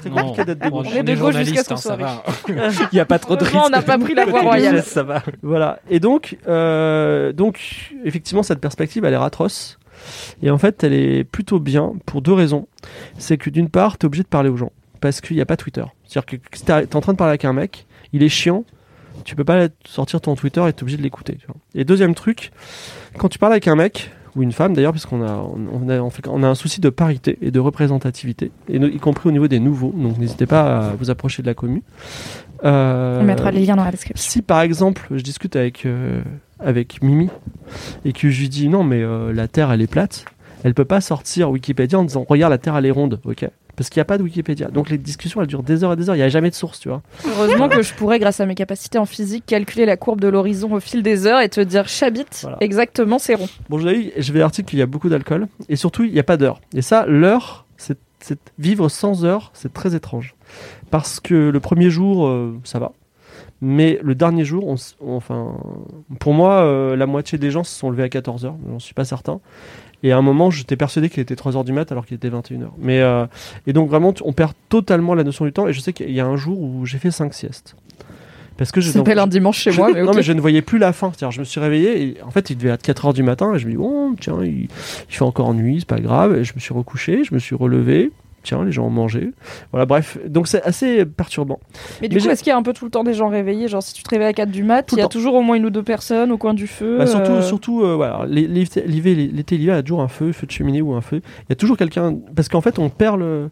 [0.04, 2.88] c'est Non, compliqué d'être de on est de gauche jusqu'à ce qu'on journaliste, soit hein.
[2.92, 3.88] Il n'y a pas trop de Heureusement, on n'a risques.
[3.88, 4.84] pas pris la voie royale.
[4.84, 5.24] ça va.
[5.42, 5.80] Voilà.
[5.90, 9.80] Et donc, euh, donc, effectivement, cette perspective, elle est atroce.
[10.44, 12.68] Et en fait, elle est plutôt bien pour deux raisons.
[13.18, 14.72] C'est que d'une part, tu es obligé de parler aux gens.
[15.02, 15.84] Parce qu'il n'y a pas Twitter.
[16.06, 18.64] C'est-à-dire que si tu es en train de parler avec un mec, il est chiant,
[19.26, 21.38] tu peux pas sortir ton Twitter et tu es obligé de l'écouter.
[21.76, 22.52] Et deuxième truc,
[23.18, 25.34] quand tu parles avec un mec, ou une femme d'ailleurs, puisqu'on a,
[25.74, 28.88] on a, on fait- on a un souci de parité et de représentativité, et no-
[28.88, 31.84] y compris au niveau des nouveaux, donc n'hésitez pas à vous approcher de la commu.
[32.64, 34.30] Euh, On mettra les liens dans la description.
[34.32, 36.22] si par exemple je discute avec, euh,
[36.60, 37.30] avec Mimi
[38.06, 40.26] et que je lui dis non mais euh, la Terre elle est plate,
[40.64, 43.48] elle peut pas sortir Wikipédia en disant regarde la Terre elle est ronde, ok?
[43.78, 44.68] Parce qu'il n'y a pas de Wikipédia.
[44.70, 46.56] Donc les discussions elles durent des heures et des heures, il n'y a jamais de
[46.56, 47.02] source, tu vois.
[47.26, 50.74] Heureusement que je pourrais, grâce à mes capacités en physique, calculer la courbe de l'horizon
[50.74, 52.58] au fil des heures et te dire chabit, Voilà.
[52.60, 53.48] exactement, c'est rond.
[53.70, 56.12] Bon, je l'ai eu, je vais l'article qu'il y a beaucoup d'alcool et surtout il
[56.12, 56.60] n'y a pas d'heure.
[56.74, 60.34] Et ça, l'heure, c'est c'est- vivre sans heure, c'est très étrange.
[60.90, 62.92] Parce que le premier jour, euh, ça va.
[63.62, 65.56] Mais le dernier jour, on s- on- enfin,
[66.20, 69.06] pour moi, euh, la moitié des gens se sont levés à 14h, j'en suis pas
[69.06, 69.40] certain.
[70.04, 72.68] Et à un moment, j'étais persuadé qu'il était 3h du mat alors qu'il était 21h.
[72.78, 73.26] Mais, euh,
[73.66, 75.68] et donc vraiment, on perd totalement la notion du temps.
[75.68, 77.76] Et je sais qu'il y a un jour où j'ai fait 5 siestes.
[78.58, 80.78] Parce que je s'appelle un dimanche chez moi, mais Non, mais je ne voyais plus
[80.80, 81.12] la fin.
[81.32, 83.66] Je me suis réveillé et en fait, il devait être 4h du matin et je
[83.66, 84.70] me dis, oh, tiens, il, il
[85.10, 86.36] fait encore nuit, c'est pas grave.
[86.38, 88.12] Et je me suis recouché, je me suis relevé.
[88.48, 89.32] Tiens, les gens ont mangé.
[89.72, 90.18] Voilà, bref.
[90.26, 91.60] Donc, c'est assez perturbant.
[92.02, 93.28] Mais du Mais coup, est-ce qu'il y a un peu tout le temps des gens
[93.28, 95.10] réveillés Genre, si tu te réveilles à 4 du mat, il y a temps.
[95.10, 96.98] toujours au moins une ou deux personnes au coin du feu.
[96.98, 100.48] Bah, surtout, euh, surtout euh, voilà, l'été, l'hiver, il y a toujours un feu, feu
[100.48, 101.22] de cheminée ou un feu.
[101.40, 102.16] Il y a toujours quelqu'un.
[102.38, 103.50] Parce qu'en fait, on perd le.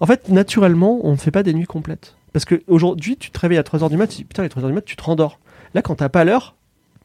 [0.00, 2.16] En fait, naturellement, on ne fait pas des nuits complètes.
[2.32, 4.66] Parce qu'aujourd'hui, tu te réveilles à 3h du mat, tu dis, putain, il est 3h
[4.66, 5.38] du mat, tu te rendors.
[5.72, 6.56] Là, quand t'as pas l'heure,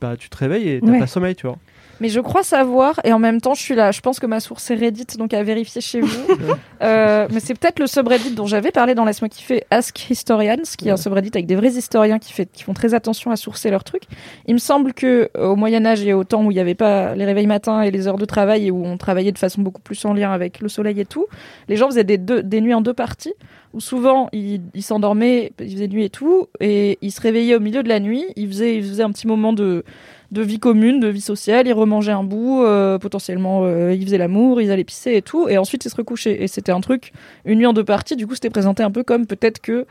[0.02, 1.00] bah, tu te réveilles et t'as Ouais.
[1.00, 1.58] pas sommeil, tu vois.
[2.00, 3.92] Mais je crois savoir, et en même temps, je suis là.
[3.92, 6.10] Je pense que ma source est Reddit, donc à vérifier chez vous.
[6.82, 10.88] Euh, mais c'est peut-être le subreddit dont j'avais parlé dans Laisse-moi kiffer, Ask Historians, qui
[10.88, 13.70] est un subreddit avec des vrais historiens qui, fait, qui font très attention à sourcer
[13.70, 14.06] leurs trucs.
[14.48, 16.74] Il me semble que euh, au Moyen Âge et au temps où il n'y avait
[16.74, 19.62] pas les réveils matins et les heures de travail et où on travaillait de façon
[19.62, 21.28] beaucoup plus en lien avec le soleil et tout,
[21.68, 23.36] les gens faisaient des, deux, des nuits en deux parties
[23.74, 27.84] où souvent ils s'endormaient, ils faisaient nuit et tout, et ils se réveillaient au milieu
[27.84, 29.84] de la nuit, ils faisaient, ils faisaient un petit moment de,
[30.32, 34.18] de vie commune, de vie sociale, ils remangeaient un bout, euh, potentiellement euh, ils faisaient
[34.18, 36.42] l'amour, ils allaient pisser et tout, et ensuite ils se recouchaient.
[36.42, 37.12] Et c'était un truc,
[37.46, 39.86] une nuit en deux parties, du coup c'était présenté un peu comme peut-être que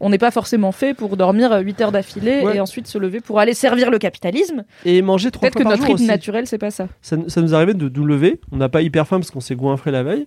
[0.00, 2.56] on n'est pas forcément fait pour dormir 8 heures d'affilée Ouais.
[2.56, 4.64] et ensuite se lever pour aller servir le capitalisme.
[4.84, 6.08] Et manger trois Peut-être fois que par notre jour rythme aussi.
[6.08, 6.88] naturel, c'est pas ça.
[7.00, 9.54] Ça, ça nous arrivait de nous lever, on n'a pas hyper faim parce qu'on s'est
[9.54, 10.26] goinfré la veille,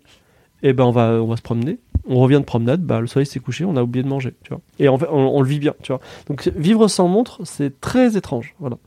[0.64, 1.80] et ben on va, on va se promener.
[2.10, 4.49] On revient de promenade, bah, le soleil s'est couché, on a oublié de manger, tu
[4.49, 4.62] vois.
[4.80, 5.99] Et en fait, on, on le vit bien, tu vois.
[6.28, 8.78] Donc vivre sans montre, c'est très étrange, voilà.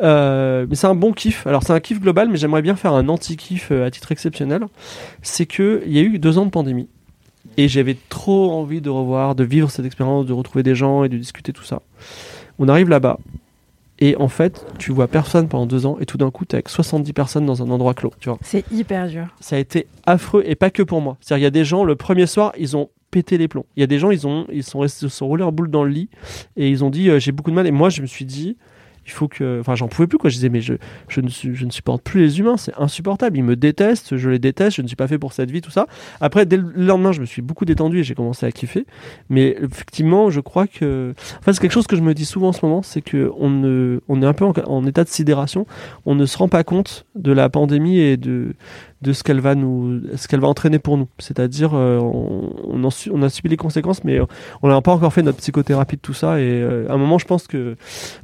[0.00, 1.46] Euh, mais c'est un bon kiff.
[1.46, 4.64] Alors c'est un kiff global, mais j'aimerais bien faire un anti-kiff euh, à titre exceptionnel.
[5.20, 6.88] C'est que il y a eu deux ans de pandémie,
[7.58, 11.10] et j'avais trop envie de revoir, de vivre cette expérience, de retrouver des gens et
[11.10, 11.82] de discuter tout ça.
[12.58, 13.18] On arrive là-bas,
[14.00, 16.68] et en fait, tu vois personne pendant deux ans, et tout d'un coup, t'es avec
[16.68, 18.38] 70 personnes dans un endroit clos, tu vois.
[18.42, 19.26] C'est hyper dur.
[19.40, 21.16] Ça a été affreux, et pas que pour moi.
[21.20, 23.66] C'est-à-dire, il y a des gens, le premier soir, ils ont pété les plombs.
[23.76, 25.70] Il y a des gens, ils, ont, ils sont restés, se sont roulés en boule
[25.70, 26.08] dans le lit,
[26.56, 28.56] et ils ont dit, euh, j'ai beaucoup de mal, et moi, je me suis dit,
[29.06, 29.60] il faut que.
[29.60, 30.30] Enfin, j'en pouvais plus, quoi.
[30.30, 30.74] Je disais, mais je,
[31.08, 33.36] je, ne, je ne supporte plus les humains, c'est insupportable.
[33.36, 35.70] Ils me détestent, je les déteste, je ne suis pas fait pour cette vie, tout
[35.70, 35.86] ça.
[36.20, 38.86] Après, dès le lendemain, je me suis beaucoup détendu et j'ai commencé à kiffer.
[39.28, 41.14] Mais effectivement, je crois que.
[41.40, 43.50] Enfin, c'est quelque chose que je me dis souvent en ce moment, c'est que on,
[43.50, 45.66] ne, on est un peu en, en état de sidération.
[46.06, 48.54] On ne se rend pas compte de la pandémie et de,
[49.04, 51.06] de ce qu'elle va nous, ce qu'elle va entraîner pour nous.
[51.18, 54.18] C'est-à-dire, euh, on, on, en su- on a subi les conséquences, mais
[54.62, 56.40] on n'a pas encore fait notre psychothérapie de tout ça.
[56.40, 57.76] Et euh, à un moment, je pense que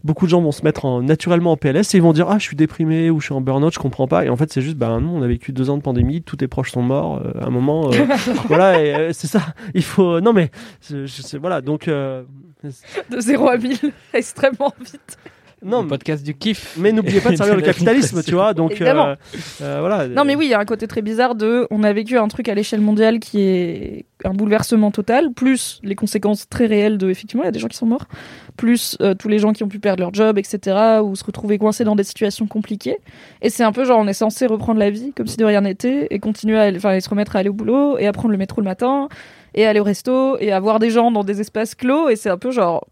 [0.02, 2.38] beaucoup de gens vont se mettre en, naturellement en PLS et ils vont dire ah
[2.38, 4.24] je suis déprimé ou je suis en burn-out, je comprends pas.
[4.24, 6.36] Et en fait, c'est juste bah non, on a vécu deux ans de pandémie, tous
[6.36, 7.20] tes proches sont morts.
[7.24, 7.90] euh, à un moment,
[8.48, 9.40] voilà, c'est ça.
[9.74, 10.50] Il faut non mais
[10.88, 11.88] je, je sais voilà donc.
[11.88, 13.78] De 0 à 1000,
[14.14, 15.16] extrêmement vite.
[15.62, 16.76] Non, Le podcast du kiff.
[16.78, 18.54] mais n'oubliez pas de servir le capitalisme, tu vois.
[18.54, 19.06] Donc Évidemment.
[19.08, 19.14] euh,
[19.62, 20.08] euh, voilà.
[20.08, 22.28] Non mais oui, il y a un côté très bizarre de on a vécu un
[22.28, 27.10] truc à l'échelle mondiale qui est un bouleversement total, plus les conséquences très réelles de
[27.10, 28.06] effectivement il y a des gens qui sont morts,
[28.56, 31.00] plus euh, tous les gens qui ont pu perdre leur job, etc.
[31.02, 32.96] ou se retrouver coincés dans des situations compliquées.
[33.42, 35.60] Et c'est un peu genre on est censé reprendre la vie comme si de rien
[35.62, 38.12] n'était et continuer à aller- enfin et se remettre à aller au boulot et à
[38.12, 39.08] prendre le métro le matin
[39.54, 42.30] et aller au resto et à voir des gens dans des espaces clos et c'est
[42.30, 42.86] un peu genre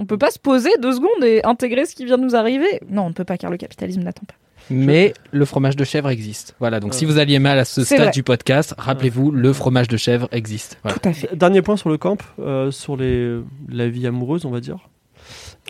[0.00, 2.80] on peut pas se poser deux secondes et intégrer ce qui vient de nous arriver.
[2.88, 4.34] Non, on ne peut pas car le capitalisme n'attend pas.
[4.70, 6.54] Mais le fromage de chèvre existe.
[6.58, 8.10] Voilà, donc si vous alliez mal à ce stade vrai.
[8.10, 10.78] du podcast, rappelez-vous, le fromage de chèvre existe.
[10.82, 10.98] Voilà.
[10.98, 11.36] Tout à fait.
[11.36, 14.88] Dernier point sur le camp, euh, sur les, la vie amoureuse, on va dire.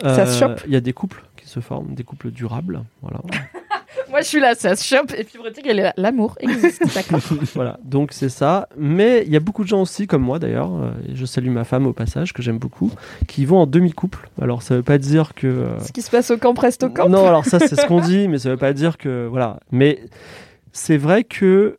[0.01, 2.85] Ça se chope Il y a des couples qui se forment, des couples durables.
[3.03, 3.21] Voilà.
[4.11, 5.13] Moi, je suis là, ça se chope.
[5.15, 5.27] Et
[5.69, 5.95] est là.
[5.97, 7.21] L'amour existe, d'accord.
[7.55, 8.69] voilà, donc c'est ça.
[8.77, 11.51] Mais il y a beaucoup de gens aussi, comme moi d'ailleurs, euh, et je salue
[11.51, 12.91] ma femme au passage, que j'aime beaucoup,
[13.29, 14.29] qui vont en demi-couple.
[14.41, 15.47] Alors ça veut pas dire que.
[15.47, 17.09] euh, Ce qui se passe au camp reste au camp.
[17.09, 19.27] non, alors ça c'est ce qu'on dit, mais ça veut pas dire que.
[19.31, 19.61] Voilà.
[19.71, 20.01] Mais
[20.73, 21.79] c'est vrai que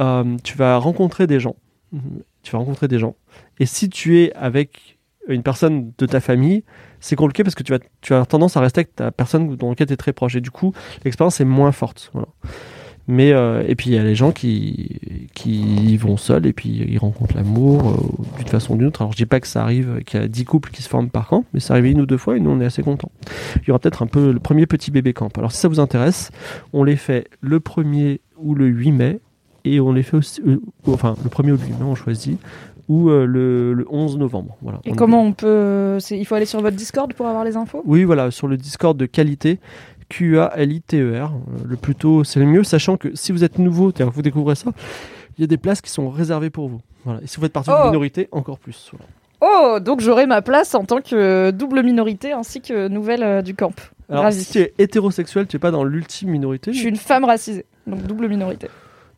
[0.00, 1.56] euh, tu vas rencontrer des gens.
[1.92, 2.22] Mhm.
[2.42, 3.14] Tu vas rencontrer des gens.
[3.60, 4.91] Et si tu es avec
[5.28, 6.64] une personne de ta famille,
[7.00, 9.70] c'est compliqué parce que tu, vas, tu as tendance à rester avec ta personne dans
[9.70, 10.36] laquelle tu très proche.
[10.36, 10.72] Et du coup,
[11.04, 12.12] l'expérience est moins forte.
[13.08, 16.68] Mais, euh, et puis il y a les gens qui, qui vont seuls et puis
[16.68, 19.02] ils rencontrent l'amour euh, d'une façon ou d'une autre.
[19.02, 21.10] Alors je dis pas que ça arrive, qu'il y a 10 couples qui se forment
[21.10, 23.10] par camp, mais ça arrive une ou deux fois et nous on est assez contents.
[23.56, 25.36] Il y aura peut-être un peu le premier petit bébé camp.
[25.36, 26.30] Alors si ça vous intéresse,
[26.72, 29.20] on les fait le 1er ou le 8 mai
[29.64, 32.38] et on les fait aussi, euh, enfin le 1er ou le 8 mai on choisit,
[32.92, 34.56] ou euh, le, le 11 novembre.
[34.60, 34.80] Voilà.
[34.84, 35.98] Et On- comment on peut.
[36.10, 37.82] Il faut aller sur votre Discord pour avoir les infos?
[37.86, 39.58] Oui, voilà, sur le Discord de qualité,
[40.08, 41.32] Q-A-L-I-T-E-R.
[41.32, 44.54] euh, Le plus tôt, c'est le mieux, sachant que si vous êtes nouveau, vous découvrez
[44.54, 44.70] ça,
[45.38, 46.80] il y a des places qui sont réservées pour vous.
[47.04, 47.20] Voilà.
[47.22, 47.76] Et si vous faites partie Oh.
[47.78, 48.90] d'une minorité, encore plus.
[48.92, 49.06] Voilà.
[49.74, 53.54] Oh, donc j'aurai ma place en tant que double minorité ainsi que nouvelle euh, du
[53.54, 53.72] camp.
[54.08, 56.72] Alors, si tu es hétérosexuel, tu n'es pas dans l'ultime minorité.
[56.72, 58.68] Je suis une femme racisée, donc double minorité.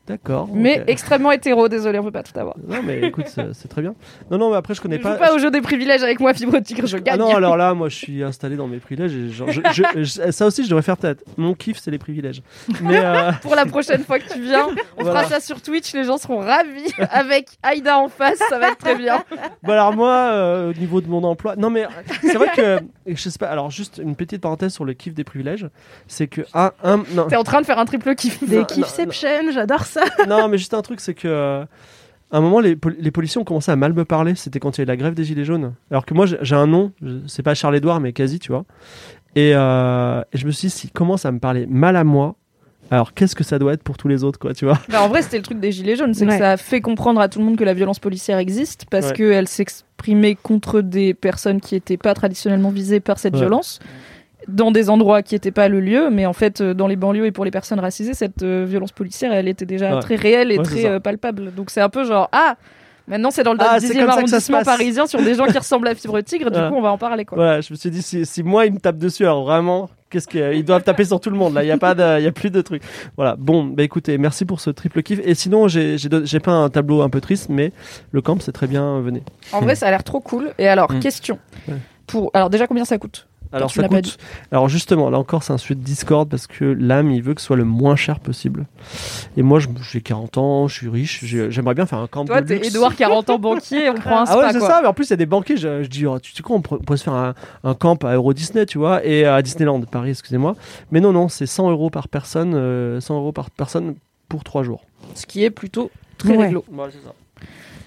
[0.06, 0.48] D'accord.
[0.52, 2.54] Mais extrêmement hétéro, désolé, on peut pas tout avoir.
[2.68, 3.94] Non, mais écoute, c'est très bien.
[4.30, 5.12] Non, non, mais après, je connais Ne pas.
[5.14, 7.18] joue pas au jeu des privilèges avec moi, Fibre Tigre, je Ah gagne.
[7.18, 9.14] non, alors là, moi, je suis installé dans mes privilèges.
[9.14, 11.24] Et genre, je- je- je- ça aussi, je devrais faire peut-être.
[11.38, 12.42] Mon kiff, c'est les privilèges.
[12.82, 14.66] Mais euh, Pour la prochaine fois que tu viens,
[14.98, 15.20] on Voilà.
[15.22, 16.92] fera ça sur Twitch, les gens seront ravis.
[17.10, 19.24] Avec Aïda en face, ça va être très bien.
[19.62, 21.86] Bon alors moi, euh, au niveau de mon emploi, non mais
[22.20, 23.46] c'est vrai que je sais pas.
[23.48, 25.68] Alors juste une petite parenthèse sur le kiff des privilèges,
[26.08, 28.42] c'est que un, un non, T'es en train de faire un triple kiff.
[28.46, 29.93] Des kiffception, j'adore ça.
[30.28, 31.64] non mais juste un truc, c'est que euh,
[32.30, 34.34] à un moment les, pol- les policiers ont commencé à mal me parler.
[34.34, 35.74] C'était quand il y a eu la grève des gilets jaunes.
[35.90, 36.92] Alors que moi j'ai un nom,
[37.26, 38.64] c'est pas Charles Édouard mais quasi, tu vois.
[39.36, 42.36] Et, euh, et je me suis dit s'ils commencent à me parler mal à moi,
[42.90, 44.78] alors qu'est-ce que ça doit être pour tous les autres quoi, tu vois?
[44.88, 46.32] Bah, en vrai, c'était le truc des Gilets jaunes, c'est Ouais.
[46.32, 49.08] que ça a fait comprendre à tout le monde que la violence policière existe parce
[49.08, 49.12] Ouais.
[49.14, 53.40] qu'elle s'exprimait contre des personnes qui n'étaient pas traditionnellement visées par cette Ouais.
[53.40, 53.80] violence
[54.48, 57.26] dans des endroits qui n'étaient pas le lieu, mais en fait, euh, dans les banlieues
[57.26, 60.00] et pour les personnes racisées, cette euh, violence policière, elle était déjà Ouais.
[60.00, 61.52] très réelle et Ouais, très euh, palpable.
[61.54, 62.56] Donc c'est un peu genre, ah,
[63.08, 65.22] maintenant c'est dans le Ah, c'est 10e comme ça que ça se arrondissement parisien sur
[65.22, 67.36] des gens qui ressemblent à Fibre Tigre, du coup on va en parler quoi.
[67.36, 70.28] Voilà, je me suis dit si, si moi ils me tapent dessus, alors vraiment, qu'est-ce
[70.28, 71.62] qu'ils doivent taper sur tout le monde là.
[71.64, 72.82] Il y a pas, de- il y a plus de trucs.
[73.16, 73.36] Voilà.
[73.38, 75.20] Bon, bah écoutez, merci pour ce triple kiff.
[75.24, 77.72] Et sinon, j'ai pas un tableau un peu triste, mais
[78.12, 79.00] le camp c'est très bien.
[79.00, 79.22] Venez.
[79.52, 80.52] En vrai, ça a l'air trop cool.
[80.58, 81.00] Et alors, Mm.
[81.00, 81.38] question.
[81.68, 81.74] Ouais.
[82.06, 82.30] Pour...
[82.34, 83.26] Alors déjà, combien ça coûte?
[83.54, 84.18] Alors ça coûte.
[84.52, 87.40] Alors justement, là encore, c'est un sujet de Discord parce que l'âme, il veut que
[87.40, 88.66] ce soit le moins cher possible.
[89.36, 92.24] Et moi, je- j'ai 40 ans, je suis riche, j'ai- j'aimerais bien faire un camp
[92.24, 92.68] Toi, de t'es luxe.
[92.68, 95.06] Edouard, 40 ans, banquier, on prend un Ah spa ouais, c'est ça, mais en plus,
[95.06, 95.56] il y a des banquiers.
[95.56, 97.74] Je, je dis, oh, tu sais quoi, on pourrait, on pourrait se faire un, un
[97.74, 100.56] camp à Euro Disney, tu vois, et à Disneyland Paris, excusez-moi.
[100.90, 103.94] Mais non, non, c'est 100 euros par personne, euh, 100 euros par personne
[104.28, 104.84] pour 3 jours.
[105.14, 106.46] Ce qui est plutôt très Ouais.
[106.46, 106.64] réglo.
[106.72, 107.14] Ouais, c'est ça.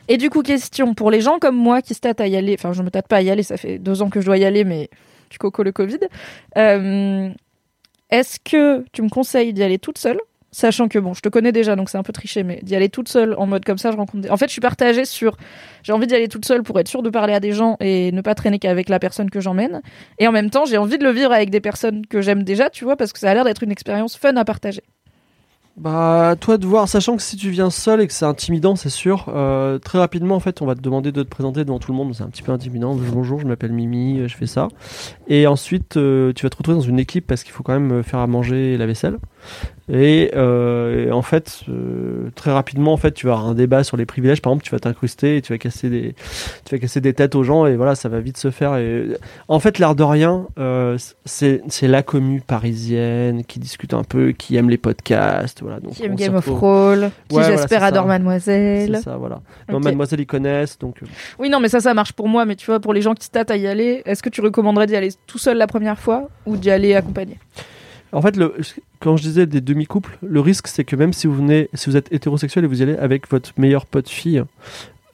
[0.10, 2.56] Et du coup, question pour les gens comme moi qui se tâtent à y aller,
[2.58, 4.38] enfin, je me tâte pas à y aller, ça fait deux ans que je dois
[4.38, 4.90] y aller, mais
[5.30, 6.00] du coco le Covid.
[6.58, 7.30] Euh,
[8.10, 10.20] Est-ce que tu me conseilles d'y aller toute seule?
[10.50, 12.88] Sachant que bon, je te connais déjà, donc c'est un peu triché, mais d'y aller
[12.88, 14.24] toute seule en mode comme ça, je rencontre.
[14.24, 14.30] Des...
[14.30, 15.36] En fait, je suis partagée sur.
[15.84, 18.12] J'ai envie d'y aller toute seule pour être sûre de parler à des gens et
[18.14, 19.82] ne pas traîner qu'avec la personne que j'emmène.
[20.20, 22.70] Et en même temps, j'ai envie de le vivre avec des personnes que j'aime déjà,
[22.70, 24.84] tu vois, parce que ça a l'air d'être une expérience fun à partager.
[25.78, 28.90] Bah, toi de voir, sachant que si tu viens seul et que c'est intimidant, c'est
[28.90, 29.26] sûr.
[29.30, 31.98] euh, très rapidement, en fait, on va te demander de te présenter devant tout le
[31.98, 32.16] monde.
[32.16, 32.96] C'est un petit peu intimidant.
[32.96, 34.70] Bonjour, je m'appelle Mimi, euh, je fais ça.
[35.28, 38.02] Et ensuite, euh, tu vas te retrouver dans une équipe parce qu'il faut quand même
[38.02, 39.20] faire à manger et la vaisselle.
[39.90, 43.86] Et, euh, et en fait, euh, très rapidement, en fait, tu vas avoir un débat
[43.86, 44.42] sur les privilèges.
[44.42, 46.14] Par exemple, tu vas t'incruster et tu vas casser des,
[46.66, 47.66] tu vas casser des têtes aux gens.
[47.66, 48.76] Et voilà, ça va vite se faire.
[48.76, 49.06] Et
[49.48, 54.58] en fait, l'air de rien, euh, c'est la commu parisienne qui discute un peu, qui
[54.58, 55.62] aime les podcasts.
[55.62, 56.46] Voilà, donc Qui aime Game of.
[56.46, 58.08] Thrones, qui Ouais, j'espère adore.
[58.08, 58.96] Mademoiselle.
[58.98, 59.42] C'est ça, voilà.
[59.70, 59.80] Non.
[59.80, 60.98] Mademoiselle, ils connaissent, donc.
[61.40, 62.46] Oui, non, mais ça, ça marche pour moi.
[62.46, 64.42] Mais tu vois, pour les gens qui se tâtent à y aller, est-ce que tu
[64.42, 67.38] recommanderais d'y aller tout seul la première fois ou d'y aller accompagné?
[68.14, 68.40] En fait,
[69.00, 71.98] quand je disais des demi-couples, le risque, c'est que même si vous venez, si vous
[71.98, 74.44] êtes hétérosexuel et vous y allez avec votre meilleure pote fille,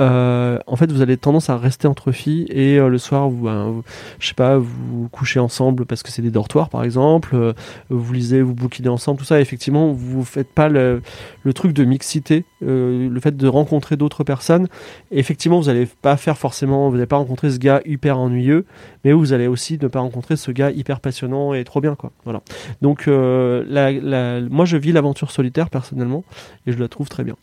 [0.02, 3.48] euh, en fait, vous avez tendance à rester entre filles et euh, le soir, vous,
[3.48, 3.84] vous-
[4.20, 7.54] je sais pas, vous couchez ensemble parce que c'est des dortoirs, par exemple, euh,
[7.90, 9.40] vous lisez, vous bouquinez ensemble, tout ça.
[9.40, 11.02] Effectivement, vous faites pas le,
[11.44, 14.68] le truc de mixité, euh, le fait de rencontrer d'autres personnes.
[15.12, 18.66] Et effectivement, vous allez pas faire forcément, vous n'allez pas rencontrer ce gars hyper ennuyeux,
[19.06, 22.12] mais vous allez aussi ne pas rencontrer ce gars hyper passionnant et trop bien, quoi.
[22.24, 22.42] Voilà.
[22.82, 26.24] Donc, euh, la, la- moi, je vis l'aventure solitaire personnellement
[26.66, 27.36] et je la trouve très bien.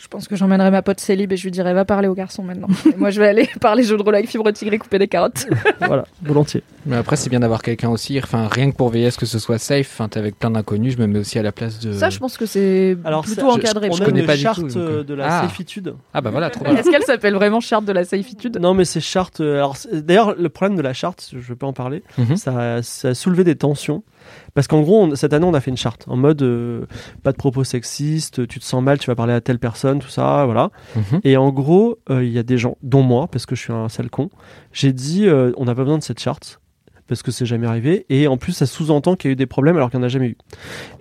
[0.00, 2.44] Je pense que j'emmènerai ma pote Célib et je lui dirai va parler aux garçons
[2.44, 2.68] maintenant.
[2.86, 5.08] Et moi je vais aller parler jeux de rôle avec fibre tigre et couper des
[5.08, 5.48] carottes.
[5.80, 6.62] voilà, volontiers.
[6.86, 8.16] Mais après, c'est bien d'avoir quelqu'un aussi.
[8.22, 9.90] Enfin, rien que pour veiller à ce que ce soit safe.
[9.92, 10.94] Enfin, t'es avec plein d'inconnus.
[10.96, 11.92] Je me mets aussi à la place de.
[11.92, 13.88] Ça, je pense que c'est Alors, plutôt ça, je- encadré.
[13.90, 15.42] on je a connais une pas du charte tout, donc, euh, euh, de la ah.
[15.42, 15.94] safitude.
[16.14, 16.76] Ah bah voilà, trop bien.
[16.76, 19.40] Est-ce qu'elle s'appelle vraiment charte de la safitude Non, mais c'est charte.
[19.40, 22.36] euh, Alors, d'ailleurs, le problème de la charte, je peux en parler, Mhm.
[22.36, 24.04] ça, ça a soulevé des tensions.
[24.54, 26.86] Parce qu'en gros, on- cette année, on a fait une charte en mode euh,
[27.22, 30.08] pas de propos sexistes, tu te sens mal, tu vas parler à telle personne, tout
[30.08, 30.70] ça, voilà.
[30.96, 31.20] Mhm.
[31.24, 33.72] Et en gros, euh, il y a des gens, dont moi, parce que je suis
[33.72, 34.30] un sale con,
[34.72, 36.60] j'ai dit euh, on n'a pas besoin de cette charte.
[37.06, 38.04] Parce que c'est jamais arrivé.
[38.10, 40.06] Et en plus, ça sous-entend qu'il y a eu des problèmes alors qu'il n'y en
[40.06, 40.36] a jamais eu.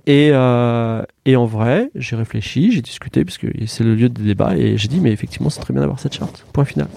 [0.06, 4.22] Et, euh, et en vrai, j'ai réfléchi, j'ai discuté, parce que c'est le lieu de
[4.24, 6.46] débat, et j'ai dit, mais effectivement, c'est très bien d'avoir cette charte.
[6.54, 6.88] Point final.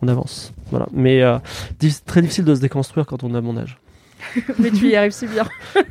[0.00, 0.52] On avance.
[0.70, 0.86] Voilà.
[0.92, 1.38] Mais euh,
[2.06, 3.78] très difficile de se déconstruire quand on a mon âge.
[4.58, 5.44] Mais tu y arrives si bien.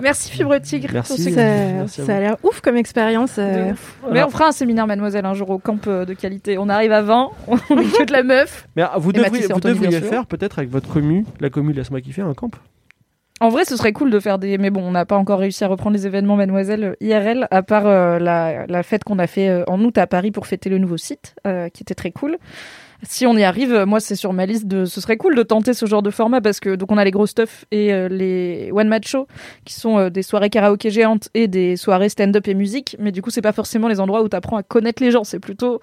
[0.00, 0.90] Merci Fibre Tigre.
[0.92, 1.14] Merci.
[1.14, 3.36] pour ce- Ça, Merci ça a l'air ouf comme expérience.
[3.36, 3.72] De euh.
[3.72, 3.96] ouf.
[4.12, 6.58] Mais on fera un séminaire, mademoiselle, un jour au camp euh, de qualité.
[6.58, 8.68] On arrive à 20, on est que de la meuf.
[8.76, 12.22] Mais ah, vous devriez, vous devriez faire peut-être avec votre commu, la commu Laisse-moi kiffer,
[12.22, 12.50] un camp.
[13.40, 14.58] En vrai, ce serait cool de faire des.
[14.58, 17.62] Mais bon, on n'a pas encore réussi à reprendre les événements, mademoiselle, euh, IRL, à
[17.62, 20.68] part euh, la, la fête qu'on a fait euh, en août à Paris pour fêter
[20.70, 22.38] le nouveau site, euh, qui était très cool.
[23.02, 24.84] Si on y arrive, euh, moi, c'est sur ma liste de.
[24.84, 27.10] Ce serait cool de tenter ce genre de format parce que donc on a les
[27.10, 29.26] gros stuff et euh, les one match show
[29.64, 32.96] qui sont euh, des soirées karaoké géantes et des soirées stand-up et musique.
[32.98, 35.24] Mais du coup, c'est pas forcément les endroits où t'apprends à connaître les gens.
[35.24, 35.80] C'est plutôt.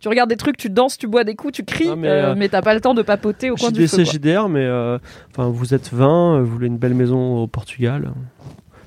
[0.00, 2.48] Tu regardes des trucs, tu danses, tu bois des coups, tu cries, mais, euh, mais
[2.48, 4.04] t'as pas le temps de papoter au coin du feu.
[4.04, 4.16] JDC.
[4.16, 4.68] JDR, mais
[5.30, 8.12] enfin, vous êtes 20, euh, vous voulez une belle maison au Portugal,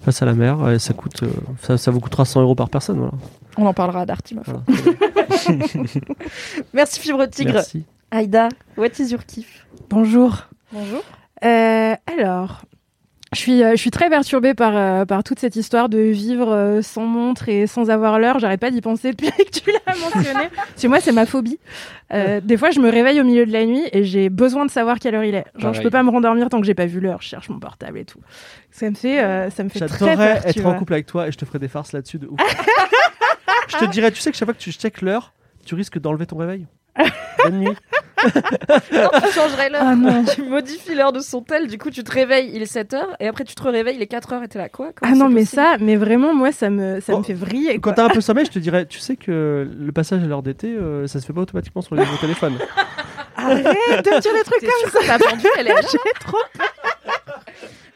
[0.08, 1.30] face à la mer, et ça, coûte, euh,
[1.62, 2.98] ça, ça vous coûtera 100 euros par personne.
[2.98, 3.12] Voilà.
[3.58, 4.64] On en parlera à Darty, ma foi.
[4.66, 5.66] Voilà.
[6.74, 7.56] Merci Fibre Tigre.
[7.56, 7.84] Merci.
[8.10, 8.48] Aïda,
[8.78, 9.68] what is your kiff?
[9.90, 10.48] Bonjour.
[10.72, 11.02] Bonjour.
[11.44, 12.62] Euh, alors,
[13.38, 16.52] je suis, euh, je suis très perturbée par, euh, par toute cette histoire de vivre
[16.52, 18.40] euh, sans montre et sans avoir l'heure.
[18.40, 20.50] J'arrête pas d'y penser depuis que tu l'as mentionné.
[20.56, 21.60] Parce que moi, c'est ma phobie.
[22.14, 24.72] Euh, des fois, je me réveille au milieu de la nuit et j'ai besoin de
[24.72, 25.46] savoir quelle heure il est.
[25.56, 25.84] Genre, je Pareil.
[25.84, 27.22] peux pas me rendormir tant que j'ai pas vu l'heure.
[27.22, 28.20] Je cherche mon portable et tout.
[28.72, 30.46] Ça me fait, euh, ça me fait très peur.
[30.46, 32.40] être en couple avec toi et je te ferai des farces là-dessus de ouf.
[33.68, 35.34] je te dirais, tu sais que chaque fois que tu check l'heure,
[35.64, 36.66] tu risques d'enlever ton réveil.
[37.44, 37.76] Bonne nuit.
[38.92, 39.84] Non, tu changerais l'heure.
[39.86, 40.26] Ah non.
[40.34, 43.28] Tu modifies l'heure de son tel, du coup tu te réveilles, il est 7h, et
[43.28, 44.88] après tu te réveilles, il est 4h et t'es là quoi?
[44.96, 47.80] Comment Ah non, mais ça, mais vraiment, moi, ça me, ça Bon, me fait vriller.
[47.80, 50.42] Quand t'as un peu sommeil, je te dirais, tu sais que le passage à l'heure
[50.44, 52.58] d'été, euh, ça se fait pas automatiquement sur les nouveaux téléphones.
[53.38, 55.74] Arrête de dire des trucs comme ta pendule, elle est
[56.20, 56.38] trop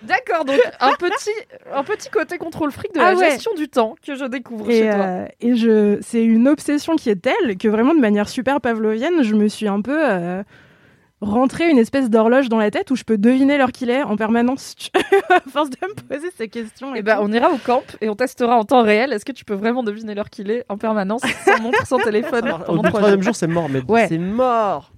[0.03, 1.29] D'accord, donc un petit,
[1.73, 3.31] un petit côté contrôle fric de Ah la ouais.
[3.31, 5.05] gestion du temps que je découvre Et, chez toi.
[5.05, 9.21] euh, et je, c'est une obsession qui est telle que vraiment de manière super pavlovienne,
[9.23, 10.43] je me suis un peu euh,
[11.21, 14.15] rentrée une espèce d'horloge dans la tête où je peux deviner l'heure qu'il est en
[14.17, 14.75] permanence.
[15.29, 16.95] à force de me poser ces questions.
[16.95, 17.21] Et Eh ben, tout.
[17.25, 19.13] on ira au camp et on testera en temps réel.
[19.13, 22.45] Est-ce que tu peux vraiment deviner l'heure qu'il est en permanence, sans montre, sans téléphone
[22.45, 24.07] Alors, Au troisième jour, c'est mort, mais Ouais.
[24.07, 24.91] c'est mort.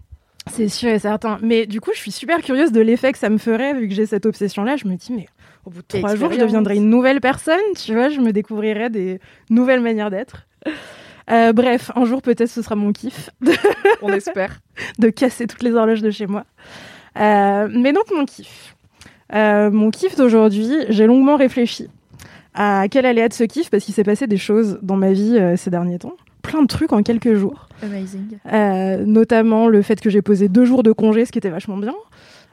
[0.51, 1.39] C'est sûr et certain.
[1.41, 3.93] Mais du coup, je suis super curieuse de l'effet que ça me ferait vu que
[3.93, 4.75] j'ai cette obsession-là.
[4.75, 5.27] Je me dis, mais
[5.65, 7.61] au bout de trois jours, je deviendrai une nouvelle personne.
[7.77, 9.19] Tu vois, je me découvrirai des
[9.49, 10.47] nouvelles manières d'être.
[11.31, 13.29] Euh, bref, un jour peut-être ce sera mon kiff
[14.01, 14.59] On espère.
[14.99, 16.43] de casser toutes les horloges de chez moi.
[17.17, 18.75] Euh, mais donc mon kiff.
[19.33, 21.89] Euh, mon kiff d'aujourd'hui, j'ai longuement réfléchi
[22.53, 25.39] à quel allait être ce kiff parce qu'il s'est passé des choses dans ma vie
[25.55, 26.15] ces derniers temps.
[26.41, 27.67] Plein de trucs en quelques jours.
[28.51, 31.77] Euh, notamment le fait que j'ai posé deux jours de congé, ce qui était vachement
[31.77, 31.93] bien.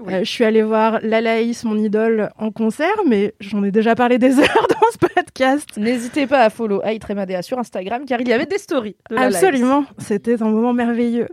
[0.04, 0.14] Oui.
[0.14, 4.18] Euh, je suis allée voir Lalaïs, mon idole, en concert, mais j'en ai déjà parlé
[4.18, 5.68] des heures dans ce podcast.
[5.76, 8.96] N'hésitez pas à follow Aitremadea sur Instagram car il y avait des stories.
[9.10, 9.16] De.
[9.16, 11.28] Absolument, c'était un moment merveilleux.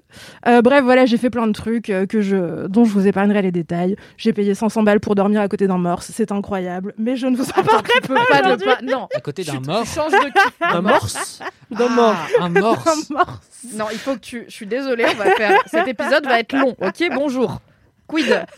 [0.48, 3.42] Euh, bref, voilà, j'ai fait plein de trucs euh, que je, dont je vous épargnerai
[3.42, 3.96] les détails.
[4.18, 7.36] J'ai payé 500 balles pour dormir à côté d'un morse, c'est incroyable, mais je ne
[7.38, 8.82] vous en parlerai Tu peux pas ne pas.
[8.84, 9.08] Non.
[9.16, 9.98] À côté d'un de kiff.
[10.62, 11.42] Un morse
[11.72, 13.10] d'un mort Ah, un morse.
[13.10, 13.40] d'un morse.
[13.74, 14.46] Non, il faut que tu.
[14.48, 15.60] Je suis désolée, on va faire.
[15.68, 16.76] Cet épisode va être long.
[16.82, 17.60] Ok, bonjour.
[18.08, 18.46] Quid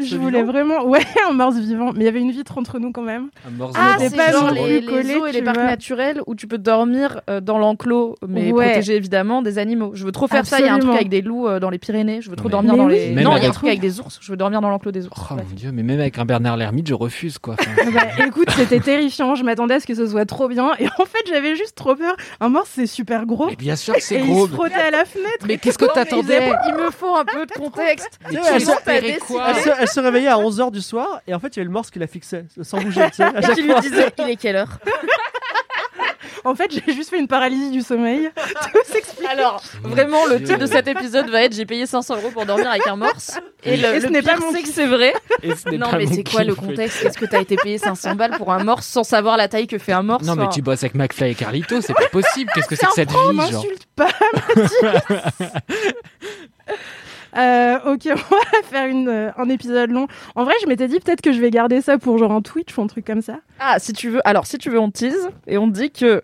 [0.00, 2.92] Je voulais vraiment, ouais, un morse vivant, mais il y avait une vitre entre nous
[2.92, 3.28] quand même.
[3.46, 5.66] Un morse Ah, c'est pas genre non les, les zoos et les parcs vois.
[5.66, 8.64] naturels où tu peux dormir euh, dans l'enclos, mais Ouais.
[8.68, 9.90] protéger évidemment des animaux.
[9.92, 10.60] Je veux trop faire ça.
[10.60, 12.22] Il y a un truc avec des loups euh, dans les Pyrénées.
[12.22, 12.94] Je veux trop Mais- dormir Mais dans oui.
[12.94, 13.10] les.
[13.10, 14.18] Même non, il y a un truc avec des ours.
[14.22, 15.14] Je veux dormir dans l'enclos des ours.
[15.30, 15.46] Oh Bref.
[15.46, 17.54] mon dieu, mais même avec un Bernard l'ermite, je refuse quoi.
[17.60, 20.72] Enfin, Ah bah, écoute, c'était terrifiant, je m'attendais à ce que ce soit trop bien,
[20.78, 22.16] et en fait j'avais juste trop peur.
[22.40, 24.46] Un morse c'est super gros, mais bien sûr c'est il gros.
[24.46, 25.44] se frottait à la fenêtre.
[25.46, 28.18] Mais qu'est-ce que t'attendais Il me faut un peu de contexte.
[28.30, 29.18] Mais elle se- espérais décidé.
[29.20, 31.60] quoi elle se, elle se réveillait à 11h du soir et en fait il y
[31.60, 33.02] avait le morse qui la fixait sans bouger.
[33.10, 33.80] Tu sais, à Et chaque qui lui fois.
[33.80, 34.78] disait Il est quelle heure?
[36.46, 38.28] En fait, j'ai juste fait une paralysie du sommeil.
[38.36, 39.26] Tout s'explique.
[39.26, 42.68] Alors, vraiment, le titre de cet épisode va être J'ai payé 500 euros pour dormir
[42.68, 43.40] avec un morse.
[43.62, 45.14] Et le, Et ce le n'est pire, pas mon c'est que c'est vrai.
[45.42, 47.02] Et ce n'est Non, pas mais mon c'est quoi le contexte?
[47.02, 49.78] Est-ce que t'as été payé 500 balles pour un morse sans savoir la taille que
[49.78, 52.50] fait un morse Non, mais Enfin, tu bosses avec McFly et Carlito, c'est pas possible.
[52.54, 53.32] Qu'est-ce que c'est que cette vie, genre?
[53.32, 54.08] m'insulte pas.
[57.36, 60.06] Euh, ok, on va faire une, euh, un épisode long.
[60.34, 62.76] En vrai, je m'étais dit peut-être que je vais garder ça pour genre un Twitch
[62.76, 63.40] ou un truc comme ça.
[63.58, 64.20] Ah, si tu veux.
[64.26, 66.22] Alors, si tu veux, on tease et on dit que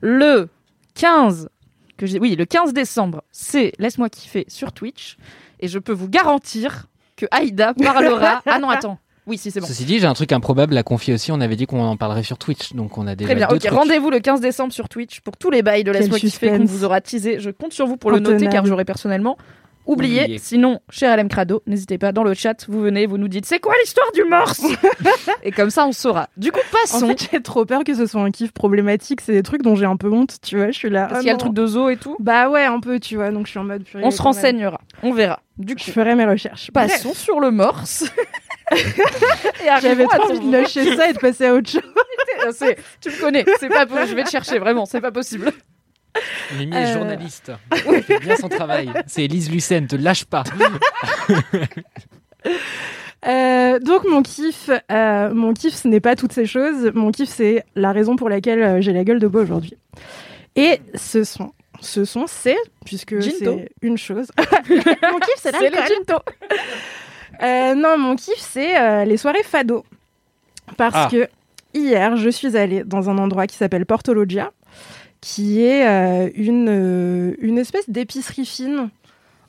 [0.00, 0.48] le
[0.94, 1.48] 15,
[1.96, 5.16] que j'ai, oui, le 15 décembre, c'est Laisse-moi kiffer sur Twitch.
[5.60, 8.42] Et je peux vous garantir que Aïda parlera.
[8.46, 8.98] ah non, attends.
[9.26, 9.66] Oui, si, c'est bon.
[9.66, 11.32] Ceci dit, j'ai un truc improbable à confier aussi.
[11.32, 13.56] On avait dit qu'on en parlerait sur Twitch, donc on a déjà Très bien, deux
[13.56, 13.68] ok.
[13.70, 16.84] Rendez-vous le 15 décembre sur Twitch pour tous les bails de Laisse-moi kiffer qu'on vous
[16.84, 17.40] aura teasé.
[17.40, 19.36] Je compte sur vous pour le noter car j'aurais personnellement
[19.86, 20.22] oublié.
[20.22, 20.38] Oublié.
[20.38, 23.58] Sinon, cher LM Crado, n'hésitez pas dans le chat, vous venez, vous nous dites c'est
[23.60, 24.60] quoi l'histoire du morse
[25.42, 26.28] Et comme ça, on saura.
[26.36, 27.08] Du coup, En passons.
[27.08, 29.20] fait, j'ai trop peur que ce soit un kiff problématique.
[29.20, 30.66] C'est des trucs dont j'ai un peu honte, tu vois.
[30.70, 31.02] Je suis là.
[31.06, 32.16] Parce ah qu'il y a le truc de zoo et tout.
[32.20, 33.30] Bah ouais, un peu, tu vois.
[33.30, 34.02] Donc je suis en mode purée.
[34.04, 34.80] On se renseignera.
[35.02, 35.40] On verra.
[35.58, 36.70] Du Je coup, ferai mes recherches.
[36.72, 38.04] passons sur le morse.
[38.72, 41.82] et J'avais trop envie de lâcher ça et de passer à autre chose.
[42.52, 45.52] C'est- Tu me connais, c'est pas po- je vais te chercher vraiment, c'est pas possible.
[46.58, 46.92] Mimi est Euh.
[46.94, 47.52] journaliste.
[47.86, 48.90] Elle fait bien son travail.
[49.06, 50.44] C'est Elise Lucen, te lâche pas.
[53.26, 56.92] Euh, donc mon kiff, euh, mon kiff, ce n'est pas toutes ces choses.
[56.94, 59.76] Mon kiff, c'est la raison pour laquelle euh, j'ai la gueule de bois aujourd'hui.
[60.54, 64.28] Et ce sont, ce sont, c'est puisque c'est une chose.
[64.38, 66.18] mon kiff, c'est C'est le ginto.
[67.42, 69.84] Euh, non, mon kiff, c'est euh, les soirées fado.
[70.76, 71.08] Parce Ah.
[71.10, 71.28] que
[71.74, 74.52] hier, je suis allée dans un endroit qui s'appelle Portologia,
[75.26, 78.90] qui est euh, une, euh, une espèce d'épicerie fine.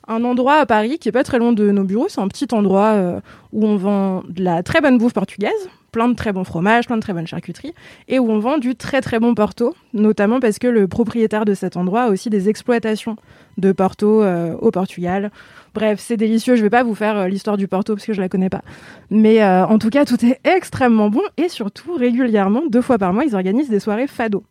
[0.08, 2.06] Un endroit à Paris qui est pas très loin de nos bureaux.
[2.08, 3.20] C'est un petit endroit euh,
[3.52, 6.96] où on vend de la très bonne bouffe portugaise, plein de très bons fromages, plein
[6.96, 7.74] de très bonnes charcuteries,
[8.08, 11.54] et où on vend du très très bon Porto, notamment parce que le propriétaire de
[11.54, 13.14] cet endroit a aussi des exploitations
[13.56, 15.30] de Porto au Portugal.
[15.74, 16.56] Bref, c'est délicieux.
[16.56, 18.62] Je vais pas vous faire l'histoire du Porto parce que je la connais pas.
[19.10, 23.24] Mais en tout cas, tout est extrêmement bon et surtout régulièrement, deux fois par mois,
[23.24, 24.42] ils organisent des soirées fado.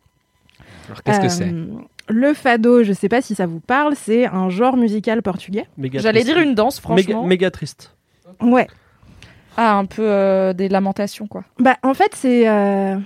[0.88, 1.28] Alors qu'est-ce que Euh,
[2.08, 5.66] c'est Le fado, je sais pas si ça vous parle, c'est un genre musical portugais.
[5.76, 6.34] Méga J'allais triste.
[6.34, 7.26] dire une danse, Méga, franchement.
[7.26, 7.94] méga triste.
[8.42, 8.66] Ouais.
[9.56, 11.44] Ah, un peu euh, des lamentations, quoi.
[11.58, 12.48] Bah, en fait, c'est.
[12.48, 12.96] euh,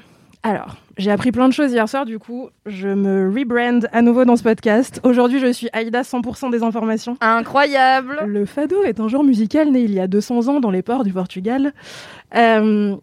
[0.42, 4.24] Alors, j'ai appris plein de choses hier soir, du coup, je me rebrand à nouveau
[4.26, 5.00] dans ce podcast.
[5.02, 7.16] Aujourd'hui, je suis Aïda 100% des informations.
[7.22, 10.82] Incroyable Le fado est un genre musical né il y a 200 ans dans les
[10.82, 11.72] ports du Portugal.
[12.36, 12.96] Euh,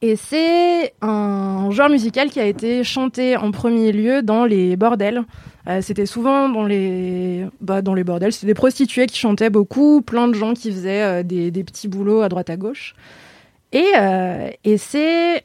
[0.00, 5.24] et c'est un genre musical qui a été chanté en premier lieu dans les bordels.
[5.68, 8.32] Euh, c'était souvent dans les, bah, dans les bordels.
[8.32, 11.88] C'était des prostituées qui chantaient beaucoup, plein de gens qui faisaient euh, des, des petits
[11.88, 12.94] boulots à droite à gauche.
[13.72, 15.44] Et, euh, et c'est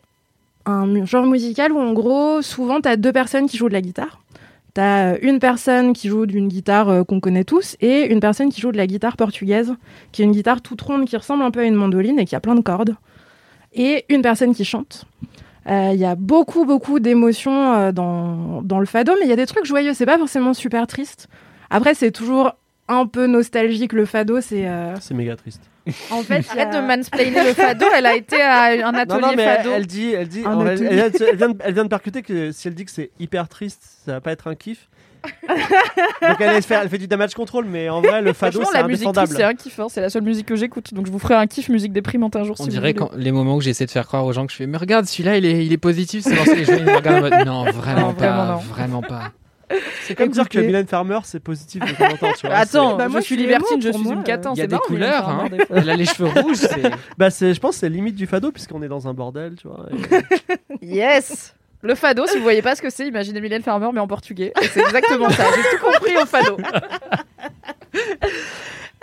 [0.66, 3.82] un genre musical où, en gros, souvent, tu as deux personnes qui jouent de la
[3.82, 4.22] guitare.
[4.74, 8.72] T'as une personne qui joue d'une guitare qu'on connaît tous et une personne qui joue
[8.72, 9.76] de la guitare portugaise,
[10.12, 12.36] qui est une guitare toute ronde qui ressemble un peu à une mandoline et qui
[12.36, 12.96] a plein de cordes.
[13.74, 15.06] Et une personne qui chante.
[15.68, 19.34] Euh, Il y a beaucoup, beaucoup d'émotions euh, dans, dans le fado, mais il y
[19.34, 19.94] a des trucs joyeux.
[19.94, 21.28] C'est pas forcément super triste.
[21.70, 22.52] Après, c'est toujours
[22.88, 23.94] un peu nostalgique.
[23.94, 24.68] Le fado, c'est.
[24.68, 25.62] euh, C'est méga triste.
[26.12, 29.34] En fait, a- Arrête de mansplainer le fado, elle a été à un atelier non,
[29.36, 29.70] mais fado.
[29.72, 32.68] elle, elle dit, elle dit, elle, elle vient de- elle vient de percuter que si
[32.68, 34.88] elle dit que c'est hyper triste, ça va pas être un kiff.
[35.48, 39.18] Donc elle, fait du damage control, mais en vrai, le fado, c'est la musique triste,
[39.18, 39.36] indéfendable.
[39.38, 39.80] c'est un kiff.
[39.80, 39.88] hein.
[39.90, 40.94] C'est la seule musique que j'écoute.
[40.94, 43.32] Donc je vous ferai un kiff musique déprimante un jour On si dirait quand les
[43.32, 45.46] moments où j'essaie de faire croire aux gens que je fais mais regarde celui-là il
[45.46, 48.08] est, il est positif c'est lancé les gens ils me regardent en mode non vraiment
[48.08, 48.60] Non, pas vraiment non.
[48.60, 49.32] vraiment pas
[50.06, 50.60] C'est comme dire que.
[50.60, 52.56] Mylène Farmer, c'est positif de temps en temps, tu vois.
[52.58, 54.52] Attends, Bah, moi, je suis libertine, je suis moi, une catin.
[54.56, 55.48] il y a des marrant, couleurs hein.
[55.72, 56.60] elle a les cheveux rouges
[57.18, 59.88] Bah, je pense que c'est limite du fado, puisqu'on est dans un bordel, tu vois.
[60.82, 64.00] et- Yes Le fado, si vous voyez pas ce que c'est, imaginez Mylène Farmer mais
[64.00, 64.54] en portugais.
[64.72, 65.44] C'est exactement ça.
[65.54, 66.58] J'ai tout compris au fado.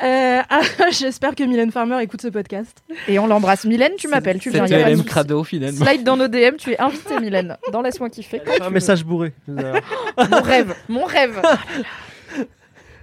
[0.02, 0.60] Euh, ah,
[0.90, 2.82] J'espère que Mylène Farmer écoute ce podcast.
[3.06, 3.66] Et on l'embrasse.
[3.66, 4.64] Mylène, tu m'appelles, tu viens.
[4.64, 5.04] de LM.
[5.04, 7.58] Crado finalement Slide dans nos DM, tu es invitée, Mylène.
[7.70, 8.40] Dans Laisse-moi kiffer.
[8.62, 9.34] Un message bourré.
[9.46, 11.42] Mon rêve, mon rêve.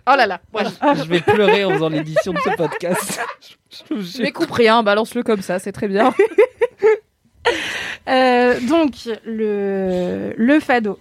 [0.10, 0.72] Oh là là, voilà.
[0.96, 3.22] je vais pleurer en faisant l'édition de ce podcast
[3.70, 4.22] Je.
[4.24, 6.14] Mais coupe rien, balance-le comme ça, c'est très bien.
[8.10, 8.94] Euh, donc,
[9.26, 10.98] le, le fado.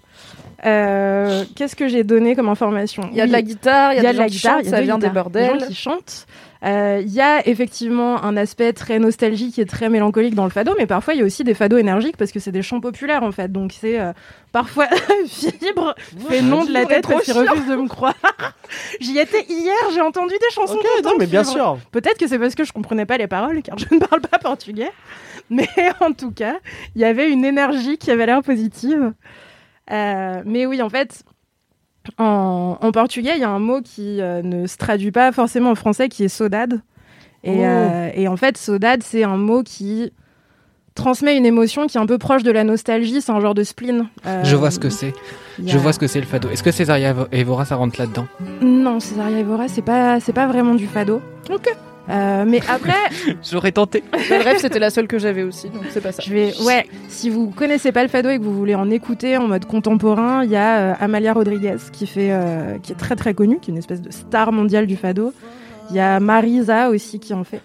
[0.65, 3.09] Euh, Qu'est-ce que j'ai donné comme information?
[3.13, 4.53] Il y a de la guitare, il y a, de des la gens qui guitare,
[4.57, 5.61] chantent, il y a ça vient des bordels.
[5.61, 6.27] gens qui chantent.
[6.65, 10.75] Euh, Il y a effectivement un aspect très nostalgique et très mélancolique dans le fado,
[10.79, 13.23] mais parfois il y a aussi des fados énergiques parce que c'est des chants populaires
[13.23, 13.53] en fait.
[13.53, 14.13] Donc c'est euh,
[14.51, 14.87] parfois
[15.29, 15.95] fibre
[16.29, 18.15] fait non de la tête parce qu'il refuse de me croire.
[19.01, 20.75] J'y étais hier, j'ai entendu des chansons.
[20.75, 21.53] Ok, contentes, non, mais bien Fibre.
[21.55, 21.79] sûr.
[21.93, 24.39] Peut-être que c'est parce que je comprenais pas les paroles, car je ne parle pas
[24.39, 24.91] portugais.
[25.51, 25.69] Mais
[26.01, 26.57] en tout cas,
[26.95, 29.13] il y avait une énergie qui avait l'air positive.
[29.93, 31.23] Euh, mais oui, en fait,
[32.19, 35.71] en, en portugais, il y a un mot qui euh, ne se traduit pas forcément
[35.71, 36.81] en français, qui est saudade.
[37.45, 37.63] Et, Oh.
[37.65, 40.13] euh, et en fait, saudade, c'est un mot qui
[40.97, 43.21] transmet une émotion qui est un peu proche de la nostalgie.
[43.21, 44.09] C'est un genre de spleen.
[44.27, 45.13] Euh, Je vois ce que c'est.
[45.65, 46.49] Je vois ce que c'est le fado.
[46.51, 48.27] Est-ce que Césaria Evora, ça rentre là-dedans?
[48.63, 51.21] Non, Césaria Evora, c'est pas, c'est pas vraiment du fado.
[51.51, 51.69] Ok.
[52.09, 52.93] Euh, mais après,
[53.51, 54.03] J'aurais tenté.
[54.13, 56.23] Bah, bref, c'était la seule que j'avais aussi, donc c'est pas ça.
[56.25, 59.37] je vais, ouais, si vous connaissez pas le fado et que vous voulez en écouter
[59.37, 63.17] en mode contemporain, il y a euh, Amalia Rodriguez qui fait, euh, qui est très
[63.17, 65.33] très connue, qui est une espèce de star mondiale du fado.
[65.91, 67.63] Il y a Marisa aussi qui en fait.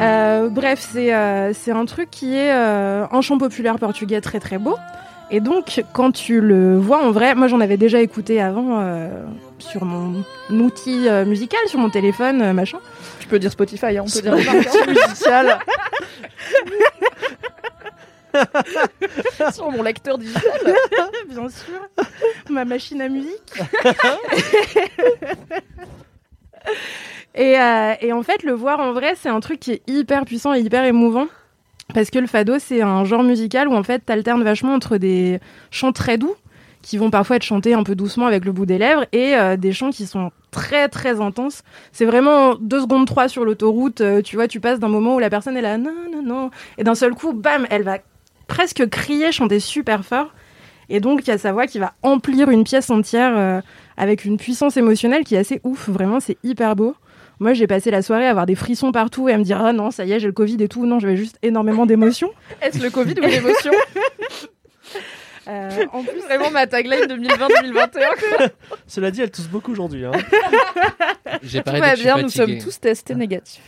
[0.00, 4.40] Euh, bref, c'est euh, c'est un truc qui est euh, un chant populaire portugais très
[4.40, 4.76] très beau.
[5.30, 9.08] Et donc, quand tu le vois en vrai, moi j'en avais déjà écouté avant euh,
[9.58, 12.78] sur mon outil euh, musical, sur mon téléphone, euh, machin.
[13.20, 14.34] Tu peux dire Spotify, hein, on peut dire
[14.88, 15.58] musical.
[19.52, 20.74] Sur mon lecteur digital.
[21.28, 21.80] Bien sûr,
[22.50, 23.52] ma machine à musique.
[27.34, 30.24] et, euh, et en fait, le voir en vrai, c'est un truc qui est hyper
[30.24, 31.26] puissant et hyper émouvant.
[31.94, 35.40] Parce que le fado, c'est un genre musical où en fait, t'alternes vachement entre des
[35.70, 36.34] chants très doux,
[36.82, 39.56] qui vont parfois être chantés un peu doucement avec le bout des lèvres, et euh,
[39.56, 41.62] des chants qui sont très très intenses.
[41.92, 45.18] C'est vraiment deux secondes trois sur l'autoroute, euh, tu vois, tu passes d'un moment où
[45.18, 47.98] la personne est là, non, non, non, et d'un seul coup, bam, elle va
[48.48, 50.28] presque crier, chanter super fort.
[50.90, 53.62] Et donc, il y a sa voix qui va emplir une pièce entière
[53.98, 55.88] avec une puissance émotionnelle qui est assez ouf.
[55.90, 56.94] Vraiment, c'est hyper beau.
[57.40, 59.72] Moi, j'ai passé la soirée à avoir des frissons partout et à me dire Ah
[59.72, 60.86] non, ça y est, j'ai le Covid et tout.
[60.86, 62.30] Non, j'avais juste énormément d'émotions.
[62.62, 63.72] Est-ce le Covid ou l'émotion
[65.50, 68.50] Euh, en plus, Vraiment ma tagline 2020-2021.
[68.86, 70.04] Cela dit, elle tousse beaucoup aujourd'hui.
[70.04, 70.12] hein.
[71.42, 73.62] J'ai Tout va bien, nous sommes tous testés négatifs.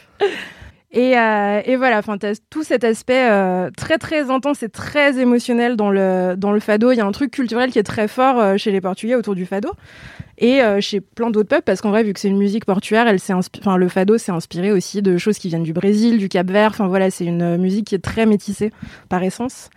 [0.93, 2.19] Et, euh, et voilà, enfin,
[2.51, 6.91] tout cet aspect euh, très très intense et très émotionnel dans le dans le fado.
[6.93, 9.35] Il y a un truc culturel qui est très fort euh, chez les Portugais autour
[9.35, 9.71] du fado
[10.41, 13.07] et euh, chez plein d'autres peuples parce qu'en vrai, vu que c'est une musique portuaire,
[13.07, 16.29] elle s'est enfin le fado s'est inspiré aussi de choses qui viennent du Brésil, du
[16.29, 16.71] Cap-Vert.
[16.71, 18.73] Enfin voilà, c'est une euh, musique qui est très métissée
[19.09, 19.71] par essence.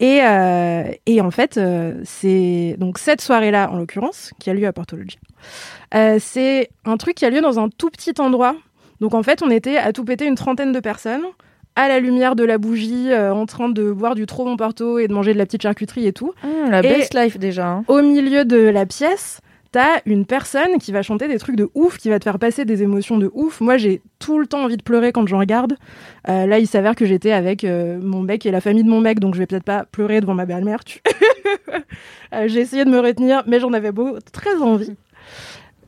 [0.00, 4.66] Et, euh, et en fait, euh, c'est donc cette soirée-là, en l'occurrence, qui a lieu
[4.66, 4.96] à Porto
[6.18, 8.54] c'est un truc qui a lieu dans un tout petit endroit.
[9.00, 11.22] Donc en fait, on était à tout péter une trentaine de personnes,
[11.76, 14.98] à la lumière de la bougie, euh, en train de boire du trop bon Porto
[14.98, 16.32] et de manger de la petite charcuterie et tout.
[16.44, 17.66] Hum, la Et- best life déjà.
[17.68, 17.84] hein.
[17.88, 19.40] Au milieu de la pièce,
[19.72, 22.64] t'as une personne qui va chanter des trucs de ouf, qui va te faire passer
[22.64, 23.60] des émotions de ouf.
[23.60, 25.74] Moi, j'ai tout le temps envie de pleurer quand j'en regarde.
[26.28, 29.00] Euh, là, il s'avère que j'étais avec euh, mon mec et la famille de mon
[29.00, 30.84] mec, donc je vais peut-être pas pleurer devant ma belle-mère.
[30.84, 31.00] Tu...
[32.34, 34.94] Euh, j'ai essayé de me retenir, mais j'en avais beau très envie.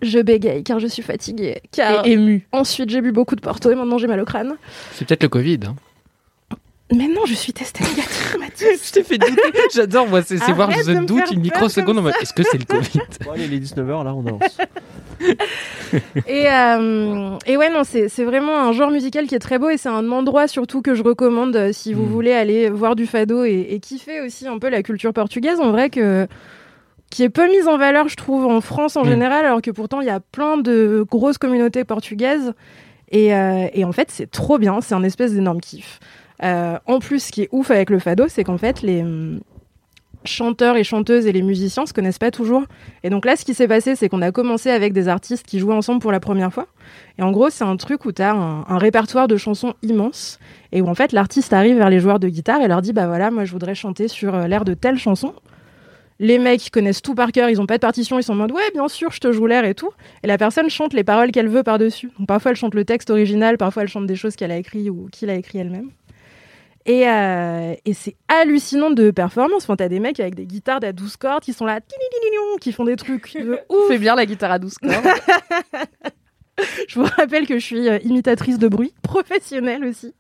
[0.01, 1.61] Je bégaye car je suis fatiguée.
[1.71, 2.47] Car Et ému.
[2.53, 4.55] ensuite j'ai bu beaucoup de Porto et maintenant j'ai mal au crâne.
[4.95, 5.61] C'est peut-être le Covid.
[5.67, 5.77] hein.
[6.93, 8.89] Mais non, je suis testée négative, Mathis.
[8.89, 9.43] Je t'ai fait douter.
[9.73, 12.65] J'adore, moi, c'est voir me doute une microseconde en comme mode est-ce que c'est le
[12.65, 13.01] Covid?
[13.25, 14.59] Bon, allez, il est 19h, là, on avance.
[16.27, 19.69] Et, euh, et ouais, non, c'est c'est vraiment un genre musical qui est très beau
[19.69, 22.09] et c'est un endroit surtout que je recommande euh, si vous Mm.
[22.09, 25.61] voulez aller voir du fado et, et kiffer aussi un peu la culture portugaise.
[25.61, 26.27] En vrai, que
[27.11, 29.09] qui est peu mise en valeur, je trouve, en France en Mm.
[29.09, 32.55] général, alors que pourtant il y a plein de grosses communautés portugaises.
[33.11, 35.99] Et, euh, et en fait, c'est trop bien, c'est un espèce d'énorme kiff.
[36.43, 39.41] Euh, en plus, ce qui est ouf avec le fado, c'est qu'en fait, les hum,
[40.25, 42.65] chanteurs et chanteuses et les musiciens se connaissent pas toujours.
[43.03, 45.59] Et donc là, ce qui s'est passé, c'est qu'on a commencé avec des artistes qui
[45.59, 46.67] jouaient ensemble pour la première fois.
[47.19, 50.39] Et en gros, c'est un truc où tu as un, répertoire de chansons immense
[50.73, 53.07] et où en fait l'artiste arrive vers les joueurs de guitare et leur dit bah
[53.07, 55.35] voilà, moi je voudrais chanter sur euh, l'air de telle chanson.
[56.19, 58.53] Les mecs connaissent tout par cœur, ils ont pas de partition, ils sont en mode
[58.53, 59.91] ouais, bien sûr, je te joue l'air et tout.
[60.23, 62.11] Et la personne chante les paroles qu'elle veut par-dessus.
[62.19, 64.91] Donc parfois elle chante le texte original, parfois elle chante des choses qu'elle a écrit
[64.91, 65.91] ou qu'il a écrit elle-même.
[66.87, 69.65] Et, euh, et c'est hallucinant de performance.
[69.65, 71.81] Enfin, t'as des mecs avec des guitares d'à 12 cordes qui sont là,
[72.61, 73.89] qui font des trucs de ouf.
[73.89, 74.95] Fais bien la guitare à 12 cordes.
[76.89, 80.15] Je vous rappelle que je suis euh, imitatrice de bruit, professionnelle aussi.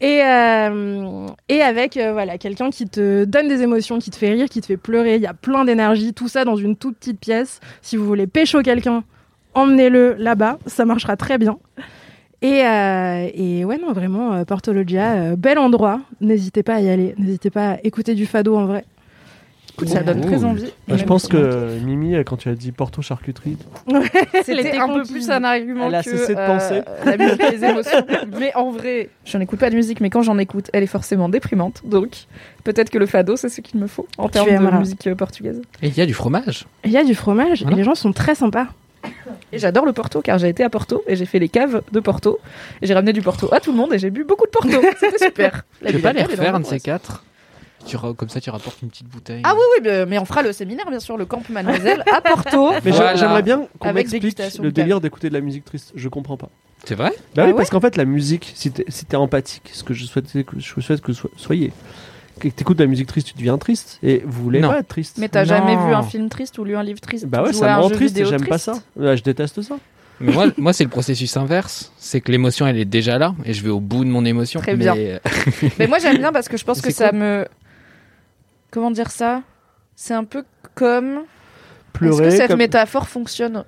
[0.00, 4.30] Et, euh, et avec euh, voilà quelqu'un qui te donne des émotions, qui te fait
[4.30, 5.16] rire, qui te fait pleurer.
[5.16, 7.60] Il y a plein d'énergie, tout ça dans une toute petite pièce.
[7.82, 9.04] Si vous voulez pécho quelqu'un,
[9.52, 11.58] emmenez-le là-bas, ça marchera très bien.
[12.42, 16.00] Et, euh, et ouais, non, vraiment, euh, Porto Loggia, euh, bel endroit.
[16.20, 17.14] N'hésitez pas à y aller.
[17.18, 18.84] N'hésitez pas à écouter du fado en vrai.
[19.74, 20.72] Écoute, ça donne très envie.
[20.88, 23.56] Bah, je pense que Mimi, quand tu as dit Porto charcuterie,
[24.44, 26.82] C'était un peu plus un argument Elle a que cessé de euh, penser.
[27.06, 28.06] la musique et les émotions.
[28.38, 31.28] Mais en vrai, je n'écoute pas de musique, mais quand j'en écoute, elle est forcément
[31.30, 31.80] déprimante.
[31.84, 32.10] Donc,
[32.64, 35.62] peut-être que le fado, c'est ce qu'il me faut en termes de musique euh, portugaise.
[35.82, 36.66] Et il y a du fromage.
[36.84, 37.74] Il y a du fromage Voilà.
[37.74, 38.66] et les gens sont très sympas.
[39.52, 42.00] Et j'adore le Porto, car j'ai été à Porto et j'ai fait les caves de
[42.00, 42.38] Porto.
[42.82, 44.68] Et j'ai ramené du Porto à tout le monde et j'ai bu beaucoup de Porto.
[45.00, 45.62] C'était super.
[45.82, 47.24] La Tu peux pas les refaire, un de ces quatre
[47.86, 49.40] tu Comme ça, tu rapportes une petite bouteille.
[49.42, 52.72] Ah oui, oui, mais- on fera le séminaire, bien sûr, le camp Mademoiselle à Porto.
[52.84, 53.14] Mais Voilà.
[53.16, 55.92] j'aimerais bien qu'on Avec m'explique le délire d'écouter de la musique triste.
[55.94, 56.50] Je comprends pas.
[56.84, 57.10] C'est vrai?
[57.34, 59.94] Bah Ah oui, ouais parce qu'en fait, la musique, si t'es si empathique, ce que
[59.94, 61.72] je souhaite que, je souhaite que so- soyez,
[62.48, 63.98] t'écoutes de la musique triste, tu deviens triste.
[64.02, 64.68] Et vous voulez Non.
[64.70, 65.18] pas être triste.
[65.18, 67.74] Mais t'as jamais vu un film triste ou lu un livre triste Bah ouais, ça
[67.74, 68.74] un me rend triste j'aime pas ça.
[68.96, 69.76] Ouais, je déteste ça.
[70.22, 71.92] Mais moi, moi c'est le processus inverse.
[71.98, 74.60] C'est que l'émotion, elle est déjà là et je vais au bout de mon émotion.
[74.60, 74.96] Très Mais, bien.
[74.96, 75.18] euh,
[75.78, 77.46] Mais moi j'aime bien parce que je pense que ça me.
[78.70, 79.42] Comment dire ça?
[79.96, 80.44] C'est un peu
[80.74, 81.20] comme.
[81.20, 83.64] Est-ce Pleurer, que cette comme- métaphore fonctionne?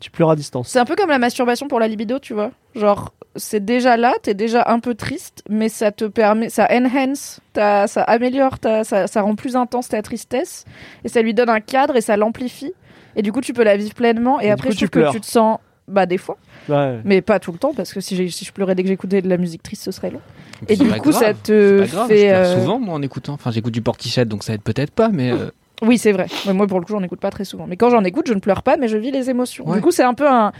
[0.00, 0.68] Tu pleures à distance.
[0.68, 2.50] C'est un peu comme la masturbation pour la libido, tu vois.
[2.74, 7.40] Genre, c'est déjà là, t'es déjà un peu triste, mais ça te permet, ça enhance,
[7.52, 10.64] ta- ça améliore, ta- ça, ça rend plus intense ta tristesse,
[11.04, 12.72] et ça lui donne un cadre et ça l'amplifie.
[13.16, 14.40] Et du coup, tu peux la vivre pleinement.
[14.40, 15.58] Et, après, coup, je tu trouve que tu te sens,
[15.88, 17.00] bah, des fois, Ouais.
[17.04, 19.36] mais pas tout le temps, parce que si, je pleurais dès que j'écoutais de la
[19.36, 20.20] musique triste, ce serait long.
[20.68, 21.22] Et du coup, grave.
[21.22, 22.16] ça te C'est pas grave, fait.
[22.18, 23.32] je pleure euh, souvent, moi, en écoutant.
[23.32, 25.32] Enfin, j'écoute du Portichet, donc ça aide peut-être pas, mais.
[25.32, 25.50] euh,
[25.82, 26.26] Oui, c'est vrai.
[26.52, 27.66] Moi, pour le coup, j'en écoute pas très souvent.
[27.66, 29.66] Mais quand j'en écoute, je ne pleure pas, mais je vis les émotions.
[29.68, 29.76] Ouais.
[29.76, 30.52] Du coup, c'est un peu un-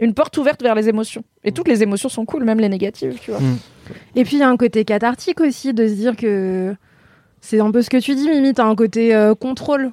[0.00, 1.22] une porte ouverte vers les émotions.
[1.44, 3.40] Et toutes les émotions sont cool, même les négatives, tu vois.
[3.40, 3.56] Mm.
[4.16, 6.74] Et puis il y a un côté cathartique aussi de se dire que
[7.40, 8.52] c'est un peu ce que tu dis, Mimi.
[8.52, 9.92] T'as un côté euh, contrôle.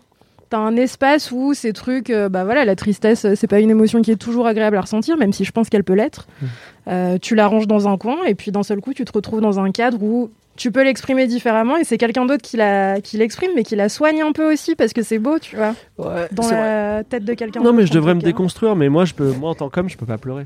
[0.49, 4.01] T'as un espace où ces trucs, euh, bah voilà, la tristesse, c'est pas une émotion
[4.01, 6.27] qui est toujours agréable à ressentir, même si je pense qu'elle peut l'être.
[6.41, 6.45] Mm.
[6.89, 9.39] Euh, tu la ranges dans un coin et puis d'un seul coup, tu te retrouves
[9.41, 13.17] dans un cadre où tu peux l'exprimer différemment et c'est quelqu'un d'autre qui la qui
[13.17, 16.27] l'exprime, mais qui la soigne un peu aussi parce que c'est beau, tu vois, Ouais,
[16.31, 17.61] dans la tête de quelqu'un.
[17.61, 18.25] Non, mais je devrais me cas.
[18.27, 20.45] déconstruire, mais moi, je peux, moi en tant qu'homme, je peux pas pleurer.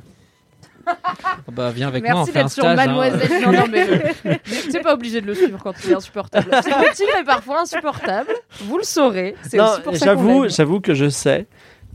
[1.51, 2.71] Bah, viens avec moi, on Merci fait un sur stage.
[2.79, 2.85] hein.
[2.85, 3.29] Mademoiselle.
[3.45, 4.39] Non, non, mais
[4.71, 6.47] t'es pas obligé de le suivre quand il est insupportable.
[6.63, 8.29] C'est petit, mais parfois insupportable.
[8.61, 9.35] Vous le saurez.
[9.49, 9.59] C'est
[9.93, 11.45] j'avoue, j'avoue que je sais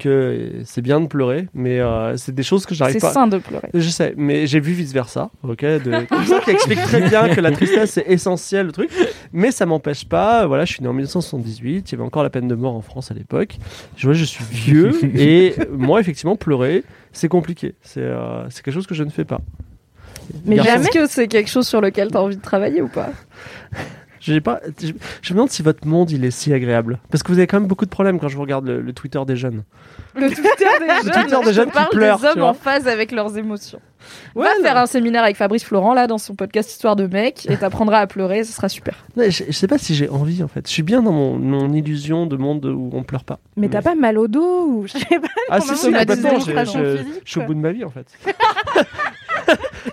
[0.02, 3.12] que c'est bien de pleurer, mais euh, c'est des choses que j'arrive C'est pas.
[3.12, 3.68] sain de pleurer.
[3.74, 7.34] Je sais, mais j'ai vu vice versa, ok, de comme ça qui explique très bien
[7.34, 8.90] que la tristesse c'est essentiel le truc,
[9.32, 10.46] mais ça m'empêche pas.
[10.46, 12.82] Voilà, je suis né en 1978, il y avait encore la peine de mort en
[12.82, 13.58] France à l'époque.
[13.96, 17.74] Je vois, je suis vieux et moi effectivement pleurer c'est compliqué.
[17.82, 19.40] C'est euh, c'est quelque chose que je ne fais pas.
[20.44, 20.56] Mais.
[20.56, 23.10] Est-ce que c'est quelque chose sur lequel tu as envie de travailler ou pas?
[24.22, 24.60] J'ai pas.
[24.80, 27.48] Je, je me demande si votre monde il est si agréable, parce que vous avez
[27.48, 29.64] quand même beaucoup de problèmes quand je vous regarde le, le Twitter des jeunes.
[30.14, 30.48] Le Twitter
[30.80, 31.12] des jeunes.
[31.12, 33.80] Twitter des je jeunes qui parle pleurent, des hommes en phase avec leurs émotions.
[34.34, 34.64] Ouais, Va non.
[34.64, 37.98] faire un séminaire avec Fabrice Florent là dans son podcast Histoire de mec et t'apprendras
[37.98, 38.94] à pleurer, ce sera super.
[39.16, 40.66] Je, je sais pas si j'ai envie en fait.
[40.68, 43.40] Je suis bien dans mon, mon illusion de monde où on pleure pas.
[43.56, 45.28] Mais t'as pas mal au dos ou je sais pas.
[45.50, 46.64] Ah si, si, on a des complètement.
[46.64, 48.06] Je, suis au bout de ma vie en fait.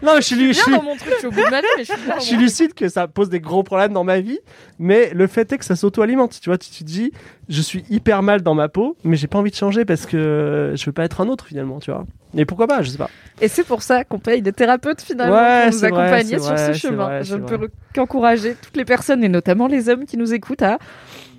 [0.04, 1.44] non, mais je suis, lu- je Viens suis- dans mon truc, je suis au bout
[1.46, 3.30] de ma vie, mais je suis bien dans je suis mon- lucide que ça pose
[3.30, 4.40] des gros problèmes dans ma vie,
[4.80, 6.40] mais le fait est que ça s'auto-alimente.
[6.42, 7.12] Tu vois, tu te dis,
[7.50, 10.74] je suis hyper mal dans ma peau, mais j'ai pas envie de changer parce que
[10.76, 12.06] je veux pas être un autre finalement, tu vois.
[12.38, 13.10] Et pourquoi pas, je sais pas.
[13.42, 16.54] Et c'est pour ça qu'on paye des thérapeutes finalement Ouais, pour nous vrai, accompagner sur
[16.54, 17.06] vrai, ce chemin.
[17.06, 20.62] vrai, Je ne peux qu'encourager toutes les personnes et notamment les hommes qui nous écoutent
[20.62, 20.78] à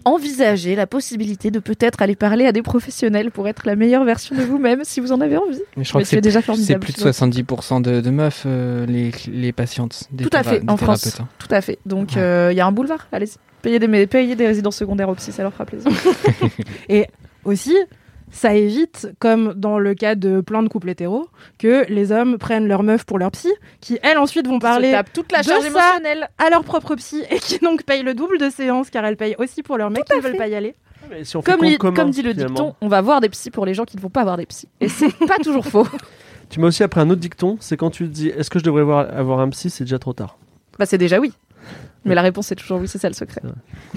[0.05, 4.35] envisager la possibilité de peut-être aller parler à des professionnels pour être la meilleure version
[4.37, 5.61] de vous-même si vous en avez envie.
[5.77, 7.11] Mais je crois Mais que c'est déjà c'est formidable, plus de tu vois.
[7.11, 10.05] 70% de, de meufs, euh, les, les patientes.
[10.11, 11.21] Des Tout à fait, en France.
[11.21, 11.29] hein.
[11.39, 11.79] Tout à fait.
[11.87, 13.37] Donc il y a un boulevard, allez-y.
[13.63, 15.91] Payez des, payez des résidences secondaires au psy, ça leur fera plaisir.
[16.89, 17.07] Et
[17.45, 17.77] aussi,
[18.31, 21.29] ça évite, comme dans le cas de plein de couples hétéros,
[21.59, 23.49] que les hommes prennent leur meuf pour leur psy,
[23.81, 26.29] qui elles ensuite vont parler toute la de charge ça émotionnelle.
[26.39, 29.35] à leur propre psy et qui donc payent le double de séances car elles payent
[29.39, 30.75] aussi pour leur mec qui ne veulent pas y aller.
[31.11, 32.55] Mais si on fait Comme, compte li- commun, comme dit le finalement.
[32.55, 34.47] dicton, on va voir des psys pour les gens qui ne vont pas voir des
[34.47, 34.69] psys.
[34.81, 35.87] Et c'est pas toujours faux.
[36.51, 38.65] Tu m'as aussi appris un autre dicton, c'est quand tu te dis, est-ce que je
[38.65, 40.37] devrais voir- avoir un psy, c'est déjà trop tard.
[40.79, 41.33] Bah c'est déjà oui.
[42.05, 43.43] Mais la réponse est toujours oui, c'est ça le secret.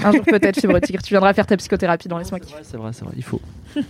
[0.03, 2.59] Un jour peut-être, Fibre Tigre, tu viendras faire ta psychothérapie dans Laisse-moi kiffer.
[2.63, 3.41] C'est vrai, c'est vrai, il faut.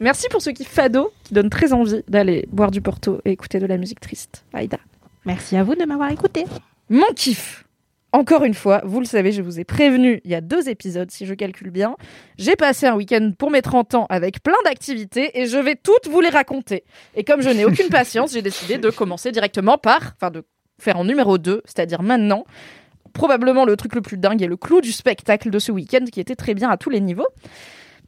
[0.00, 3.60] Merci pour ce qui fado, qui donne très envie d'aller boire du Porto et écouter
[3.60, 4.44] de la musique triste.
[4.52, 4.78] Aïda.
[5.24, 6.44] Merci à vous de m'avoir écouté.
[6.88, 7.64] Mon kiff.
[8.12, 11.08] Encore une fois, vous le savez, je vous ai prévenu il y a deux épisodes,
[11.12, 11.94] si je calcule bien.
[12.38, 16.08] J'ai passé un week-end pour mes 30 ans avec plein d'activités et je vais toutes
[16.08, 16.82] vous les raconter.
[17.14, 20.42] Et comme je n'ai aucune patience, j'ai décidé de commencer directement par, enfin de
[20.80, 22.44] faire en numéro 2, c'est-à-dire maintenant,
[23.12, 26.20] probablement le truc le plus dingue et le clou du spectacle de ce week-end qui
[26.20, 27.28] était très bien à tous les niveaux.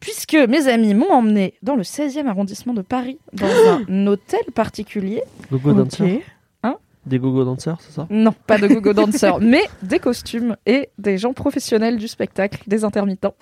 [0.00, 3.46] Puisque mes amis m'ont emmené dans le 16e arrondissement de Paris, dans
[3.88, 5.22] un hôtel particulier.
[5.50, 6.22] Gogo Dancer.
[6.64, 6.76] Hein
[7.06, 8.06] Des gogo danseurs, c'est ça?
[8.10, 12.84] Non, pas de gogo danseurs, mais des costumes et des gens professionnels du spectacle, des
[12.84, 13.34] intermittents.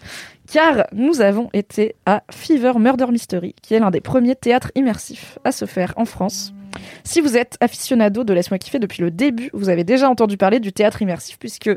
[0.50, 5.38] Car nous avons été à Fever Murder Mystery, qui est l'un des premiers théâtres immersifs
[5.44, 6.52] à se faire en France.
[7.04, 10.60] Si vous êtes aficionado de Laisse-moi kiffer depuis le début, vous avez déjà entendu parler
[10.60, 11.70] du théâtre immersif, puisque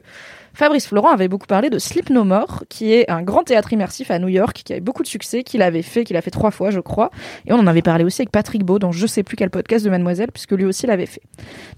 [0.53, 4.11] Fabrice Florent avait beaucoup parlé de Sleep No More, qui est un grand théâtre immersif
[4.11, 6.51] à New York, qui avait beaucoup de succès, qu'il avait fait, qu'il a fait trois
[6.51, 7.09] fois, je crois.
[7.47, 9.83] Et on en avait parlé aussi avec Patrick Beau, dans je sais plus quel podcast
[9.83, 11.23] de Mademoiselle, puisque lui aussi l'avait fait.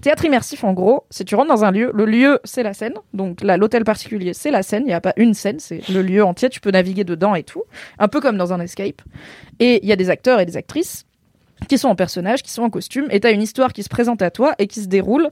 [0.02, 2.94] Théâtre immersif, en gros, si tu rentres dans un lieu, le lieu, c'est la scène.
[3.14, 4.82] Donc là, l'hôtel particulier, c'est la scène.
[4.84, 6.50] Il n'y a pas une scène, c'est le lieu entier.
[6.50, 7.62] Tu peux naviguer dedans et tout.
[7.98, 9.00] Un peu comme dans un escape.
[9.58, 11.06] Et il y a des acteurs et des actrices
[11.68, 13.06] qui sont en personnage, qui sont en costume.
[13.10, 15.28] Et tu as une histoire qui se présente à toi et qui se déroule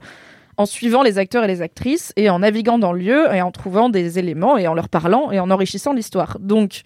[0.57, 3.51] en suivant les acteurs et les actrices et en naviguant dans le lieu et en
[3.51, 6.37] trouvant des éléments et en leur parlant et en enrichissant l'histoire.
[6.39, 6.81] Donc,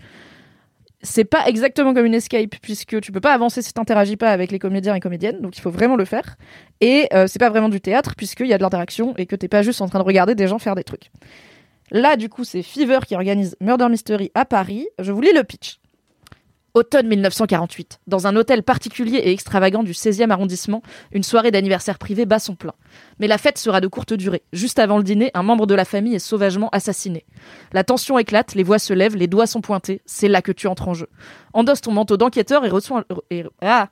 [1.01, 4.51] c'est pas exactement comme une escape puisque tu peux pas avancer si t'interagis pas avec
[4.51, 6.35] les comédiens et comédiennes, donc il faut vraiment le faire.
[6.81, 9.47] Et euh, c'est pas vraiment du théâtre puisqu'il y a de l'interaction et que t'es
[9.47, 11.11] pas juste en train de regarder des gens faire des trucs.
[11.91, 14.87] Là, du coup, c'est Fever qui organise Murder Mystery à Paris.
[14.99, 15.79] Je vous lis le pitch.
[16.73, 17.99] Automne 1948.
[18.07, 22.55] Dans un hôtel particulier et extravagant du 16e arrondissement, une soirée d'anniversaire privé bat son
[22.55, 22.73] plein.
[23.19, 24.43] Mais la fête sera de courte durée.
[24.53, 27.25] Juste avant le dîner, un membre de la famille est sauvagement assassiné.
[27.73, 30.01] La tension éclate, les voix se lèvent, les doigts sont pointés.
[30.05, 31.07] C'est là que tu entres en jeu.
[31.53, 33.03] Endosse ton manteau d'enquêteur et reçois...
[33.61, 33.89] ah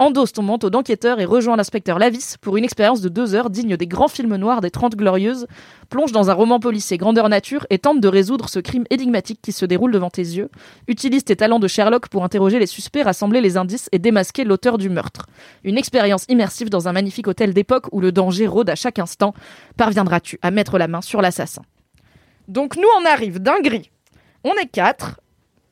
[0.00, 3.76] Endosse ton manteau d'enquêteur et rejoins l'inspecteur Lavis pour une expérience de deux heures digne
[3.76, 5.48] des grands films noirs des Trente Glorieuses.
[5.90, 9.50] Plonge dans un roman policier grandeur nature et tente de résoudre ce crime énigmatique qui
[9.50, 10.50] se déroule devant tes yeux.
[10.86, 14.78] Utilise tes talents de Sherlock pour interroger les suspects, rassembler les indices et démasquer l'auteur
[14.78, 15.26] du meurtre.
[15.64, 19.34] Une expérience immersive dans un magnifique hôtel d'époque où le danger rôde à chaque instant.
[19.76, 21.62] Parviendras-tu à mettre la main sur l'assassin?
[22.46, 23.90] Donc nous on arrive dinguerie.
[24.44, 25.18] On est quatre,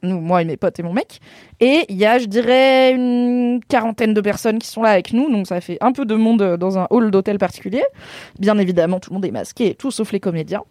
[0.06, 1.20] nous, moi et mes potes et mon mec.
[1.60, 5.30] Et il y a, je dirais, une quarantaine de personnes qui sont là avec nous.
[5.30, 7.82] Donc ça fait un peu de monde euh, dans un hall d'hôtel particulier.
[8.38, 10.62] Bien évidemment, tout le monde est masqué, tout sauf les comédiens.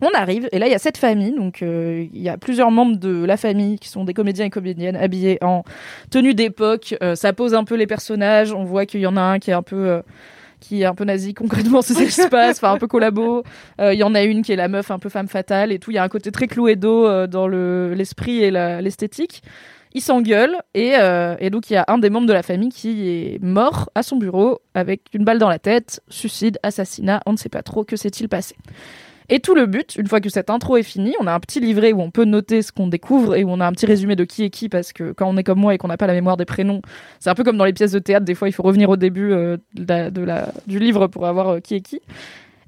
[0.00, 1.34] On arrive, et là, il y a cette famille.
[1.34, 4.50] Donc, euh, il y a plusieurs membres de la famille qui sont des comédiens et
[4.50, 5.64] comédiennes habillés en
[6.10, 6.94] tenue d'époque.
[7.02, 8.52] Euh, ça pose un peu les personnages.
[8.52, 10.02] On voit qu'il y en a un qui est un peu...
[10.60, 13.42] qui est un peu nazi concrètement c'est ça qui se passe enfin un peu collabo.
[13.80, 15.78] Euh, il y en a une qui est la meuf un peu femme fatale et
[15.78, 15.90] tout.
[15.90, 19.42] Il y a un côté très Cluedo euh, dans le l'esprit et l'esthétique.
[19.94, 22.68] Ils s'engueulent et, euh, et donc il y a un des membres de la famille
[22.68, 27.32] qui est mort à son bureau avec une balle dans la tête suicide assassinat on
[27.32, 28.54] ne sait pas trop que s'est-il passé
[29.28, 31.60] et tout le but, une fois que cette intro est finie, on a un petit
[31.60, 34.16] livret où on peut noter ce qu'on découvre et où on a un petit résumé
[34.16, 36.06] de qui est qui parce que quand on est comme moi et qu'on n'a pas
[36.06, 36.80] la mémoire des prénoms,
[37.20, 38.96] c'est un peu comme dans les pièces de théâtre, des fois il faut revenir au
[38.96, 42.00] début euh, de la- de la- du livre pour avoir euh, qui est qui.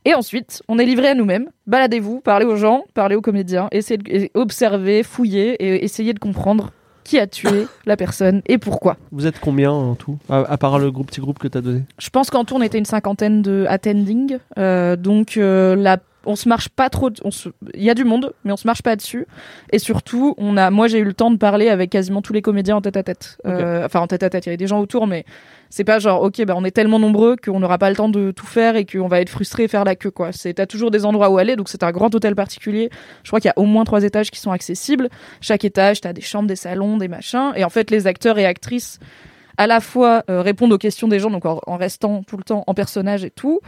[0.06, 1.50] Et ensuite, on est livré à nous-mêmes.
[1.66, 6.18] Baladez-vous, parlez aux gens, parlez aux comédiens, essayez de et observer, fouiller et essayez de
[6.18, 6.72] comprendre
[7.04, 8.96] qui a tué la personne et pourquoi.
[9.12, 11.82] Vous êtes combien en tout à, à part le groupe, petit groupe que t'as donné?
[11.98, 14.38] Je pense qu'en tout, on était une cinquantaine de attending.
[14.58, 17.10] Euh, donc, euh, la, on se marche pas trop.
[17.30, 19.26] se- Il y a du monde, mais on se marche pas dessus.
[19.72, 22.42] Et surtout, on a, moi, j'ai eu le temps de parler avec quasiment tous les
[22.42, 23.38] comédiens en tête à tête.
[23.46, 25.24] Euh, Enfin, en tête à tête, il y avait des gens autour, mais
[25.70, 28.30] c'est pas genre, ok, bah, on est tellement nombreux qu'on n'aura pas le temps de
[28.32, 30.32] tout faire et qu'on va être frustré et faire la queue, quoi.
[30.32, 32.90] C'est, t'as toujours des endroits où aller, donc c'est un grand hôtel particulier.
[33.22, 35.08] Je crois qu'il y a au moins trois étages qui sont accessibles.
[35.40, 37.52] Chaque étage, t'as des chambres, des salons, des machins.
[37.56, 38.98] Et en fait, les acteurs et actrices
[39.56, 42.44] à la fois euh, répondent aux questions des gens, donc en, en restant tout le
[42.44, 43.60] temps en personnage et tout,